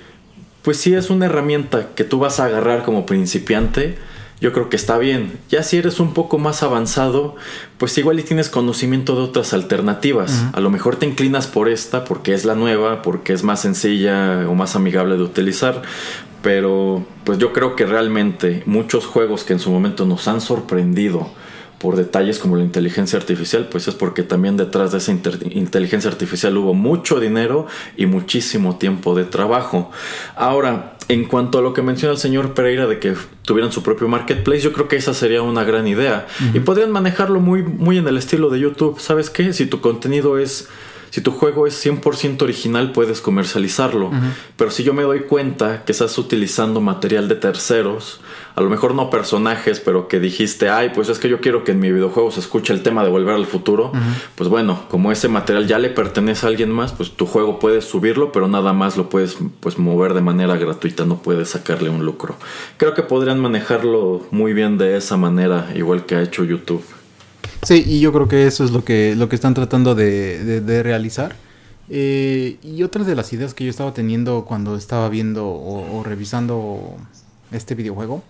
pues 0.63 0.78
sí 0.78 0.96
es 0.96 1.12
una 1.12 1.28
herramienta 1.28 1.89
que 1.93 2.04
tú 2.04 2.17
vas 2.17 2.39
a 2.39 2.46
agarrar 2.46 2.84
como 2.84 3.06
principiante 3.06 3.96
yo 4.39 4.54
creo 4.54 4.69
que 4.69 4.76
está 4.76 4.97
bien. 4.97 5.39
Ya 5.50 5.63
si 5.63 5.78
eres 5.78 6.00
un 6.00 6.13
poco 6.13 6.38
más 6.38 6.62
avanzado, 6.62 7.36
pues 7.78 7.97
igual 7.97 8.19
y 8.19 8.23
tienes 8.23 8.50
conocimiento 8.50 9.15
de 9.15 9.23
otras 9.23 9.54
alternativas. 9.54 10.45
A 10.54 10.60
lo 10.60 10.69
mejor 10.69 10.97
te 10.97 11.08
inclinas 11.08 11.47
por 11.47 11.69
esta 11.69 12.04
porque 12.04 12.34
es 12.34 12.45
la 12.45 12.54
nueva, 12.54 13.02
porque 13.02 13.34
es 13.34 13.43
más 13.43 13.62
sencilla 13.62 14.47
o 14.47 14.54
más 14.54 14.76
amigable 14.76 15.17
de 15.17 15.23
utilizar. 15.23 15.82
Pero 16.43 17.06
pues 17.23 17.39
yo 17.39 17.52
creo 17.52 17.76
que 17.76 17.86
realmente 17.86 18.62
muchos 18.67 19.08
juegos 19.08 19.43
que 19.43 19.54
en 19.54 19.60
su 19.60 19.71
momento 19.71 20.06
nos 20.06 20.28
han 20.28 20.39
sorprendido 20.39 21.32
por 21.80 21.96
detalles 21.96 22.40
como 22.40 22.56
la 22.56 22.63
inteligencia 22.63 23.20
artificial, 23.20 23.68
pues 23.70 23.88
es 23.88 23.96
porque 23.96 24.24
también 24.24 24.58
detrás 24.58 24.92
de 24.92 24.98
esa 24.98 25.12
inteligencia 25.12 26.10
artificial 26.10 26.58
hubo 26.58 26.74
mucho 26.74 27.20
dinero 27.20 27.68
y 27.96 28.08
muchísimo 28.08 28.78
tiempo 28.78 29.13
de 29.16 29.26
trabajo. 29.26 29.92
Ahora, 30.36 30.98
en 31.10 31.26
cuanto 31.26 31.60
a 31.60 31.62
lo 31.62 31.74
que 31.74 31.82
menciona 31.82 32.13
el 32.13 32.20
señor 32.20 32.54
Pereira 32.54 32.88
de 32.88 33.00
que 33.00 33.13
tuvieran 33.44 33.72
su 33.72 33.84
propio 33.84 34.08
marketplace, 34.08 34.62
yo 34.62 34.74
creo 34.74 34.88
que 34.88 34.98
esa 34.98 35.13
sería 35.13 35.42
una 35.42 35.63
gran 35.63 35.88
idea. 35.88 36.28
Y 36.54 36.60
podrían 36.60 36.92
manejarlo 36.92 37.40
muy, 37.40 37.63
muy 37.63 37.98
en 37.98 38.08
el 38.08 38.18
estilo 38.18 38.50
de 38.50 38.60
YouTube. 38.60 39.00
¿Sabes 39.00 39.30
qué? 39.30 39.54
Si 39.54 39.68
tu 39.68 39.80
contenido 39.80 40.38
es 40.38 40.68
si 41.18 41.22
tu 41.22 41.32
juego 41.32 41.66
es 41.66 41.84
100% 41.84 42.44
original, 42.44 42.92
puedes 42.92 43.22
comercializarlo. 43.22 44.12
Pero 44.56 44.70
si 44.70 44.84
yo 44.84 44.94
me 44.94 45.02
doy 45.02 45.22
cuenta 45.22 45.84
que 45.84 45.92
estás 45.92 46.16
utilizando 46.20 46.80
material 46.80 47.28
de 47.28 47.34
terceros, 47.34 48.22
a 48.54 48.62
lo 48.62 48.70
mejor 48.70 48.94
no 48.94 49.10
personajes, 49.10 49.80
pero 49.80 50.08
que 50.08 50.20
dijiste, 50.20 50.70
ay, 50.70 50.92
pues 50.94 51.10
es 51.10 51.18
que 51.18 51.28
yo 51.28 51.42
quiero 51.42 51.64
que 51.64 51.72
en 51.72 51.80
mi 51.80 51.92
videojuego 51.92 52.30
se 52.30 52.40
escuche 52.40 52.72
el 52.72 52.84
tema 52.84 53.04
de 53.04 53.10
volver 53.10 53.34
al 53.34 53.48
futuro, 53.48 53.92
pues 54.36 54.48
bueno, 54.48 54.84
como 54.90 55.12
ese 55.12 55.28
material 55.28 55.66
ya 55.66 55.80
le 55.80 55.90
pertenece 55.90 56.46
a 56.46 56.50
alguien 56.50 56.70
más, 56.70 56.92
pues 56.92 57.10
tu 57.10 57.26
juego 57.26 57.58
puedes 57.58 57.86
subirlo, 57.86 58.32
pero 58.32 58.48
nada 58.48 58.72
más 58.74 58.96
lo 58.96 59.10
puedes 59.10 59.40
pues 59.60 59.80
mover 59.80 60.14
de 60.14 60.22
manera 60.22 60.56
gratuita, 60.56 61.06
no 61.06 61.18
puedes 61.24 61.50
sacarle 61.50 61.90
un 61.90 62.06
lucro. 62.06 62.36
Creo 62.78 62.94
que 62.94 63.02
podrían 63.02 63.40
manejarlo 63.40 64.22
muy 64.30 64.54
bien 64.54 64.78
de 64.78 64.98
esa 64.98 65.18
manera, 65.18 65.72
igual 65.74 66.06
que 66.06 66.14
ha 66.14 66.22
hecho 66.22 66.44
YouTube. 66.44 66.84
Sí, 67.63 67.84
y 67.86 68.00
yo 68.00 68.13
creo 68.13 68.28
que 68.28 68.48
eso 68.48 68.63
es 68.63 68.72
lo 68.72 68.84
que, 68.84 69.15
lo 69.15 69.30
que 69.30 69.36
están 69.36 69.54
tratando 69.54 69.96
de, 69.96 70.82
realizar. 70.84 71.36
Eh, 71.89 72.58
y 72.62 72.84
otra 72.84 73.04
de 73.04 73.15
las 73.15 73.32
ideas 73.34 73.54
que 73.54 73.63
yo 73.63 73.70
estaba 73.70 73.93
teniendo 73.93 74.46
cuando 74.46 74.76
estaba 74.76 75.10
viendo 75.10 75.48
o, 75.48 76.04
revisando 76.04 76.98
este 77.52 77.76
videojuego 77.76 78.24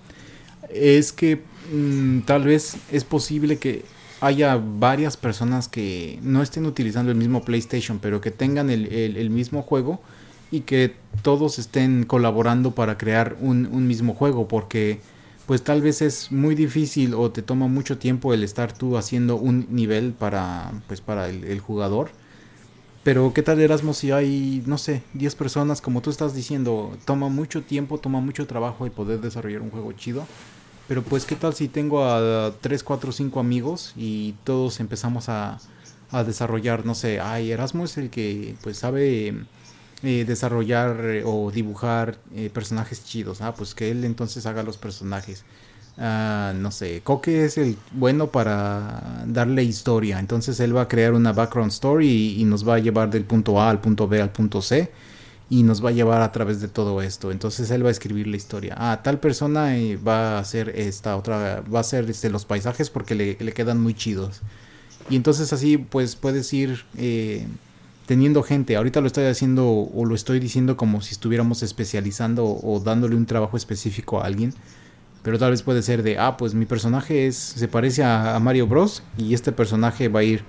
es 0.69 1.11
que 1.11 1.41
mm, 1.73 2.19
tal 2.21 2.43
vez 2.43 2.77
es 2.91 3.03
posible 3.03 3.57
que 3.57 3.83
haya 4.21 4.61
varias 4.61 5.17
personas 5.17 5.67
que 5.67 6.19
no 6.21 6.41
estén 6.41 6.65
utilizando 6.65 7.11
el 7.11 7.17
mismo 7.17 7.43
PlayStation, 7.43 7.99
pero 7.99 8.21
que 8.21 8.31
tengan 8.31 8.69
el, 8.69 9.29
mismo 9.29 9.61
juego 9.63 10.01
y 10.51 10.61
que 10.61 10.93
todos 11.21 11.59
estén 11.59 12.03
colaborando 12.03 12.71
para 12.75 12.97
crear 12.97 13.37
un, 13.41 13.67
un 13.67 13.87
mismo 13.87 14.13
juego, 14.13 14.47
porque 14.47 14.99
pues 15.47 15.63
tal 15.63 15.81
vez 15.81 16.01
es 16.01 16.31
muy 16.31 16.55
difícil 16.55 17.13
o 17.13 17.31
te 17.31 17.41
toma 17.41 17.67
mucho 17.67 17.97
tiempo 17.97 18.33
el 18.33 18.43
estar 18.43 18.77
tú 18.77 18.97
haciendo 18.97 19.37
un 19.37 19.65
nivel 19.69 20.11
para, 20.11 20.73
pues 20.87 20.99
para 20.99 21.29
el, 21.29 21.59
jugador. 21.61 22.09
Pero 23.03 23.33
qué 23.33 23.41
tal 23.41 23.61
Erasmo 23.61 23.93
si 23.93 24.11
hay, 24.11 24.61
no 24.65 24.77
sé, 24.77 25.03
10 25.13 25.35
personas, 25.35 25.79
como 25.79 26.01
tú 26.01 26.09
estás 26.09 26.35
diciendo, 26.35 26.97
toma 27.05 27.29
mucho 27.29 27.63
tiempo, 27.63 27.97
toma 27.97 28.19
mucho 28.19 28.45
trabajo 28.45 28.85
y 28.85 28.89
poder 28.89 29.21
desarrollar 29.21 29.61
un 29.61 29.71
juego 29.71 29.93
chido. 29.93 30.27
Pero 30.89 31.01
pues 31.01 31.25
qué 31.25 31.37
tal 31.37 31.53
si 31.53 31.69
tengo 31.69 32.03
a 32.05 32.53
3, 32.59 32.83
4, 32.83 33.11
5 33.13 33.39
amigos 33.39 33.93
y 33.95 34.33
todos 34.43 34.81
empezamos 34.81 35.29
a, 35.29 35.59
a 36.11 36.23
desarrollar, 36.25 36.85
no 36.85 36.93
sé, 36.93 37.21
ay, 37.21 37.51
Erasmo 37.51 37.85
es 37.85 37.97
el 37.97 38.09
que 38.09 38.55
pues 38.63 38.77
sabe 38.77 39.33
eh, 40.03 40.25
desarrollar 40.27 40.99
eh, 41.05 41.23
o 41.25 41.49
dibujar 41.51 42.17
eh, 42.35 42.51
personajes 42.53 43.03
chidos. 43.03 43.41
Ah, 43.41 43.55
pues 43.55 43.73
que 43.73 43.89
él 43.89 44.05
entonces 44.05 44.45
haga 44.45 44.61
los 44.61 44.77
personajes. 44.77 45.43
Ah, 45.97 46.53
no 46.55 46.69
sé, 46.69 47.01
Coque 47.03 47.45
es 47.45 47.57
el 47.57 47.75
bueno 47.93 48.27
para 48.27 49.23
darle 49.25 49.63
historia. 49.63 50.19
Entonces 50.19 50.59
él 50.59 50.75
va 50.77 50.83
a 50.83 50.87
crear 50.87 51.13
una 51.13 51.33
background 51.33 51.71
story 51.71 52.35
y, 52.39 52.43
nos 52.45 52.67
va 52.67 52.75
a 52.75 52.79
llevar 52.79 53.09
del 53.09 53.23
punto 53.25 53.59
A 53.59 53.71
al 53.71 53.81
punto 53.81 54.07
B 54.07 54.21
al 54.21 54.31
punto 54.31 54.61
C. 54.61 54.91
Y 55.49 55.63
nos 55.63 55.83
va 55.83 55.89
a 55.89 55.93
llevar 55.93 56.21
a 56.21 56.31
través 56.31 56.61
de 56.61 56.67
todo 56.67 57.01
esto. 57.01 57.31
Entonces 57.31 57.71
él 57.71 57.83
va 57.83 57.89
a 57.89 57.91
escribir 57.91 58.27
la 58.27 58.37
historia. 58.37 58.75
Ah, 58.77 59.01
tal 59.03 59.19
persona 59.19 59.73
va 60.07 60.37
a 60.37 60.39
hacer 60.39 60.69
esta 60.75 61.15
otra. 61.17 61.63
Va 61.73 61.79
a 61.79 61.81
hacer 61.81 62.07
este, 62.09 62.29
los 62.29 62.45
paisajes 62.45 62.91
porque 62.91 63.15
le, 63.15 63.37
le 63.39 63.53
quedan 63.53 63.81
muy 63.81 63.95
chidos. 63.95 64.41
Y 65.09 65.15
entonces 65.15 65.53
así 65.53 65.77
pues 65.77 66.15
puedes 66.15 66.53
ir 66.53 66.85
teniendo 68.07 68.41
gente. 68.41 68.77
Ahorita 68.77 69.01
lo 69.01 69.07
estoy 69.07 69.25
haciendo 69.25 69.69
o 69.69 70.05
lo 70.05 70.15
estoy 70.15 70.39
diciendo 70.39 70.77
como 70.77 71.01
si 71.01 71.11
estuviéramos 71.11 71.61
especializando 71.61 72.45
o, 72.45 72.79
dándole 72.79 73.15
un 73.15 73.27
trabajo 73.27 73.57
específico 73.57 74.19
a 74.19 74.25
alguien. 74.25 74.53
Pero 75.21 75.37
tal 75.37 75.51
vez 75.51 75.61
puede 75.61 75.83
ser 75.83 76.03
de, 76.03 76.17
ah, 76.17 76.37
pues 76.37 76.53
mi 76.53 76.65
personaje 76.65 77.27
es, 77.27 77.35
se 77.35 77.67
parece 77.67 78.03
a, 78.05 78.39
Mario 78.39 78.65
Bros. 78.65 79.03
Y 79.17 79.33
este 79.33 79.51
personaje 79.51 80.07
va 80.07 80.21
a 80.21 80.23
ir 80.23 80.43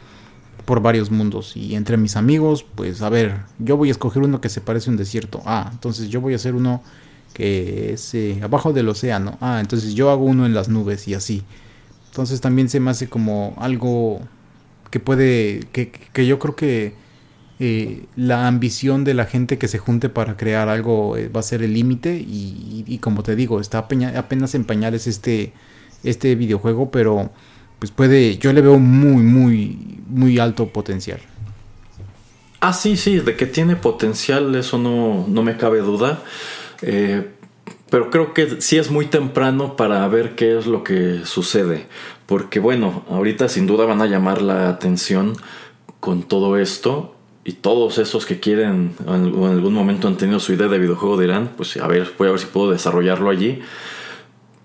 por 0.64 0.80
varios 0.80 1.10
mundos. 1.10 1.56
Y 1.56 1.74
entre 1.74 1.96
mis 1.96 2.14
amigos, 2.16 2.64
pues 2.76 3.02
a 3.02 3.08
ver, 3.08 3.40
yo 3.58 3.76
voy 3.76 3.88
a 3.88 3.92
escoger 3.92 4.22
uno 4.22 4.40
que 4.40 4.48
se 4.48 4.60
parece 4.60 4.88
a 4.88 4.92
un 4.92 4.96
desierto. 4.96 5.42
Ah, 5.44 5.68
entonces 5.72 6.08
yo 6.08 6.20
voy 6.20 6.34
a 6.34 6.36
hacer 6.36 6.54
uno 6.54 6.80
que 7.34 7.92
es 7.92 8.14
eh, 8.14 8.38
abajo 8.40 8.72
del 8.72 8.88
océano. 8.88 9.36
Ah, 9.40 9.58
entonces 9.60 9.94
yo 9.94 10.10
hago 10.10 10.24
uno 10.24 10.46
en 10.46 10.54
las 10.54 10.68
nubes 10.68 11.08
y 11.08 11.14
así. 11.14 11.42
Entonces 12.10 12.40
también 12.40 12.68
se 12.68 12.78
me 12.78 12.92
hace 12.92 13.08
como 13.08 13.56
algo 13.58 14.20
que 14.92 15.00
puede, 15.00 15.66
que, 15.72 15.90
que 15.90 16.24
yo 16.24 16.38
creo 16.38 16.54
que 16.54 17.07
eh, 17.60 18.04
la 18.14 18.46
ambición 18.46 19.02
de 19.02 19.14
la 19.14 19.24
gente 19.24 19.58
que 19.58 19.66
se 19.66 19.78
junte 19.78 20.08
para 20.08 20.36
crear 20.36 20.68
algo 20.68 21.16
eh, 21.16 21.28
va 21.28 21.40
a 21.40 21.42
ser 21.42 21.62
el 21.62 21.74
límite 21.74 22.14
y, 22.14 22.98
como 23.00 23.24
te 23.24 23.34
digo, 23.34 23.60
está 23.60 23.78
apenas 23.78 24.54
en 24.54 24.64
pañales 24.64 25.08
este, 25.08 25.52
este 26.04 26.36
videojuego, 26.36 26.92
pero 26.92 27.30
pues 27.80 27.90
puede, 27.90 28.38
yo 28.38 28.52
le 28.52 28.61
veo 28.61 28.78
muy, 28.78 29.22
muy, 29.22 30.00
muy 30.06 30.38
alto 30.38 30.68
potencial. 30.68 31.20
Ah, 32.61 32.72
sí, 32.72 32.96
sí, 32.96 33.18
de 33.18 33.34
que 33.36 33.46
tiene 33.46 33.74
potencial, 33.74 34.54
eso 34.54 34.78
no, 34.78 35.26
no 35.28 35.42
me 35.42 35.56
cabe 35.56 35.80
duda. 35.80 36.22
Eh, 36.82 37.28
pero 37.90 38.11
creo 38.11 38.34
que 38.34 38.61
sí 38.61 38.78
es 38.78 38.90
muy 38.90 39.06
temprano 39.06 39.74
para 39.76 40.06
ver 40.06 40.36
qué 40.36 40.59
es 40.59 40.66
lo 40.66 40.84
que 40.84 41.22
sucede. 41.24 41.86
Porque 42.26 42.61
bueno, 42.61 43.04
ahorita 43.09 43.48
sin 43.48 43.66
duda 43.66 43.84
van 43.84 44.00
a 44.00 44.06
llamar 44.06 44.42
la 44.42 44.68
atención 44.68 45.34
con 45.98 46.22
todo 46.22 46.56
esto 46.56 47.17
y 47.49 47.53
todos 47.53 47.96
esos 47.96 48.26
que 48.26 48.40
quieren 48.40 48.94
o 49.07 49.14
en 49.14 49.53
algún 49.53 49.72
momento 49.72 50.07
han 50.07 50.18
tenido 50.18 50.38
su 50.38 50.53
idea 50.53 50.68
de 50.68 50.78
videojuego 50.78 51.18
dirán, 51.18 51.53
pues 51.57 51.78
a 51.78 51.86
ver, 51.86 52.12
voy 52.18 52.28
a 52.28 52.32
ver 52.32 52.40
si 52.40 52.46
puedo 52.46 52.70
desarrollarlo 52.70 53.30
allí. 53.30 53.61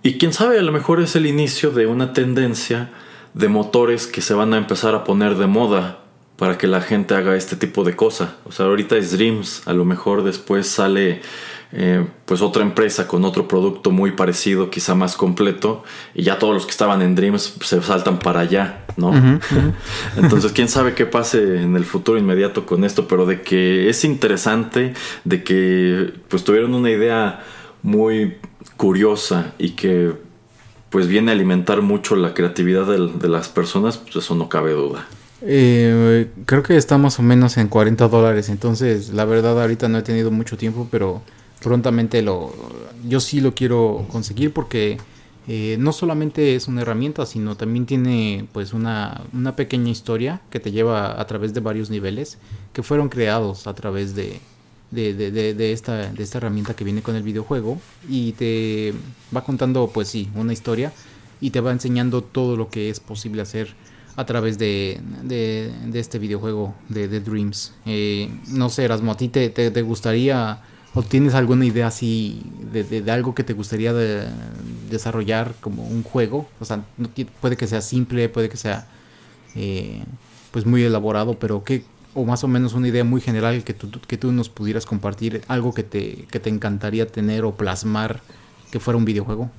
Y 0.01 0.17
quién 0.17 0.33
sabe, 0.33 0.59
a 0.59 0.61
lo 0.61 0.73
mejor 0.73 0.99
es 0.99 1.15
el 1.15 1.25
inicio 1.25 1.71
de 1.71 1.87
una 1.87 2.11
tendencia 2.11 2.91
de 3.33 3.47
motores 3.47 4.05
que 4.05 4.19
se 4.19 4.33
van 4.33 4.53
a 4.53 4.57
empezar 4.57 4.95
a 4.95 5.05
poner 5.05 5.35
de 5.37 5.47
moda 5.47 6.02
para 6.37 6.57
que 6.57 6.67
la 6.67 6.81
gente 6.81 7.15
haga 7.15 7.35
este 7.35 7.55
tipo 7.55 7.83
de 7.83 7.95
cosa. 7.95 8.37
O 8.45 8.51
sea, 8.51 8.65
ahorita 8.65 8.97
es 8.97 9.11
Dreams, 9.11 9.67
a 9.67 9.73
lo 9.73 9.85
mejor 9.85 10.23
después 10.23 10.67
sale 10.67 11.21
eh, 11.75 12.05
pues 12.25 12.41
otra 12.41 12.61
empresa 12.61 13.07
con 13.07 13.25
otro 13.25 13.47
producto 13.47 13.89
muy 13.89 14.11
parecido, 14.11 14.69
quizá 14.69 14.93
más 14.93 15.15
completo, 15.15 15.83
y 16.13 16.21
ya 16.21 16.37
todos 16.37 16.53
los 16.53 16.65
que 16.65 16.71
estaban 16.71 17.01
en 17.01 17.15
Dreams 17.15 17.55
se 17.61 17.81
saltan 17.81 18.19
para 18.19 18.41
allá, 18.41 18.85
¿no? 18.95 19.11
Entonces, 20.15 20.51
quién 20.51 20.67
sabe 20.67 20.93
qué 20.93 21.07
pase 21.07 21.63
en 21.63 21.75
el 21.75 21.85
futuro 21.85 22.19
inmediato 22.19 22.67
con 22.67 22.83
esto, 22.83 23.07
pero 23.07 23.25
de 23.25 23.41
que 23.41 23.89
es 23.89 24.03
interesante, 24.05 24.93
de 25.23 25.43
que 25.43 26.13
pues 26.27 26.43
tuvieron 26.43 26.75
una 26.75 26.91
idea 26.91 27.43
muy 27.81 28.37
curiosa 28.77 29.53
y 29.57 29.71
que 29.71 30.13
pues 30.89 31.07
viene 31.07 31.31
a 31.31 31.33
alimentar 31.33 31.81
mucho 31.81 32.15
la 32.15 32.35
creatividad 32.35 32.85
de, 32.85 33.27
las 33.27 33.49
personas, 33.49 33.97
pues 33.97 34.17
eso 34.17 34.35
no 34.35 34.47
cabe 34.47 34.73
duda. 34.73 35.07
Eh, 35.45 36.29
creo 36.45 36.63
que 36.63 36.77
está 36.77 36.97
más 36.97 37.19
o 37.19 37.21
menos 37.21 37.57
en 37.57 37.67
40 37.67 38.07
dólares, 38.07 38.47
entonces 38.47 39.09
la 39.09 39.25
verdad 39.25 39.61
ahorita 39.61 39.89
no 39.89 39.97
he 39.97 40.01
tenido 40.01 40.31
mucho 40.31 40.57
tiempo, 40.57 40.87
pero 40.89 41.21
prontamente 41.61 42.21
lo, 42.21 42.53
yo 43.07 43.19
sí 43.19 43.41
lo 43.41 43.53
quiero 43.53 44.05
conseguir 44.09 44.53
porque 44.53 44.97
eh, 45.49 45.75
no 45.79 45.91
solamente 45.91 46.55
es 46.55 46.69
una 46.69 46.81
herramienta, 46.81 47.25
sino 47.25 47.57
también 47.57 47.85
tiene 47.85 48.47
pues 48.53 48.71
una, 48.71 49.21
una, 49.33 49.57
pequeña 49.57 49.89
historia 49.89 50.39
que 50.49 50.61
te 50.61 50.71
lleva 50.71 51.19
a 51.19 51.27
través 51.27 51.53
de 51.53 51.59
varios 51.59 51.89
niveles 51.89 52.37
que 52.71 52.81
fueron 52.81 53.09
creados 53.09 53.67
a 53.67 53.73
través 53.73 54.15
de, 54.15 54.39
de, 54.91 55.13
de, 55.13 55.53
de, 55.53 55.73
esta, 55.73 56.13
de 56.13 56.23
esta 56.23 56.37
herramienta 56.37 56.73
que 56.73 56.85
viene 56.85 57.01
con 57.01 57.17
el 57.17 57.23
videojuego 57.23 57.77
y 58.07 58.31
te 58.33 58.93
va 59.35 59.43
contando 59.43 59.89
pues 59.93 60.07
sí, 60.07 60.29
una 60.35 60.53
historia 60.53 60.93
y 61.41 61.49
te 61.49 61.59
va 61.59 61.73
enseñando 61.73 62.21
todo 62.23 62.55
lo 62.55 62.69
que 62.69 62.89
es 62.89 63.01
posible 63.01 63.41
hacer 63.41 63.75
a 64.15 64.25
través 64.25 64.57
de, 64.57 64.99
de, 65.23 65.71
este 65.93 66.19
videojuego 66.19 66.75
de, 66.89 67.07
Dreams. 67.07 67.73
Eh, 67.85 68.29
no 68.49 68.69
sé, 68.69 68.83
Erasmo, 68.83 69.11
¿a 69.11 69.17
ti 69.17 69.27
te, 69.27 69.49
te 69.49 69.81
gustaría 69.81 70.61
¿O 70.95 71.01
tienes 71.01 71.33
alguna 71.33 71.65
idea 71.65 71.87
así 71.87 72.43
de, 72.71 73.11
algo 73.11 73.33
que 73.33 73.43
te 73.43 73.53
gustaría 73.53 73.93
desarrollar 74.91 75.55
como 75.59 75.83
un 75.83 76.03
juego? 76.03 76.47
O 76.59 76.65
sea, 76.65 76.83
puede 77.41 77.57
que 77.57 77.65
sea 77.65 77.81
simple, 77.81 78.29
puede 78.29 78.47
que 78.47 78.57
sea 78.57 78.85
eh, 79.55 80.03
pues 80.51 80.67
muy 80.67 80.83
elaborado, 80.83 81.39
pero 81.39 81.63
¿qué, 81.63 81.83
o 82.13 82.25
más 82.25 82.43
o 82.43 82.47
menos 82.47 82.73
una 82.73 82.87
idea 82.87 83.03
muy 83.03 83.21
general 83.21 83.63
que 83.63 83.73
tú, 83.73 83.89
que 84.07 84.17
tú 84.17 84.31
nos 84.31 84.49
pudieras 84.49 84.85
compartir, 84.85 85.41
algo 85.47 85.73
que 85.73 85.81
te, 85.81 86.27
que 86.29 86.39
te 86.39 86.51
encantaría 86.51 87.07
tener 87.07 87.43
o 87.43 87.55
plasmar 87.55 88.21
que 88.69 88.79
fuera 88.79 88.97
un 88.99 89.05
videojuego? 89.05 89.49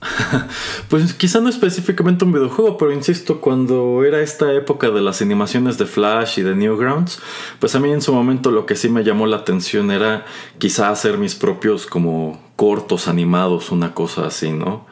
pues 0.88 1.12
quizá 1.14 1.40
no 1.40 1.48
específicamente 1.48 2.24
un 2.24 2.32
videojuego, 2.32 2.78
pero 2.78 2.92
insisto, 2.92 3.40
cuando 3.40 4.04
era 4.04 4.20
esta 4.20 4.52
época 4.54 4.90
de 4.90 5.00
las 5.00 5.20
animaciones 5.20 5.78
de 5.78 5.86
Flash 5.86 6.38
y 6.38 6.42
de 6.42 6.54
Newgrounds, 6.54 7.20
pues 7.58 7.74
a 7.74 7.80
mí 7.80 7.90
en 7.92 8.00
su 8.00 8.12
momento 8.12 8.50
lo 8.50 8.66
que 8.66 8.76
sí 8.76 8.88
me 8.88 9.04
llamó 9.04 9.26
la 9.26 9.38
atención 9.38 9.90
era 9.90 10.24
quizá 10.58 10.90
hacer 10.90 11.18
mis 11.18 11.34
propios 11.34 11.86
como 11.86 12.40
cortos 12.56 13.08
animados, 13.08 13.70
una 13.70 13.94
cosa 13.94 14.26
así, 14.26 14.52
¿no? 14.52 14.86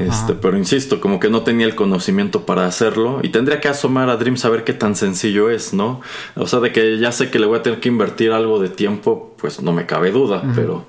este, 0.00 0.34
pero 0.34 0.58
insisto, 0.58 1.00
como 1.00 1.18
que 1.18 1.30
no 1.30 1.42
tenía 1.42 1.64
el 1.64 1.74
conocimiento 1.74 2.44
para 2.44 2.66
hacerlo 2.66 3.20
y 3.22 3.30
tendría 3.30 3.60
que 3.60 3.68
asomar 3.68 4.10
a 4.10 4.16
Dream 4.16 4.36
saber 4.36 4.64
qué 4.64 4.74
tan 4.74 4.96
sencillo 4.96 5.48
es, 5.48 5.72
¿no? 5.72 6.02
O 6.36 6.46
sea, 6.46 6.60
de 6.60 6.72
que 6.72 6.98
ya 6.98 7.10
sé 7.10 7.30
que 7.30 7.38
le 7.38 7.46
voy 7.46 7.58
a 7.58 7.62
tener 7.62 7.80
que 7.80 7.88
invertir 7.88 8.32
algo 8.32 8.58
de 8.58 8.68
tiempo, 8.68 9.34
pues 9.40 9.62
no 9.62 9.72
me 9.72 9.86
cabe 9.86 10.10
duda, 10.10 10.42
pero 10.54 10.86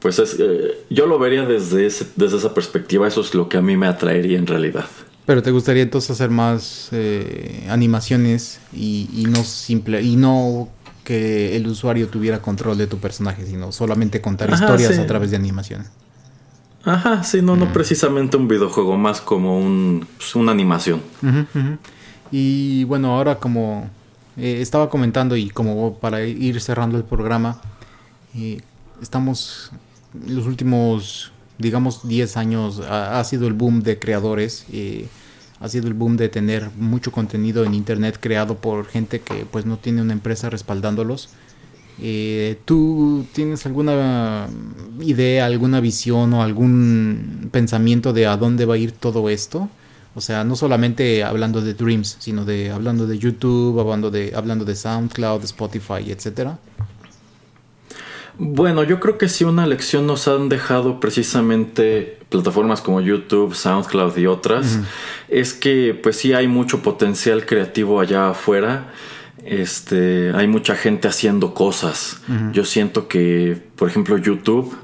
pues 0.00 0.18
es, 0.18 0.36
eh, 0.38 0.84
yo 0.88 1.06
lo 1.06 1.18
vería 1.18 1.44
desde, 1.44 1.82
desde 2.16 2.36
esa 2.36 2.54
perspectiva, 2.54 3.06
eso 3.06 3.20
es 3.20 3.34
lo 3.34 3.48
que 3.48 3.58
a 3.58 3.62
mí 3.62 3.76
me 3.76 3.86
atraería 3.86 4.38
en 4.38 4.46
realidad. 4.46 4.86
Pero 5.26 5.42
te 5.42 5.50
gustaría 5.50 5.82
entonces 5.82 6.10
hacer 6.10 6.30
más 6.30 6.88
eh, 6.92 7.66
animaciones 7.68 8.60
y, 8.72 9.26
no 9.28 9.44
simple 9.44 10.02
y 10.02 10.16
no 10.16 10.68
que 11.04 11.54
el 11.56 11.66
usuario 11.66 12.08
tuviera 12.08 12.40
control 12.40 12.78
de 12.78 12.86
tu 12.86 12.98
personaje, 12.98 13.46
sino 13.46 13.72
solamente 13.72 14.20
contar 14.20 14.50
historias 14.50 14.98
a 14.98 15.06
través 15.06 15.30
de 15.30 15.36
animaciones. 15.36 15.88
Ajá, 16.82 17.22
sí, 17.22 17.42
no, 17.42 17.56
no 17.56 17.66
mm. 17.66 17.72
precisamente 17.72 18.38
un 18.38 18.48
videojuego, 18.48 18.96
más 18.96 19.20
como 19.20 19.58
un, 19.58 20.06
pues, 20.16 20.34
una 20.34 20.52
animación. 20.52 21.02
Y 22.32 22.84
bueno, 22.84 23.14
ahora 23.14 23.36
como 23.36 23.90
eh, 24.38 24.58
estaba 24.62 24.88
comentando 24.88 25.36
y 25.36 25.50
como 25.50 25.98
para 25.98 26.24
ir 26.24 26.60
cerrando 26.60 26.96
el 26.96 27.04
programa, 27.04 27.60
estamos 29.02 29.72
los 30.26 30.46
últimos, 30.46 31.32
digamos, 31.58 32.06
10 32.06 32.36
años 32.36 32.80
ha, 32.80 33.22
sido 33.24 33.46
el 33.46 33.54
boom 33.54 33.82
de 33.82 33.98
creadores. 33.98 34.66
y 34.72 35.06
ha 35.60 35.68
sido 35.68 35.88
el 35.88 35.94
boom 35.94 36.16
de 36.16 36.30
tener 36.30 36.70
mucho 36.78 37.12
contenido 37.12 37.64
en 37.64 37.74
internet 37.74 38.16
creado 38.18 38.56
por 38.56 38.86
gente 38.86 39.20
que 39.20 39.44
pues 39.44 39.66
no 39.66 39.76
tiene 39.76 40.00
una 40.00 40.14
empresa 40.14 40.48
respaldándolos. 40.48 41.28
Eh, 42.02 42.58
¿Tú 42.64 43.26
tienes 43.34 43.66
alguna 43.66 44.48
idea, 45.00 45.44
alguna 45.44 45.80
visión 45.80 46.32
o 46.32 46.42
algún 46.42 47.50
pensamiento 47.52 48.14
de 48.14 48.26
a 48.26 48.38
dónde 48.38 48.64
va 48.64 48.74
a 48.74 48.78
ir 48.78 48.92
todo 48.92 49.28
esto? 49.28 49.68
O 50.14 50.22
sea, 50.22 50.44
no 50.44 50.56
solamente 50.56 51.22
hablando 51.22 51.60
de 51.60 51.74
Dreams, 51.74 52.16
sino 52.20 52.46
de 52.46 52.70
hablando 52.70 53.06
de 53.06 53.18
YouTube, 53.18 53.78
hablando 53.78 54.10
de, 54.10 54.32
hablando 54.34 54.64
de 54.64 54.74
SoundCloud, 54.74 55.44
Spotify, 55.44 56.10
etcétera. 56.10 56.58
Bueno, 58.42 58.84
yo 58.84 59.00
creo 59.00 59.18
que 59.18 59.28
sí 59.28 59.44
una 59.44 59.66
lección 59.66 60.06
nos 60.06 60.26
han 60.26 60.48
dejado 60.48 60.98
precisamente 60.98 62.18
plataformas 62.30 62.80
como 62.80 63.02
YouTube, 63.02 63.54
SoundCloud 63.54 64.16
y 64.16 64.26
otras, 64.26 64.78
es 65.28 65.52
que 65.52 65.92
pues 66.02 66.16
sí 66.16 66.32
hay 66.32 66.48
mucho 66.48 66.80
potencial 66.80 67.44
creativo 67.44 68.00
allá 68.00 68.30
afuera. 68.30 68.94
Este, 69.44 70.32
hay 70.34 70.46
mucha 70.46 70.74
gente 70.74 71.06
haciendo 71.06 71.52
cosas. 71.52 72.22
Yo 72.54 72.64
siento 72.64 73.08
que, 73.08 73.58
por 73.76 73.90
ejemplo, 73.90 74.16
YouTube, 74.16 74.74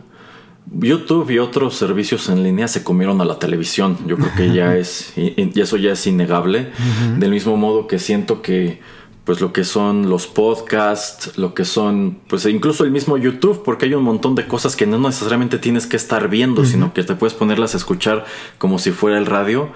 YouTube 0.70 1.30
y 1.30 1.38
otros 1.38 1.76
servicios 1.76 2.28
en 2.28 2.42
línea 2.42 2.68
se 2.68 2.84
comieron 2.84 3.22
a 3.22 3.24
la 3.24 3.38
televisión. 3.38 3.96
Yo 4.06 4.18
creo 4.18 4.34
que 4.36 4.52
ya 4.52 4.76
es, 4.76 5.14
y 5.16 5.50
eso 5.58 5.78
ya 5.78 5.92
es 5.92 6.06
innegable. 6.06 6.72
Del 7.16 7.30
mismo 7.30 7.56
modo 7.56 7.86
que 7.86 7.98
siento 7.98 8.42
que 8.42 8.80
pues 9.26 9.40
lo 9.40 9.52
que 9.52 9.64
son 9.64 10.08
los 10.08 10.28
podcasts, 10.28 11.36
lo 11.36 11.52
que 11.52 11.64
son, 11.64 12.20
pues 12.28 12.46
incluso 12.46 12.84
el 12.84 12.92
mismo 12.92 13.18
YouTube, 13.18 13.64
porque 13.64 13.86
hay 13.86 13.94
un 13.94 14.04
montón 14.04 14.36
de 14.36 14.46
cosas 14.46 14.76
que 14.76 14.86
no 14.86 14.98
necesariamente 14.98 15.58
tienes 15.58 15.88
que 15.88 15.96
estar 15.96 16.28
viendo, 16.28 16.64
sino 16.64 16.94
que 16.94 17.02
te 17.02 17.16
puedes 17.16 17.34
ponerlas 17.34 17.74
a 17.74 17.78
escuchar 17.78 18.24
como 18.58 18.78
si 18.78 18.92
fuera 18.92 19.18
el 19.18 19.26
radio 19.26 19.72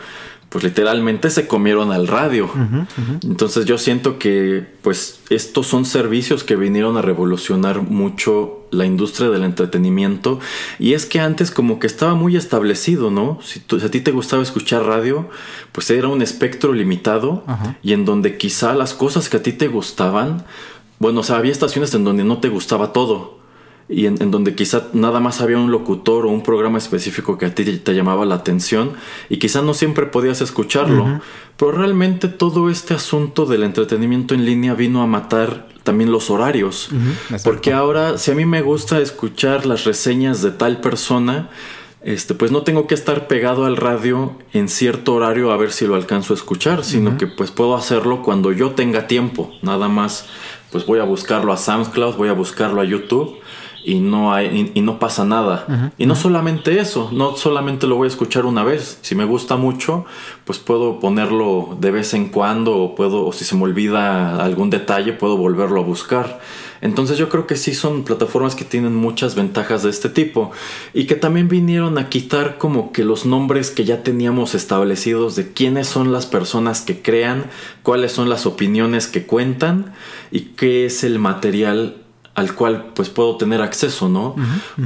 pues 0.51 0.65
literalmente 0.65 1.31
se 1.31 1.47
comieron 1.47 1.93
al 1.93 2.09
radio. 2.09 2.51
Entonces 3.23 3.67
yo 3.67 3.79
siento 3.79 4.19
que 4.19 4.67
pues 4.83 5.21
estos 5.31 5.69
son 5.69 5.85
servicios 5.85 6.43
que 6.43 6.57
vinieron 6.57 6.97
a 6.97 7.03
revolucionar 7.03 7.83
mucho 7.83 8.67
la 8.73 8.85
industria 8.85 9.31
del 9.31 9.45
entretenimiento 9.45 10.41
y 10.79 10.95
es 10.95 11.07
que 11.07 11.21
antes 11.21 11.53
como 11.53 11.79
que 11.79 11.87
estaba 11.87 12.15
muy 12.15 12.37
establecido, 12.37 13.13
¿no? 13.13 13.39
Si, 13.43 13.63
a 13.77 13.91
ti 13.91 14.01
te 14.01 14.11
gustaba 14.11 14.43
escuchar 14.43 14.85
radio, 14.85 15.29
pues 15.71 15.89
era 15.91 16.09
un 16.09 16.21
espectro 16.21 16.73
limitado 16.73 17.45
y 17.81 17.93
en 17.93 18.05
donde 18.05 18.37
quizá 18.37 18.75
las 18.75 18.93
cosas 18.93 19.29
que 19.29 19.37
a 19.37 19.43
ti 19.43 19.53
te 19.53 19.69
gustaban, 19.69 20.45
bueno, 20.99 21.21
o 21.21 21.23
sea, 21.23 21.37
había 21.37 21.53
estaciones 21.53 21.95
en 21.95 22.03
donde 22.03 22.25
no 22.25 22.39
te 22.39 22.49
gustaba 22.49 22.93
todo 22.93 23.40
y 23.91 24.07
en, 24.07 24.31
donde 24.31 24.55
quizá 24.55 24.87
nada 24.93 25.19
más 25.19 25.41
había 25.41 25.59
un 25.59 25.73
locutor 25.73 26.25
o 26.25 26.29
un 26.29 26.45
programa 26.45 26.79
específico 26.79 27.37
que 27.37 27.47
a 27.47 27.55
ti 27.55 27.65
te 27.65 27.93
llamaba 27.93 28.25
la 28.25 28.37
atención 28.37 28.93
y 29.29 29.39
quizá 29.39 29.63
no 29.63 29.75
siempre 29.75 30.07
podías 30.07 30.41
escucharlo. 30.41 31.21
Pero 31.57 31.73
realmente 31.73 32.29
todo 32.29 32.71
este 32.71 32.95
asunto 32.95 33.47
del 33.47 33.65
entretenimiento 33.65 34.35
en 34.35 34.47
línea 34.47 34.75
vino 34.75 35.03
a 35.03 35.07
matar 35.07 35.69
también 35.83 36.13
los 36.13 36.31
horarios. 36.31 36.91
porque 37.43 37.73
ahora 37.73 38.17
si 38.17 38.31
a 38.31 38.35
mí 38.37 38.47
me 38.47 38.63
gusta 38.63 39.01
escuchar 39.01 39.67
las 39.67 39.85
reseñas 39.85 40.41
de 40.41 40.53
tal 40.53 40.81
persona, 40.81 41.51
este, 42.03 42.35
pues 42.35 42.53
no 42.53 42.63
tengo 42.63 42.87
que 42.87 42.95
estar 42.95 43.27
pegado 43.27 43.67
al 43.67 43.77
radio 43.77 44.39
en 44.53 44.69
cierto 44.69 45.15
horario 45.15 45.51
a 45.51 45.57
ver 45.57 45.73
si 45.73 45.87
lo 45.87 45.97
alcanzo 45.97 46.33
a 46.33 46.37
escuchar, 46.37 46.85
sino 46.85 47.19
que 47.19 47.27
pues 47.27 47.51
puedo 47.51 47.77
hacerlo 47.77 48.23
cuando 48.23 48.53
yo 48.53 48.71
tenga 48.71 49.09
tiempo. 49.09 49.53
Nada 49.63 49.89
más, 49.89 50.27
pues 50.71 50.87
voy 50.87 51.01
a 51.01 51.05
buscarlo 51.05 51.53
a 51.53 51.57
SoundCloud, 51.57 52.15
voy 52.15 52.29
a 52.29 52.35
buscarlo 52.35 52.81
a 52.81 52.85
YouTube 52.85 53.40
y 53.85 54.01
no 54.01 54.33
hay 54.33 54.73
y, 54.75 54.81
no 54.81 54.99
pasa 54.99 55.25
nada. 55.25 55.93
y 55.99 56.07
no 56.07 56.15
solamente 56.15 56.79
eso, 56.81 57.11
no 57.13 57.37
solamente 57.37 57.87
lo 57.87 57.97
voy 57.97 58.07
a 58.07 58.09
escuchar 58.09 58.45
una 58.47 58.65
vez, 58.65 58.99
si 59.03 59.15
me 59.15 59.25
gusta 59.25 59.57
mucho, 59.57 60.05
pues 60.45 60.59
puedo 60.59 61.01
ponerlo 61.01 61.77
de 61.81 61.91
vez 61.91 62.15
en 62.15 62.29
cuando 62.29 62.77
o 62.77 62.95
puedo 62.95 63.27
o 63.27 63.33
si 63.33 63.45
se 63.45 63.57
me 63.57 63.65
olvida 63.65 64.43
algún 64.43 64.71
detalle, 64.71 65.13
puedo 65.13 65.37
volverlo 65.37 65.81
a 65.81 65.85
buscar. 65.85 66.41
Entonces 66.83 67.19
yo 67.19 67.29
creo 67.29 67.47
que 67.47 67.57
sí 67.57 67.75
son 67.75 68.05
plataformas 68.05 68.55
que 68.55 68.65
tienen 68.65 68.95
muchas 68.95 69.35
ventajas 69.35 69.83
de 69.83 69.91
este 69.91 70.09
tipo 70.09 70.51
y 70.95 71.05
que 71.05 71.15
también 71.15 71.49
vinieron 71.49 71.99
a 71.99 72.09
quitar 72.09 72.57
como 72.57 72.93
que 72.93 73.05
los 73.05 73.27
nombres 73.27 73.71
que 73.71 73.85
ya 73.85 74.03
teníamos 74.03 74.55
establecidos 74.55 75.37
de 75.37 75.53
quiénes 75.53 75.89
son 75.89 76.11
las 76.11 76.25
personas 76.27 76.81
que 76.81 77.03
crean, 77.03 77.45
cuáles 77.83 78.13
son 78.13 78.31
las 78.31 78.47
opiniones 78.47 79.09
que 79.09 79.27
cuentan 79.27 79.93
y 80.31 80.41
qué 80.57 80.87
es 80.87 81.05
el 81.05 81.19
material 81.19 81.97
al 82.41 82.55
cual 82.55 82.93
pues 82.95 83.11
puedo 83.11 83.37
tener 83.37 83.61
acceso, 83.61 84.09
¿no? 84.09 84.35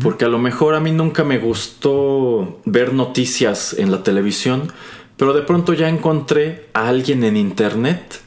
Porque 0.03 0.25
a 0.25 0.29
lo 0.29 0.39
mejor 0.39 0.75
a 0.75 0.81
mí 0.81 0.91
nunca 0.91 1.23
me 1.25 1.39
gustó 1.39 2.61
ver 2.65 2.93
noticias 2.93 3.75
en 3.79 3.91
la 3.91 4.03
televisión, 4.03 4.73
pero 5.17 5.33
de 5.33 5.43
pronto 5.43 5.73
ya 5.73 5.89
encontré 5.89 6.69
a 6.75 6.89
alguien 6.89 7.23
en 7.23 7.37
internet 7.37 8.21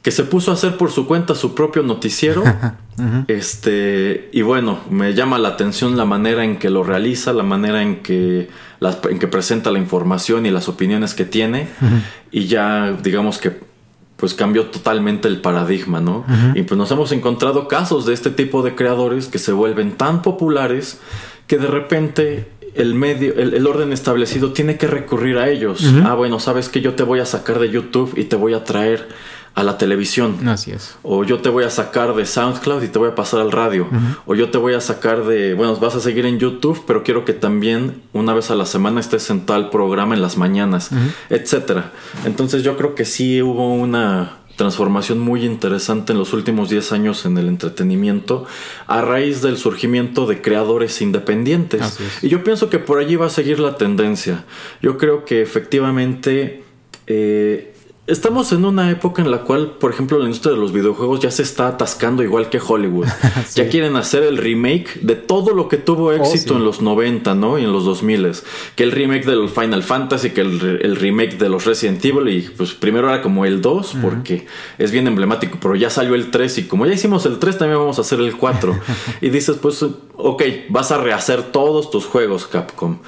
que 0.00 0.10
se 0.10 0.24
puso 0.24 0.50
a 0.50 0.54
hacer 0.54 0.76
por 0.78 0.90
su 0.90 1.06
cuenta 1.06 1.34
su 1.34 1.54
propio 1.54 1.82
noticiero. 1.82 2.42
Este, 3.26 4.28
y 4.32 4.42
bueno, 4.42 4.80
me 4.90 5.14
llama 5.14 5.38
la 5.38 5.48
atención 5.48 5.96
la 5.96 6.04
manera 6.04 6.44
en 6.44 6.58
que 6.58 6.68
lo 6.68 6.84
realiza, 6.84 7.32
la 7.32 7.42
manera 7.42 7.82
en 7.82 8.02
que, 8.02 8.50
en 9.10 9.18
que 9.18 9.26
presenta 9.26 9.70
la 9.70 9.78
información 9.78 10.44
y 10.44 10.50
las 10.50 10.68
opiniones 10.68 11.14
que 11.14 11.24
tiene. 11.24 11.68
Y 12.30 12.46
ya, 12.46 12.92
digamos 13.02 13.38
que 13.38 13.71
pues 14.22 14.34
cambió 14.34 14.66
totalmente 14.66 15.26
el 15.26 15.40
paradigma, 15.40 16.00
¿no? 16.00 16.24
Y 16.54 16.62
pues 16.62 16.78
nos 16.78 16.88
hemos 16.92 17.10
encontrado 17.10 17.66
casos 17.66 18.06
de 18.06 18.14
este 18.14 18.30
tipo 18.30 18.62
de 18.62 18.76
creadores 18.76 19.26
que 19.26 19.40
se 19.40 19.50
vuelven 19.50 19.96
tan 19.96 20.22
populares 20.22 21.00
que 21.48 21.58
de 21.58 21.66
repente 21.66 22.46
el 22.76 22.94
medio, 22.94 23.34
el, 23.34 23.66
orden 23.66 23.92
establecido 23.92 24.52
tiene 24.52 24.76
que 24.76 24.86
recurrir 24.86 25.38
a 25.38 25.48
ellos. 25.48 25.84
Ah, 26.04 26.14
bueno, 26.14 26.38
sabes 26.38 26.68
que 26.68 26.80
yo 26.80 26.94
te 26.94 27.02
voy 27.02 27.18
a 27.18 27.26
sacar 27.26 27.58
de 27.58 27.68
YouTube 27.70 28.16
y 28.16 28.22
te 28.22 28.36
voy 28.36 28.54
a 28.54 28.62
traer 28.62 29.08
a 29.54 29.62
la 29.62 29.78
televisión. 29.78 30.48
Así 30.48 30.70
es. 30.70 30.96
O 31.02 31.24
yo 31.24 31.40
te 31.40 31.48
voy 31.48 31.64
a 31.64 31.70
sacar 31.70 32.14
de 32.14 32.24
SoundCloud 32.24 32.82
y 32.82 32.88
te 32.88 32.98
voy 32.98 33.10
a 33.10 33.14
pasar 33.14 33.40
al 33.40 33.52
radio. 33.52 33.88
O 34.26 34.34
yo 34.34 34.50
te 34.50 34.58
voy 34.58 34.74
a 34.74 34.80
sacar 34.80 35.24
de, 35.24 35.54
bueno, 35.54 35.76
vas 35.76 35.94
a 35.94 36.00
seguir 36.00 36.26
en 36.26 36.38
YouTube, 36.38 36.82
pero 36.86 37.02
quiero 37.02 37.24
que 37.24 37.32
también 37.32 38.02
una 38.12 38.34
vez 38.34 38.50
a 38.50 38.54
la 38.54 38.66
semana 38.66 39.00
estés 39.00 39.28
en 39.30 39.44
tal 39.44 39.70
programa 39.70 40.14
en 40.14 40.22
las 40.22 40.36
mañanas, 40.36 40.90
etcétera. 41.28 41.92
Entonces 42.24 42.62
yo 42.62 42.76
creo 42.76 42.94
que 42.94 43.04
sí 43.04 43.42
hubo 43.42 43.74
una 43.74 44.38
transformación 44.56 45.18
muy 45.18 45.44
interesante 45.44 46.12
en 46.12 46.18
los 46.18 46.32
últimos 46.32 46.68
10 46.68 46.92
años 46.92 47.24
en 47.24 47.38
el 47.38 47.48
entretenimiento 47.48 48.46
a 48.86 49.00
raíz 49.00 49.42
del 49.42 49.56
surgimiento 49.56 50.26
de 50.26 50.42
creadores 50.42 51.00
independientes. 51.02 51.98
Y 52.22 52.28
yo 52.28 52.44
pienso 52.44 52.70
que 52.70 52.78
por 52.78 52.98
allí 52.98 53.16
va 53.16 53.26
a 53.26 53.30
seguir 53.30 53.58
la 53.60 53.76
tendencia. 53.76 54.44
Yo 54.80 54.98
creo 54.98 55.24
que 55.24 55.42
efectivamente 55.42 56.64
eh, 57.06 57.71
Estamos 58.08 58.50
en 58.50 58.64
una 58.64 58.90
época 58.90 59.22
en 59.22 59.30
la 59.30 59.42
cual, 59.42 59.76
por 59.78 59.92
ejemplo, 59.92 60.18
la 60.18 60.24
industria 60.24 60.54
de 60.54 60.58
los 60.58 60.72
videojuegos 60.72 61.20
ya 61.20 61.30
se 61.30 61.44
está 61.44 61.68
atascando 61.68 62.24
igual 62.24 62.48
que 62.48 62.58
Hollywood. 62.58 63.06
Ya 63.54 63.68
quieren 63.68 63.94
hacer 63.94 64.24
el 64.24 64.38
remake 64.38 64.98
de 65.02 65.14
todo 65.14 65.54
lo 65.54 65.68
que 65.68 65.76
tuvo 65.76 66.06
oh, 66.06 66.12
éxito 66.12 66.56
en 66.56 66.64
los 66.64 66.82
90, 66.82 67.36
¿no? 67.36 67.60
Y 67.60 67.64
en 67.64 67.72
los 67.72 67.84
2000. 67.84 68.32
Que 68.74 68.82
el 68.82 68.90
remake 68.90 69.24
del 69.24 69.48
Final 69.48 69.84
Fantasy, 69.84 70.30
que 70.30 70.40
el, 70.40 70.96
remake 70.96 71.38
de 71.38 71.48
los 71.48 71.64
Resident 71.64 72.04
Evil. 72.04 72.28
Y 72.28 72.40
pues 72.40 72.72
primero 72.72 73.08
era 73.08 73.22
como 73.22 73.44
el 73.44 73.62
2, 73.62 73.96
porque 74.02 74.46
es 74.78 74.90
bien 74.90 75.06
emblemático, 75.06 75.58
pero 75.60 75.76
ya 75.76 75.88
salió 75.88 76.16
el 76.16 76.32
3. 76.32 76.58
Y 76.58 76.62
como 76.64 76.86
ya 76.86 76.94
hicimos 76.94 77.24
el 77.24 77.38
3, 77.38 77.58
también 77.58 77.78
vamos 77.78 77.98
a 77.98 78.00
hacer 78.00 78.18
el 78.18 78.36
4. 78.36 78.80
y 79.20 79.30
dices, 79.30 79.58
pues, 79.62 79.80
ok, 80.16 80.42
vas 80.70 80.90
a 80.90 80.98
rehacer 80.98 81.52
todos 81.52 81.92
tus 81.92 82.06
juegos, 82.06 82.48
Capcom. 82.48 82.98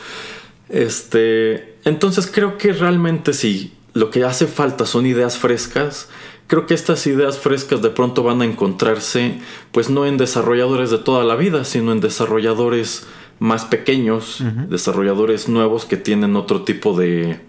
Este. 0.69 1.75
Entonces 1.85 2.31
creo 2.33 2.59
que 2.59 2.73
realmente 2.73 3.33
sí 3.33 3.73
lo 3.95 4.11
que 4.11 4.25
hace 4.25 4.47
falta 4.47 4.85
son 4.87 5.07
ideas 5.07 5.39
frescas. 5.39 6.09
Creo 6.47 6.67
que 6.67 6.75
estas 6.75 7.07
ideas 7.07 7.39
frescas 7.39 7.81
de 7.81 7.91
pronto 7.91 8.23
van 8.23 8.43
a 8.43 8.45
encontrarse, 8.45 9.39
pues 9.73 9.89
no 9.89 10.05
en 10.05 10.19
desarrolladores 10.19 10.91
de 10.91 10.99
toda 10.99 11.25
la 11.25 11.37
vida, 11.37 11.65
sino 11.65 11.93
en 11.93 12.01
desarrolladores 12.01 13.07
más 13.39 13.65
pequeños, 13.65 14.43
desarrolladores 14.69 15.49
nuevos 15.49 15.87
que 15.87 15.97
tienen 15.97 16.37
otro 16.37 16.63
tipo 16.63 16.97
de, 16.97 17.41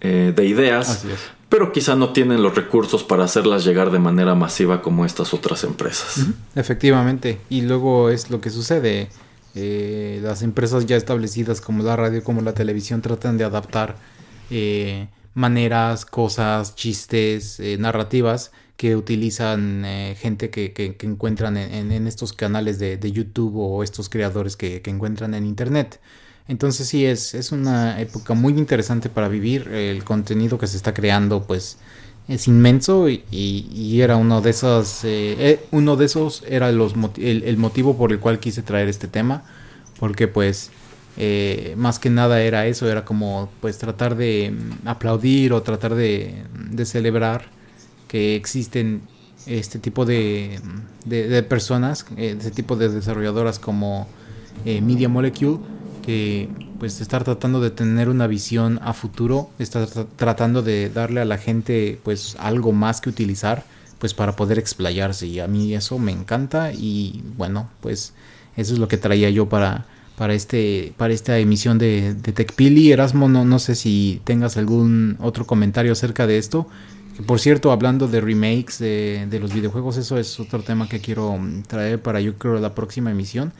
eh, 0.00 0.32
de 0.34 0.46
ideas, 0.46 1.04
pero 1.48 1.72
quizá 1.72 1.94
no 1.94 2.12
tienen 2.12 2.42
los 2.42 2.54
recursos 2.54 3.04
para 3.04 3.24
hacerlas 3.24 3.64
llegar 3.64 3.90
de 3.90 3.98
manera 3.98 4.34
masiva 4.34 4.82
como 4.82 5.04
estas 5.04 5.34
otras 5.34 5.62
empresas. 5.64 6.26
Efectivamente, 6.54 7.40
y 7.50 7.62
luego 7.62 8.10
es 8.10 8.30
lo 8.30 8.40
que 8.40 8.50
sucede. 8.50 9.10
Eh, 9.54 10.20
las 10.22 10.42
empresas 10.42 10.86
ya 10.86 10.96
establecidas 10.96 11.60
como 11.60 11.82
la 11.82 11.96
radio, 11.96 12.22
como 12.22 12.40
la 12.42 12.52
televisión, 12.52 13.02
tratan 13.02 13.38
de 13.38 13.44
adaptar 13.44 13.96
eh, 14.50 15.08
maneras, 15.34 16.04
cosas, 16.04 16.74
chistes, 16.74 17.60
eh, 17.60 17.76
narrativas 17.78 18.52
que 18.76 18.94
utilizan 18.94 19.84
eh, 19.84 20.16
gente 20.18 20.50
que, 20.50 20.72
que, 20.72 20.96
encuentran 21.02 21.56
en, 21.56 22.06
estos 22.06 22.32
canales 22.32 22.78
de, 22.78 23.12
YouTube 23.12 23.56
o 23.56 23.82
estos 23.82 24.08
creadores 24.08 24.56
que, 24.56 24.80
encuentran 24.86 25.34
en 25.34 25.44
Internet. 25.44 26.00
Entonces 26.46 26.86
sí, 26.88 27.04
es, 27.04 27.34
es 27.34 27.50
una 27.50 28.00
época 28.00 28.34
muy 28.34 28.52
interesante 28.52 29.08
para 29.10 29.28
vivir. 29.28 29.68
El 29.68 30.04
contenido 30.04 30.58
que 30.58 30.68
se 30.68 30.76
está 30.76 30.94
creando 30.94 31.42
pues 31.44 31.78
es 32.28 32.46
inmenso 32.46 33.08
y, 33.08 34.00
era 34.00 34.16
uno 34.16 34.40
de 34.40 34.50
esos, 34.50 35.00
eh, 35.02 35.60
uno 35.72 35.96
de 35.96 36.06
esos 36.06 36.44
era 36.46 36.70
los, 36.70 36.94
el 37.16 37.56
motivo 37.56 37.96
por 37.96 38.12
el 38.12 38.20
cual 38.20 38.38
quise 38.38 38.62
traer 38.62 38.88
este 38.88 39.08
tema. 39.08 39.42
Porque 39.98 40.28
pues 40.28 40.70
eh, 41.20 41.74
más 41.76 41.98
que 41.98 42.10
nada 42.10 42.40
era 42.42 42.68
eso, 42.68 42.88
era 42.88 43.04
como 43.04 43.50
pues 43.60 43.76
tratar 43.76 44.14
de 44.14 44.52
mm, 44.52 44.86
aplaudir 44.86 45.52
o 45.52 45.62
tratar 45.62 45.96
de, 45.96 46.44
celebrar 46.84 47.46
que 48.06 48.36
existen 48.36 49.02
este 49.44 49.80
tipo 49.80 50.06
de, 50.06 50.60
de, 51.06 51.42
personas, 51.42 52.06
eh, 52.16 52.36
este 52.38 52.52
tipo 52.52 52.76
de 52.76 52.88
desarrolladoras 52.90 53.58
como 53.58 54.06
eh, 54.64 54.80
Media 54.80 55.08
Molecule, 55.08 55.58
que 56.06 56.48
pues 56.78 57.00
estar 57.00 57.24
tratando 57.24 57.60
de 57.60 57.70
tener 57.72 58.08
una 58.08 58.28
visión 58.28 58.78
a 58.80 58.92
futuro, 58.92 59.50
estar 59.58 59.88
tratando 60.14 60.62
de 60.62 60.88
darle 60.88 61.20
a 61.20 61.24
la 61.24 61.38
gente 61.38 61.98
pues 62.04 62.36
algo 62.38 62.70
más 62.70 63.00
que 63.00 63.10
utilizar 63.10 63.64
pues 63.98 64.14
para 64.14 64.36
poder 64.36 64.60
explayarse. 64.60 65.26
Y 65.26 65.40
a 65.40 65.48
mí 65.48 65.74
eso 65.74 65.98
me 65.98 66.12
encanta 66.12 66.72
y 66.72 67.24
bueno 67.36 67.68
pues 67.80 68.14
eso 68.56 68.72
es 68.72 68.78
lo 68.78 68.86
que 68.86 68.98
traía 68.98 69.30
yo 69.30 69.48
para 69.48 69.86
para 70.18 70.34
este 70.34 70.92
para 70.96 71.14
esta 71.14 71.38
emisión 71.38 71.78
de, 71.78 72.12
de 72.12 72.32
TechPili. 72.32 72.90
Erasmo, 72.90 73.28
no, 73.28 73.44
no 73.44 73.58
sé 73.60 73.76
si 73.76 74.20
tengas 74.24 74.56
algún 74.56 75.16
otro 75.20 75.46
comentario 75.46 75.92
acerca 75.92 76.26
de 76.26 76.38
esto. 76.38 76.66
por 77.26 77.38
cierto, 77.38 77.70
hablando 77.70 78.08
de 78.08 78.20
remakes 78.20 78.78
de, 78.78 79.38
los 79.40 79.54
videojuegos, 79.54 79.96
eso 79.96 80.18
es 80.18 80.38
otro 80.40 80.62
tema 80.62 80.88
que 80.88 81.00
quiero 81.00 81.38
mm, 81.38 81.62
traer 81.62 82.02
para 82.02 82.20
yo 82.20 82.36
creo 82.36 82.58
la 82.58 82.74
próxima 82.74 83.12
emisión. 83.12 83.52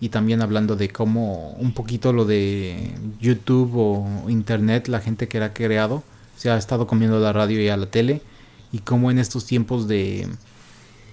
Y 0.00 0.10
también 0.10 0.42
hablando 0.42 0.76
de 0.76 0.88
cómo 0.90 1.52
un 1.52 1.72
poquito 1.72 2.12
lo 2.12 2.24
de 2.24 2.92
YouTube 3.20 3.72
o 3.76 4.28
Internet, 4.28 4.88
la 4.88 5.00
gente 5.00 5.28
que 5.28 5.38
ha 5.38 5.54
creado, 5.54 6.02
se 6.36 6.50
ha 6.50 6.56
estado 6.58 6.86
comiendo 6.86 7.20
la 7.20 7.32
radio 7.32 7.62
y 7.62 7.68
a 7.68 7.76
la 7.76 7.86
tele. 7.86 8.20
Y 8.72 8.80
cómo 8.80 9.10
en 9.10 9.18
estos 9.18 9.46
tiempos 9.46 9.88
de 9.88 10.28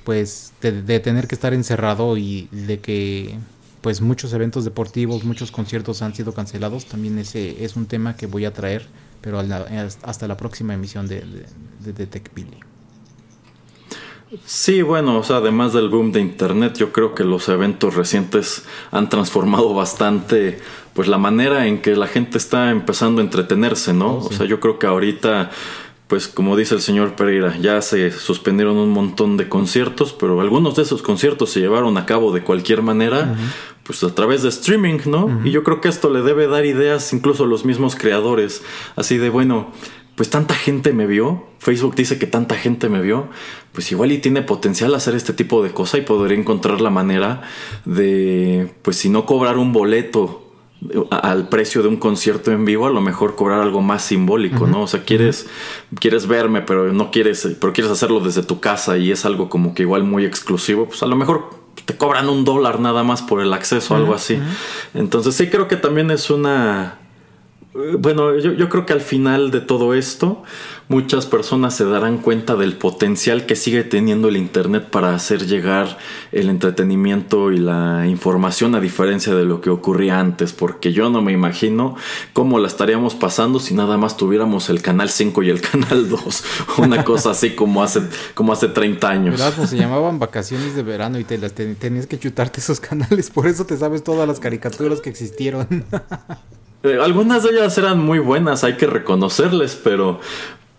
pues 0.03 0.53
de 0.61 0.99
tener 0.99 1.27
que 1.27 1.35
estar 1.35 1.53
encerrado 1.53 2.17
y 2.17 2.47
de 2.51 2.79
que 2.79 3.37
pues 3.81 4.01
muchos 4.01 4.33
eventos 4.33 4.65
deportivos, 4.65 5.23
muchos 5.23 5.51
conciertos 5.51 6.01
han 6.01 6.13
sido 6.13 6.33
cancelados. 6.33 6.85
También 6.85 7.17
ese 7.17 7.63
es 7.63 7.75
un 7.75 7.85
tema 7.85 8.15
que 8.15 8.25
voy 8.25 8.45
a 8.45 8.53
traer, 8.53 8.87
pero 9.21 9.39
hasta 9.39 10.27
la 10.27 10.37
próxima 10.37 10.73
emisión 10.73 11.07
de, 11.07 11.23
de, 11.79 11.93
de 11.93 12.07
Sí, 14.45 14.83
bueno, 14.83 15.17
o 15.17 15.23
sea, 15.23 15.37
además 15.37 15.73
del 15.73 15.89
boom 15.89 16.11
de 16.11 16.19
internet, 16.19 16.77
yo 16.77 16.91
creo 16.91 17.15
que 17.15 17.23
los 17.23 17.49
eventos 17.49 17.95
recientes 17.95 18.63
han 18.91 19.09
transformado 19.09 19.73
bastante 19.73 20.59
pues 20.93 21.07
la 21.07 21.17
manera 21.17 21.65
en 21.65 21.81
que 21.81 21.95
la 21.95 22.05
gente 22.05 22.37
está 22.37 22.69
empezando 22.69 23.21
a 23.21 23.23
entretenerse, 23.23 23.93
¿no? 23.93 24.17
Oh, 24.17 24.27
o 24.27 24.31
sea, 24.31 24.45
yo 24.45 24.59
creo 24.59 24.77
que 24.77 24.85
ahorita 24.85 25.49
pues 26.09 26.27
como 26.27 26.57
dice 26.57 26.73
el 26.73 26.81
señor 26.81 27.15
Pereira, 27.15 27.55
ya 27.57 27.83
se 27.83 28.09
suspendieron 28.09 28.77
un 28.77 28.89
montón 28.89 29.37
de 29.37 29.47
conciertos, 29.47 30.11
pero 30.11 30.41
algunos 30.41 30.75
de 30.75 30.81
esos 30.81 31.03
conciertos 31.03 31.51
se 31.51 31.59
llevaron 31.59 31.97
a 31.97 32.07
cabo 32.07 32.33
de 32.33 32.41
cualquier 32.41 32.81
manera, 32.81 33.35
pues 33.83 34.03
a 34.03 34.15
través 34.15 34.41
de 34.41 34.49
streaming, 34.49 34.97
¿no? 35.05 35.39
Y 35.45 35.51
yo 35.51 35.63
creo 35.63 35.81
que 35.81 35.87
esto 35.87 36.09
le 36.09 36.23
debe 36.23 36.47
dar 36.47 36.65
ideas 36.65 37.13
incluso 37.13 37.43
a 37.43 37.47
los 37.47 37.63
mismos 37.63 37.95
creadores, 37.95 38.63
así 38.95 39.19
de, 39.19 39.29
bueno, 39.29 39.71
pues 40.15 40.31
tanta 40.31 40.55
gente 40.55 40.93
me 40.93 41.05
vio, 41.05 41.45
Facebook 41.59 41.93
dice 41.93 42.17
que 42.17 42.25
tanta 42.25 42.55
gente 42.55 42.89
me 42.89 43.01
vio, 43.01 43.29
pues 43.71 43.91
igual 43.91 44.11
y 44.11 44.17
tiene 44.17 44.41
potencial 44.41 44.95
hacer 44.95 45.13
este 45.13 45.33
tipo 45.33 45.61
de 45.61 45.73
cosa 45.73 45.99
y 45.99 46.01
podría 46.01 46.39
encontrar 46.39 46.81
la 46.81 46.89
manera 46.89 47.43
de, 47.85 48.73
pues 48.81 48.97
si 48.97 49.09
no 49.09 49.27
cobrar 49.27 49.59
un 49.59 49.73
boleto 49.73 50.48
al 51.11 51.49
precio 51.49 51.81
de 51.81 51.89
un 51.89 51.97
concierto 51.97 52.51
en 52.51 52.63
vivo, 52.65 52.87
a 52.87 52.89
lo 52.89 53.01
mejor 53.01 53.35
cobrar 53.35 53.61
algo 53.61 53.81
más 53.81 54.03
simbólico, 54.03 54.65
¿no? 54.65 54.83
O 54.83 54.87
sea, 54.87 55.03
quieres, 55.03 55.47
quieres 55.99 56.27
verme, 56.27 56.61
pero 56.61 56.93
no 56.93 57.11
quieres, 57.11 57.57
pero 57.59 57.73
quieres 57.73 57.91
hacerlo 57.91 58.21
desde 58.21 58.43
tu 58.43 58.59
casa 58.59 58.97
y 58.97 59.11
es 59.11 59.25
algo 59.25 59.49
como 59.49 59.73
que 59.73 59.83
igual 59.83 60.03
muy 60.03 60.25
exclusivo, 60.25 60.85
pues 60.85 61.03
a 61.03 61.07
lo 61.07 61.15
mejor 61.15 61.49
te 61.85 61.97
cobran 61.97 62.29
un 62.29 62.45
dólar 62.45 62.79
nada 62.79 63.03
más 63.03 63.21
por 63.21 63.41
el 63.41 63.51
acceso, 63.53 63.95
algo 63.95 64.13
así. 64.13 64.39
Entonces 64.93 65.35
sí 65.35 65.47
creo 65.49 65.67
que 65.67 65.75
también 65.75 66.11
es 66.11 66.29
una 66.29 66.98
bueno, 67.73 68.35
yo, 68.39 68.67
creo 68.67 68.87
que 68.87 68.93
al 68.93 69.01
final 69.01 69.51
de 69.51 69.61
todo 69.61 69.93
esto, 69.93 70.41
muchas 70.87 71.27
personas 71.27 71.75
se 71.75 71.85
darán 71.85 72.17
cuenta 72.17 72.55
del 72.55 72.75
potencial 72.75 73.45
que 73.45 73.55
sigue 73.55 73.83
teniendo 73.83 74.27
el 74.27 74.37
Internet 74.37 74.89
para 74.89 75.13
hacer 75.13 75.45
llegar 75.45 75.99
el 76.31 76.49
entretenimiento 76.49 77.51
y 77.51 77.59
la 77.59 78.07
información 78.07 78.73
a 78.73 78.79
diferencia 78.79 79.35
de 79.35 79.45
lo 79.45 79.61
que 79.61 79.69
ocurría 79.69 80.19
antes, 80.19 80.51
porque 80.51 80.93
yo 80.93 81.11
no 81.11 81.21
me 81.21 81.31
imagino 81.31 81.95
cómo 82.33 82.57
la 82.57 82.67
estaríamos 82.67 83.13
pasando 83.13 83.59
si 83.59 83.75
nada 83.75 83.97
más 83.97 84.17
tuviéramos 84.17 84.71
el 84.71 84.81
canal 84.81 85.09
5 85.09 85.43
y 85.43 85.51
el 85.51 85.61
canal 85.69 86.09
2, 86.09 86.43
una 86.79 87.03
cosa 87.03 87.31
así 87.31 87.51
como 87.51 87.83
hace, 87.83 88.01
como 88.33 88.51
hace 88.51 88.69
30 88.69 89.07
años. 89.07 89.41
se 89.69 89.77
llamaban 89.77 90.17
vacaciones 90.17 90.75
de 90.75 90.81
verano 90.81 91.19
y 91.19 91.23
te 91.23 91.37
tenías 91.37 92.07
que 92.07 92.17
chutarte 92.17 92.61
esos 92.61 92.79
canales, 92.79 93.29
por 93.29 93.45
eso 93.45 93.63
te 93.67 93.77
sabes 93.77 94.03
todas 94.03 94.27
las 94.27 94.39
caricaturas 94.39 95.01
que 95.01 95.11
existieron. 95.11 95.85
Eh, 96.83 96.97
algunas 97.01 97.43
de 97.43 97.51
ellas 97.51 97.77
eran 97.77 97.99
muy 97.99 98.19
buenas, 98.19 98.63
hay 98.63 98.73
que 98.73 98.87
reconocerles, 98.87 99.79
pero 99.83 100.19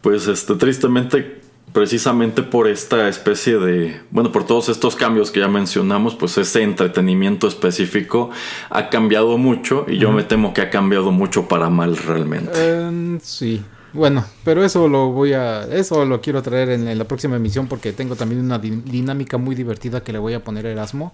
pues 0.01 0.27
este 0.29 0.55
tristemente 0.55 1.41
precisamente 1.73 2.43
por 2.43 2.67
esta 2.69 3.09
especie 3.09 3.59
de, 3.59 4.01
bueno, 4.11 4.33
por 4.33 4.45
todos 4.45 4.69
estos 4.69 4.97
cambios 4.97 5.31
que 5.31 5.41
ya 5.41 5.49
mencionamos, 5.49 6.15
pues 6.15 6.37
ese 6.39 6.63
entretenimiento 6.63 7.47
específico 7.47 8.31
ha 8.71 8.89
cambiado 8.89 9.39
mucho 9.39 9.85
y 9.89 9.99
yo 9.99 10.11
me 10.11 10.23
temo 10.23 10.53
que 10.53 10.63
ha 10.63 10.71
cambiado 10.71 11.13
mucho 11.13 11.49
para 11.49 11.71
mal 11.71 11.97
realmente. 11.97 12.53
Eh, 12.55 13.19
sí. 13.23 13.63
Bueno, 13.93 14.25
pero 14.45 14.65
eso 14.65 14.89
lo 14.89 15.11
voy 15.11 15.33
a, 15.33 15.65
eso 15.65 16.05
lo 16.05 16.21
quiero 16.21 16.43
traer 16.43 16.71
en, 16.71 16.97
la 16.97 17.05
próxima 17.05 17.37
emisión 17.37 17.67
porque 17.67 17.93
tengo 17.93 18.15
también 18.15 18.41
una 18.41 18.59
dinámica 18.59 19.37
muy 19.37 19.57
divertida 19.57 20.03
que 20.03 20.13
le 20.13 20.19
voy 20.19 20.35
a 20.35 20.45
poner 20.45 20.67
a 20.67 20.71
Erasmo. 20.71 21.13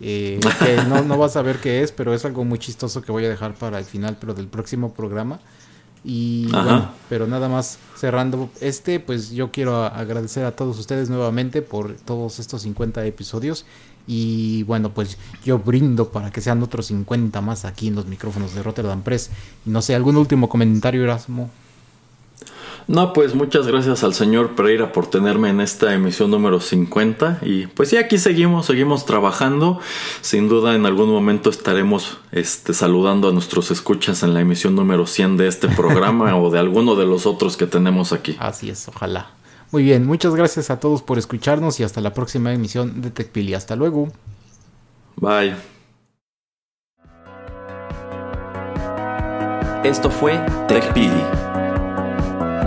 Eh, 0.00 0.38
que 0.60 0.76
no, 0.84 1.02
no 1.02 1.18
vas 1.18 1.36
a 1.36 1.42
ver 1.42 1.58
qué 1.58 1.82
es, 1.82 1.92
pero 1.92 2.14
es 2.14 2.24
algo 2.24 2.44
muy 2.44 2.58
chistoso 2.58 3.02
que 3.02 3.12
voy 3.12 3.24
a 3.24 3.28
dejar 3.28 3.54
para 3.54 3.78
el 3.78 3.84
final, 3.84 4.16
pero 4.20 4.34
del 4.34 4.46
próximo 4.46 4.92
programa. 4.92 5.40
Y 6.04 6.46
bueno, 6.46 6.92
pero 7.08 7.26
nada 7.26 7.48
más 7.48 7.78
cerrando 7.96 8.48
este, 8.60 9.00
pues 9.00 9.30
yo 9.30 9.50
quiero 9.50 9.84
agradecer 9.84 10.44
a 10.44 10.52
todos 10.52 10.78
ustedes 10.78 11.10
nuevamente 11.10 11.60
por 11.60 11.94
todos 11.96 12.38
estos 12.38 12.62
50 12.62 13.04
episodios. 13.04 13.66
Y 14.06 14.62
bueno, 14.62 14.94
pues 14.94 15.18
yo 15.44 15.58
brindo 15.58 16.10
para 16.10 16.30
que 16.30 16.40
sean 16.40 16.62
otros 16.62 16.86
50 16.86 17.40
más 17.40 17.64
aquí 17.64 17.88
en 17.88 17.96
los 17.96 18.06
micrófonos 18.06 18.54
de 18.54 18.62
Rotterdam 18.62 19.02
Press. 19.02 19.30
Y 19.66 19.70
no 19.70 19.82
sé, 19.82 19.94
¿algún 19.94 20.16
último 20.16 20.48
comentario, 20.48 21.02
Erasmo? 21.02 21.50
No, 22.88 23.12
pues 23.12 23.34
muchas 23.34 23.66
gracias 23.66 24.02
al 24.02 24.14
señor 24.14 24.54
Pereira 24.54 24.92
por 24.92 25.06
tenerme 25.06 25.50
en 25.50 25.60
esta 25.60 25.92
emisión 25.92 26.30
número 26.30 26.58
50 26.58 27.40
y 27.42 27.66
pues 27.66 27.90
sí, 27.90 27.98
aquí 27.98 28.16
seguimos, 28.16 28.64
seguimos 28.64 29.04
trabajando. 29.04 29.78
Sin 30.22 30.48
duda 30.48 30.74
en 30.74 30.86
algún 30.86 31.10
momento 31.10 31.50
estaremos 31.50 32.16
este, 32.32 32.72
saludando 32.72 33.28
a 33.28 33.32
nuestros 33.32 33.70
escuchas 33.70 34.22
en 34.22 34.32
la 34.32 34.40
emisión 34.40 34.74
número 34.74 35.06
100 35.06 35.36
de 35.36 35.48
este 35.48 35.68
programa 35.68 36.34
o 36.40 36.50
de 36.50 36.58
alguno 36.58 36.96
de 36.96 37.04
los 37.04 37.26
otros 37.26 37.58
que 37.58 37.66
tenemos 37.66 38.14
aquí. 38.14 38.38
Así 38.40 38.70
es, 38.70 38.88
ojalá. 38.88 39.32
Muy 39.70 39.82
bien, 39.82 40.06
muchas 40.06 40.34
gracias 40.34 40.70
a 40.70 40.80
todos 40.80 41.02
por 41.02 41.18
escucharnos 41.18 41.78
y 41.80 41.84
hasta 41.84 42.00
la 42.00 42.14
próxima 42.14 42.54
emisión 42.54 43.02
de 43.02 43.10
TechPili. 43.10 43.52
Hasta 43.52 43.76
luego. 43.76 44.08
Bye. 45.16 45.56
Esto 49.84 50.10
fue 50.10 50.40
TechPili 50.68 51.47